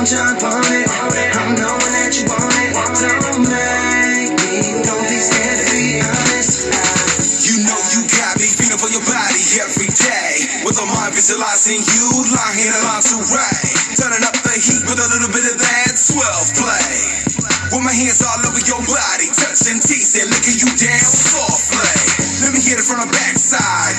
jump 0.08 0.40
on 0.40 0.64
it. 0.72 0.88
I'm 1.36 1.52
knowing 1.52 1.92
that 2.00 2.16
you 2.16 2.24
want 2.32 2.48
it. 2.64 2.72
Don't 2.72 3.44
make 3.44 4.32
me. 4.40 4.80
Don't 4.80 5.04
be 5.04 5.20
scared 5.20 5.60
to 5.60 5.66
be 5.68 6.00
honest. 6.00 6.64
You 7.44 7.60
know 7.68 7.76
you 7.92 8.08
got 8.08 8.40
me 8.40 8.48
feeling 8.48 8.80
for 8.80 8.88
your 8.88 9.04
body 9.04 9.44
every 9.60 9.92
day. 9.92 10.64
With 10.64 10.80
my 10.80 10.88
mind 10.88 11.12
visualizing 11.12 11.84
you 11.84 12.08
lying 12.24 12.72
along 12.72 13.04
to 13.04 13.20
right. 13.36 13.68
Turning 14.00 14.24
up 14.24 14.32
the 14.32 14.56
heat 14.56 14.80
with 14.88 14.96
a 14.96 15.08
little 15.12 15.28
bit 15.28 15.44
of 15.44 15.60
that 15.60 15.92
12 15.92 16.56
play. 16.56 16.88
With 17.68 17.84
my 17.84 17.92
hands 17.92 18.24
all 18.24 18.40
over 18.48 18.64
your 18.64 18.80
body, 18.88 19.28
touching, 19.28 19.76
teasing, 19.76 20.24
licking 20.32 20.56
you 20.56 20.72
down 20.72 21.04
softly. 21.04 21.84
Let 22.48 22.56
me 22.56 22.64
hit 22.64 22.80
it 22.80 22.86
from 22.88 23.04
the 23.04 23.12
backside. 23.12 23.92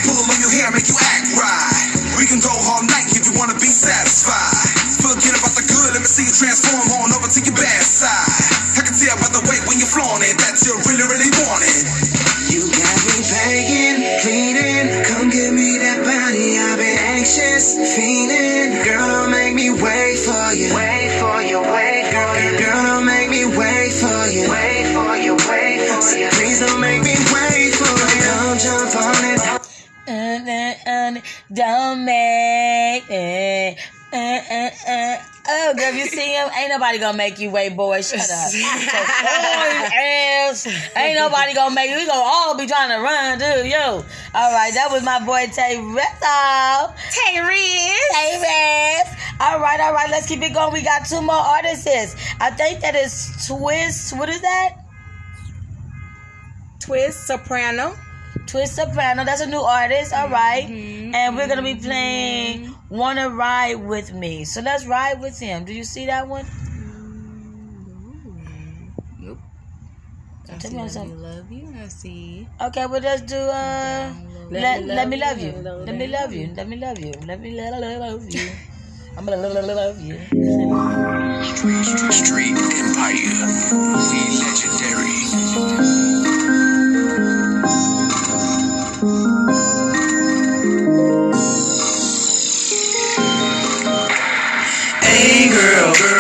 Nobody 36.80 36.98
gonna 36.98 37.18
make 37.18 37.40
you 37.40 37.52
wait, 37.52 37.76
boy. 37.76 38.02
Shut 38.02 38.22
up. 38.22 38.54
Ass. 39.92 40.66
Ain't 40.96 41.20
nobody 41.20 41.54
gonna 41.54 41.76
make 41.76 41.90
you. 41.90 41.98
We 41.98 42.06
gonna 42.08 42.22
all 42.24 42.58
be 42.58 42.68
trying 42.68 42.88
to 42.88 43.04
run, 43.04 43.38
dude. 43.38 43.70
Yo. 43.70 44.06
All 44.34 44.54
right, 44.54 44.74
that 44.74 44.88
was 44.90 45.04
my 45.04 45.20
boy 45.20 45.48
Ta 45.52 45.76
Rizzle. 45.76 46.96
Tay 47.12 47.42
Riz. 47.42 48.00
Tay 48.14 48.40
Riz. 48.40 49.14
All 49.42 49.60
right, 49.60 49.82
all 49.82 49.92
right. 49.92 50.10
Let's 50.10 50.26
keep 50.26 50.42
it 50.42 50.54
going. 50.54 50.72
We 50.72 50.82
got 50.82 51.06
two 51.06 51.22
more 51.22 51.36
artists. 51.36 52.16
I 52.40 52.50
think 52.52 52.80
that 52.80 52.96
is 52.96 53.46
Twist. 53.46 54.18
What 54.18 54.30
is 54.30 54.40
that? 54.40 54.76
Twist 56.80 57.28
soprano. 57.28 57.94
Twist 58.48 58.76
Soprano. 58.76 59.26
That's 59.26 59.42
a 59.42 59.48
new 59.48 59.60
artist. 59.60 60.14
All 60.14 60.30
right. 60.30 60.66
Mm-hmm. 60.66 61.14
And 61.14 61.36
we're 61.36 61.48
gonna 61.48 61.62
be 61.62 61.76
playing 61.76 62.74
"Wanna 62.90 63.30
Ride 63.30 63.76
with 63.76 64.14
Me." 64.14 64.46
So 64.46 64.62
let's 64.62 64.86
ride 64.86 65.20
with 65.20 65.38
him. 65.38 65.66
Do 65.66 65.74
you 65.74 65.84
see 65.84 66.06
that 66.06 66.28
one? 66.28 66.46
Nope. 69.20 69.40
I 70.39 70.39
Tell 70.58 70.72
me 70.72 70.82
let 70.82 70.91
something. 70.91 71.16
me 71.16 71.22
love 71.22 71.52
you. 71.52 71.76
I 71.78 71.88
see. 71.88 72.47
Okay, 72.60 72.86
well 72.88 73.02
let's 73.02 73.22
do 73.22 73.38
uh 73.38 74.14
let, 74.50 74.84
Let 74.84 75.08
me 75.08 75.18
love 75.18 75.38
love 75.38 75.39
you. 75.39 75.52
you. 75.52 75.62
Let 75.86 75.95
me 75.95 76.08
love 76.08 76.34
you. 76.34 76.54
Let 76.56 76.68
me 76.68 76.76
love 76.78 77.00
you. 77.00 77.14
Let 77.26 77.39
me 77.39 77.52
love 77.54 77.80
love 77.80 78.24
you. 78.34 78.50
I'm 79.18 79.26
gonna 79.26 79.38
love 79.38 79.66
love 79.66 80.02
you. 80.02 80.18
Street 82.12 82.58
Empire. 82.58 83.45
We 84.10 84.20
legendary. 84.41 86.09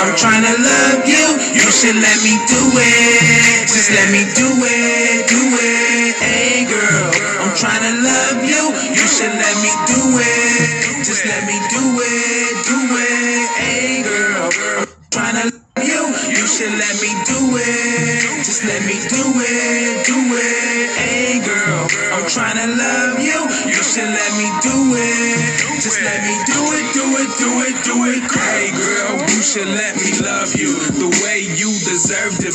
I'm 0.09 0.17
trying 0.17 0.41
to 0.41 0.57
love 0.57 1.05
you. 1.05 1.25
You 1.53 1.69
should 1.69 1.93
let 1.93 2.17
me 2.25 2.33
do 2.49 2.61
it. 2.81 3.69
Just 3.69 3.93
let 3.93 4.09
me 4.09 4.25
do 4.33 4.49
it, 4.57 5.29
do 5.29 5.37
it. 5.53 6.17
Hey 6.17 6.65
girl, 6.65 7.13
I'm 7.37 7.53
trying 7.53 7.85
to 7.85 7.93
love 8.01 8.41
you. 8.41 8.63
You 8.89 9.05
should 9.05 9.29
let 9.29 9.55
me 9.61 9.69
do 9.85 10.01
it. 10.17 11.05
Just 11.05 11.25
let 11.29 11.45
me 11.45 11.53
do 11.69 11.85
it, 12.01 12.53
do 12.65 12.77
it. 12.97 13.49
Hey 13.61 14.01
girl, 14.01 14.49
I'm 14.81 14.89
trying 15.13 15.37
to 15.45 15.45
love 15.53 15.85
you. 15.85 16.01
You 16.33 16.45
should 16.49 16.73
let 16.73 16.95
me 17.05 17.13
do 17.29 17.39
it. 17.61 18.41
Just 18.41 18.65
let 18.65 18.81
me 18.89 18.97
do 19.13 19.21
it, 19.45 20.07
do 20.09 20.17
it. 20.33 20.89
Hey 20.97 21.37
girl, 21.45 21.85
I'm 22.17 22.25
trying 22.25 22.57
to 22.57 22.65
love 22.65 23.21
you. 23.21 23.39
You 23.69 23.81
should 23.85 24.09
let 24.09 24.31
me 24.41 24.49
do 24.65 24.73
it. 24.97 25.37
Just 25.85 26.01
let 26.01 26.19
me 26.25 26.33
do 26.49 26.61
it, 26.73 26.85
do 26.97 27.05
it, 27.13 27.29
do 27.37 27.49
it, 27.61 27.75
do 27.85 27.95
it. 28.09 28.21
Girl, 28.25 28.48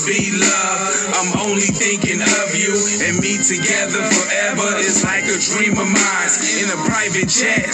be 0.07 0.31
loved. 0.37 1.01
I'm 1.17 1.33
only 1.49 1.65
thinking 1.65 2.21
of 2.21 2.55
you 2.55 2.77
and 3.09 3.19
me 3.21 3.41
together 3.41 4.05
forever 4.05 4.77
is 4.79 5.03
like 5.05 5.25
a 5.25 5.39
dream 5.41 5.73
of 5.81 5.89
mine. 5.89 6.05
In 6.61 6.69
a 6.69 6.79
private 6.85 7.29
jet, 7.29 7.73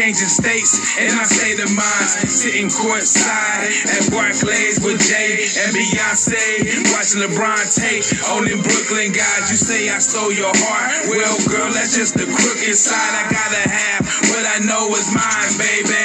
changing 0.00 0.32
states, 0.32 0.96
and 0.96 1.12
I 1.12 1.24
say 1.28 1.52
the 1.52 1.68
mine. 1.76 2.24
Sitting 2.24 2.72
courtside 2.72 3.68
at 3.68 4.08
Barclays 4.08 4.80
with 4.80 4.96
Jay 4.96 5.44
and 5.60 5.76
Beyonce, 5.76 6.72
watching 6.96 7.20
LeBron 7.20 7.60
take 7.68 8.08
on 8.32 8.48
in 8.48 8.64
Brooklyn. 8.64 9.12
God, 9.12 9.40
you 9.52 9.60
say 9.60 9.92
I 9.92 10.00
stole 10.00 10.32
your 10.32 10.56
heart. 10.56 11.04
Well, 11.12 11.36
girl, 11.52 11.68
that's 11.76 11.92
just 11.92 12.16
the 12.16 12.24
crooked 12.24 12.76
side. 12.80 13.12
I 13.12 13.28
gotta 13.28 13.64
have 13.68 14.08
what 14.32 14.44
I 14.48 14.64
know 14.64 14.88
is 14.96 15.12
mine, 15.12 15.52
baby. 15.60 16.00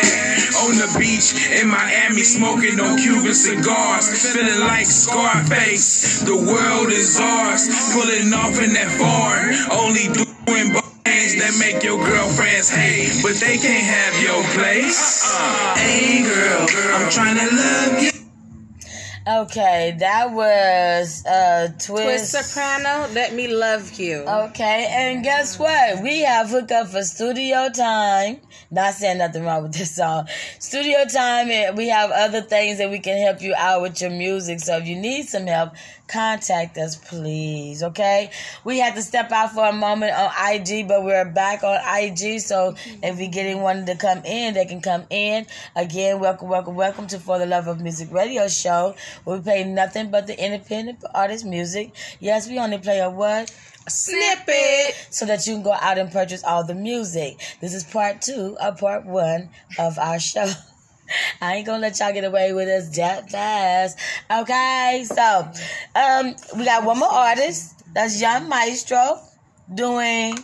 On 0.67 0.75
the 0.75 0.91
beach 0.99 1.31
in 1.55 1.71
Miami, 1.71 2.27
smoking 2.27 2.75
on 2.83 2.99
Cuban 2.99 3.33
cigars, 3.33 4.11
feeling 4.11 4.59
like 4.59 4.87
Scarface. 4.87 6.19
The 6.19 6.35
world 6.35 6.91
is 6.91 7.15
ours, 7.15 7.63
pulling 7.95 8.33
off 8.35 8.59
in 8.59 8.75
that 8.75 8.91
foreign, 8.99 9.55
only 9.71 10.11
doing 10.11 10.84
that 11.45 11.59
make 11.59 11.83
your 11.83 11.97
girlfriends 12.03 12.69
hate, 12.69 13.21
but 13.21 13.35
they 13.35 13.57
can't 13.57 13.85
have 13.85 14.19
your 14.23 14.41
place. 14.57 15.23
Hey, 15.75 16.23
girl, 16.23 16.65
I'm 16.95 17.11
trying 17.11 17.37
to 17.37 17.55
love 17.55 18.01
you. 18.01 18.11
Okay, 19.27 19.95
that 19.99 20.31
was 20.31 21.25
uh 21.25 21.67
Twist 21.79 21.85
Twist. 21.85 22.31
Soprano, 22.31 23.11
let 23.13 23.33
me 23.33 23.47
love 23.47 23.99
you. 23.99 24.17
Okay, 24.21 24.87
and 24.89 25.23
guess 25.23 25.57
what? 25.57 26.01
We 26.03 26.21
have 26.21 26.49
hooked 26.49 26.71
up 26.71 26.87
for 26.87 27.01
studio 27.03 27.69
time. 27.69 28.39
Not 28.71 28.93
saying 28.93 29.19
nothing 29.19 29.43
wrong 29.43 29.63
with 29.63 29.73
this 29.73 29.95
song. 29.95 30.27
Studio 30.59 31.05
time, 31.05 31.49
and 31.49 31.77
we 31.77 31.89
have 31.89 32.11
other 32.11 32.41
things 32.41 32.77
that 32.79 32.89
we 32.89 32.99
can 32.99 33.17
help 33.17 33.41
you 33.41 33.53
out 33.55 33.81
with 33.81 34.01
your 34.01 34.11
music. 34.11 34.59
So 34.59 34.77
if 34.77 34.87
you 34.87 34.95
need 34.95 35.27
some 35.27 35.47
help, 35.47 35.73
contact 36.07 36.77
us, 36.77 36.95
please. 36.95 37.83
Okay? 37.83 38.29
We 38.63 38.79
had 38.79 38.95
to 38.95 39.01
step 39.01 39.31
out 39.31 39.51
for 39.51 39.65
a 39.65 39.73
moment 39.73 40.13
on 40.13 40.31
IG, 40.53 40.87
but 40.87 41.03
we're 41.03 41.25
back 41.25 41.63
on 41.63 41.75
IG. 41.75 42.39
So 42.41 42.71
mm-hmm. 42.71 43.03
if 43.03 43.17
we 43.17 43.27
get 43.27 43.45
anyone 43.45 43.85
to 43.85 43.95
come 43.95 44.23
in, 44.25 44.53
they 44.53 44.65
can 44.65 44.81
come 44.81 45.05
in. 45.09 45.45
Again, 45.75 46.19
welcome, 46.19 46.49
welcome, 46.49 46.75
welcome 46.75 47.07
to 47.07 47.19
For 47.19 47.39
the 47.39 47.45
Love 47.45 47.67
of 47.67 47.81
Music 47.81 48.11
Radio 48.11 48.47
Show. 48.47 48.95
We 49.25 49.39
play 49.39 49.63
nothing 49.63 50.11
but 50.11 50.27
the 50.27 50.43
independent 50.43 51.03
artist 51.13 51.45
music. 51.45 51.93
Yes, 52.19 52.47
we 52.47 52.59
only 52.59 52.77
play 52.77 52.99
a 52.99 53.09
what? 53.09 53.49
Snippet. 53.87 54.95
So 55.09 55.25
that 55.25 55.45
you 55.45 55.53
can 55.53 55.63
go 55.63 55.73
out 55.73 55.97
and 55.97 56.11
purchase 56.11 56.43
all 56.43 56.63
the 56.63 56.75
music. 56.75 57.39
This 57.61 57.73
is 57.73 57.83
part 57.83 58.21
two 58.21 58.57
of 58.61 58.79
part 58.79 59.05
one 59.05 59.49
of 59.79 59.97
our 59.97 60.19
show. 60.19 60.51
I 61.41 61.55
ain't 61.55 61.65
gonna 61.65 61.79
let 61.79 61.99
y'all 61.99 62.13
get 62.13 62.23
away 62.23 62.53
with 62.53 62.67
us 62.67 62.95
that 62.97 63.29
fast. 63.29 63.99
Okay, 64.31 65.05
so 65.07 65.51
um 65.95 66.35
we 66.57 66.65
got 66.65 66.83
one 66.83 66.99
more 66.99 67.11
artist. 67.11 67.83
That's 67.93 68.19
Young 68.19 68.49
Maestro 68.49 69.19
doing 69.73 70.37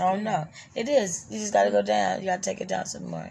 Oh 0.00 0.16
no. 0.16 0.46
It 0.74 0.88
is. 0.88 1.26
You 1.30 1.38
just 1.38 1.52
gotta 1.52 1.70
go 1.70 1.82
down. 1.82 2.20
You 2.20 2.26
gotta 2.26 2.42
take 2.42 2.60
it 2.60 2.68
down 2.68 2.86
some 2.86 3.06
more. 3.06 3.30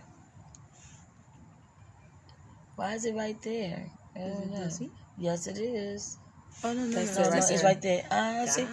Why 2.75 2.93
is 2.93 3.05
it 3.05 3.15
right 3.15 3.39
there? 3.41 3.91
Yes, 5.17 5.47
it 5.47 5.57
is. 5.59 6.17
Oh 6.65 6.71
no, 6.71 6.85
no, 6.85 6.95
That's 6.95 7.17
no, 7.17 7.23
no, 7.23 7.29
right 7.29 7.51
it's 7.51 7.63
right 7.63 7.81
there. 7.81 8.03
Uh, 8.09 8.45
see, 8.45 8.65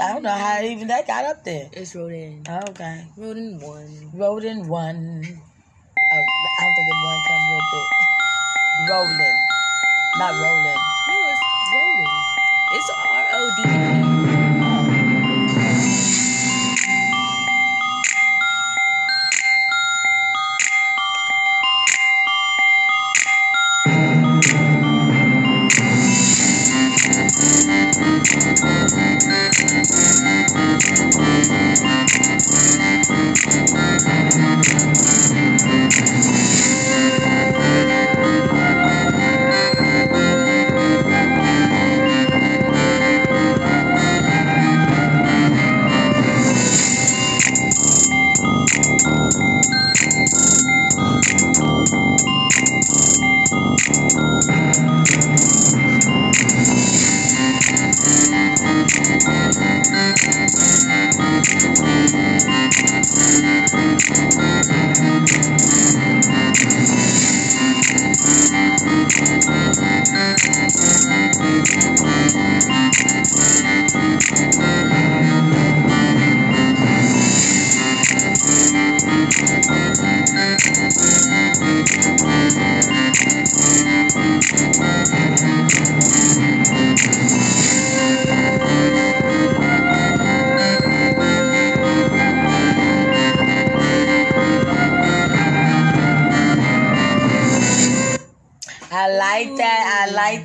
I 0.00 0.14
don't 0.14 0.22
know 0.22 0.30
how 0.30 0.62
even 0.62 0.88
that 0.88 1.06
got 1.06 1.26
up 1.26 1.44
there. 1.44 1.68
It's 1.72 1.94
Rodin. 1.94 2.42
Okay. 2.48 3.04
Rodin 3.18 3.60
one. 3.60 4.10
Rodin 4.14 4.66
one. 4.66 5.22
Oh, 5.26 6.24
I 6.56 6.62
don't 6.64 6.74
think 6.74 6.88
the 6.88 6.96
one 7.04 7.20
come 7.28 7.44
with 7.52 7.74
it. 7.76 7.88
Rolling, 8.88 9.38
not 10.16 10.32
rolling. 10.40 10.80
No, 11.08 11.16
it's 11.28 11.40
Rodin. 11.74 12.12
It's 12.72 12.90
R 13.12 13.26
O 13.32 13.50
D 14.00 14.03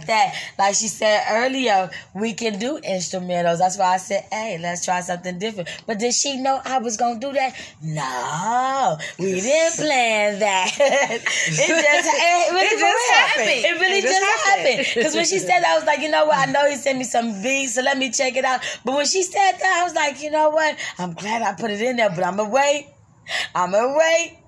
that. 0.10 0.36
Like 0.57 0.76
she 0.76 0.88
said 0.89 1.24
earlier, 1.32 1.89
we 2.14 2.34
can 2.34 2.60
do 2.60 2.80
instrumentals. 2.82 3.60
That's 3.60 3.78
why 3.78 3.93
I 3.93 3.97
said, 3.97 4.26
hey, 4.32 4.57
let's 4.62 4.84
try 4.86 4.99
something 5.01 5.39
different. 5.39 5.70
But 5.88 5.99
did 5.99 6.14
she 6.14 6.38
know 6.41 6.60
I 6.66 6.80
was 6.80 6.97
gonna 6.97 7.20
do 7.20 7.32
that? 7.34 7.55
No, 7.82 8.97
we 9.18 9.39
didn't 9.39 9.76
plan 9.78 10.39
that. 10.39 10.72
it 10.78 11.22
just, 11.22 12.10
it 12.12 12.51
really 12.51 12.66
It 12.66 12.80
just 12.80 13.12
happened. 13.12 13.66
It 13.66 13.82
really 13.82 13.97
It 13.99 14.01
just 14.03 14.20
just 14.20 14.45
happened. 14.45 14.68
happened. 14.76 14.88
Because 14.95 15.16
when 15.16 15.26
she 15.26 15.39
said 15.39 15.62
that, 15.62 15.72
I 15.74 15.76
was 15.76 15.86
like, 15.86 15.99
you 16.01 16.10
know 16.12 16.26
what? 16.26 16.38
I 16.47 16.51
know 16.51 16.70
he 16.70 16.76
sent 16.76 16.97
me 16.97 17.03
some 17.05 17.41
beats, 17.41 17.76
so 17.76 17.82
let 17.82 17.97
me 17.97 18.12
check 18.12 18.36
it 18.36 18.45
out. 18.45 18.62
But 18.84 18.95
when 18.95 19.05
she 19.05 19.24
said 19.24 19.53
that, 19.53 19.80
I 19.82 19.84
was 19.84 19.95
like, 19.95 20.22
you 20.22 20.32
know 20.32 20.49
what? 20.49 20.78
I'm 20.97 21.14
glad 21.14 21.41
I 21.41 21.53
put 21.53 21.72
it 21.72 21.82
in 21.82 21.95
there, 21.97 22.10
but 22.10 22.24
I'm 22.24 22.36
gonna 22.38 22.49
wait. 22.49 22.88
I'm 23.55 23.72
gonna 23.72 23.95
wait. 23.97 24.39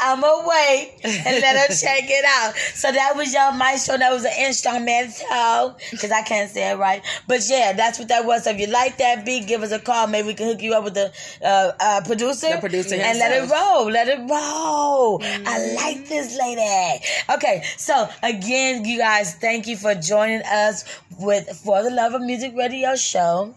I'm 0.00 0.20
wait 0.20 0.94
and 1.04 1.42
let 1.42 1.68
her 1.68 1.74
check 1.74 2.04
it 2.04 2.24
out. 2.24 2.56
So 2.56 2.92
that 2.92 3.14
was 3.16 3.32
your 3.32 3.52
maestro. 3.52 3.96
That 3.98 4.12
was 4.12 4.24
an 4.24 4.32
instrumental 4.38 5.76
because 5.90 6.10
I 6.12 6.22
can't 6.22 6.50
say 6.50 6.70
it 6.70 6.76
right. 6.76 7.02
But 7.26 7.40
yeah, 7.48 7.72
that's 7.72 7.98
what 7.98 8.08
that 8.08 8.24
was. 8.24 8.44
So 8.44 8.50
if 8.50 8.60
you 8.60 8.66
like 8.68 8.98
that 8.98 9.24
beat, 9.24 9.46
give 9.46 9.62
us 9.62 9.72
a 9.72 9.78
call. 9.78 10.06
Maybe 10.06 10.28
we 10.28 10.34
can 10.34 10.46
hook 10.46 10.62
you 10.62 10.74
up 10.74 10.84
with 10.84 10.94
the 10.94 11.12
uh, 11.42 11.72
uh, 11.80 12.00
producer, 12.04 12.48
The 12.54 12.60
producer 12.60 12.94
and 12.94 13.18
let 13.18 13.32
it 13.32 13.50
roll. 13.50 13.90
Let 13.90 14.08
it 14.08 14.18
roll. 14.30 15.20
I 15.22 15.74
like 15.74 16.08
this 16.08 16.38
lady. 16.38 17.04
Okay, 17.34 17.62
so 17.76 18.08
again, 18.22 18.84
you 18.84 18.98
guys, 18.98 19.34
thank 19.34 19.66
you 19.66 19.76
for 19.76 19.94
joining 19.94 20.42
us 20.42 20.84
with 21.18 21.48
For 21.64 21.82
the 21.82 21.90
Love 21.90 22.14
of 22.14 22.22
Music 22.22 22.52
Radio 22.56 22.94
Show. 22.96 23.54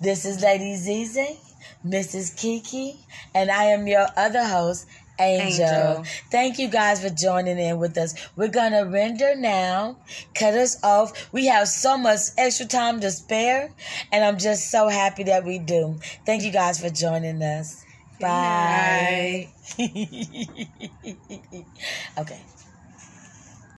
This 0.00 0.24
is 0.24 0.42
Lady 0.42 0.76
Zizi, 0.76 1.38
Mrs. 1.86 2.36
Kiki, 2.36 2.96
and 3.34 3.50
I 3.50 3.64
am 3.64 3.86
your 3.86 4.06
other 4.16 4.44
host. 4.44 4.86
Angel. 5.18 5.66
Angel. 5.66 6.04
Thank 6.30 6.58
you 6.58 6.68
guys 6.68 7.02
for 7.02 7.10
joining 7.10 7.58
in 7.58 7.78
with 7.78 7.96
us. 7.96 8.14
We're 8.36 8.48
gonna 8.48 8.84
render 8.86 9.34
now, 9.34 9.96
cut 10.34 10.54
us 10.54 10.82
off. 10.82 11.32
We 11.32 11.46
have 11.46 11.68
so 11.68 11.96
much 11.96 12.20
extra 12.36 12.66
time 12.66 13.00
to 13.00 13.10
spare, 13.10 13.70
and 14.12 14.24
I'm 14.24 14.38
just 14.38 14.70
so 14.70 14.88
happy 14.88 15.24
that 15.24 15.44
we 15.44 15.58
do. 15.58 15.98
Thank 16.26 16.42
you 16.42 16.50
guys 16.50 16.80
for 16.80 16.90
joining 16.90 17.42
us. 17.42 17.84
Bye. 18.20 19.48
okay. 22.18 22.40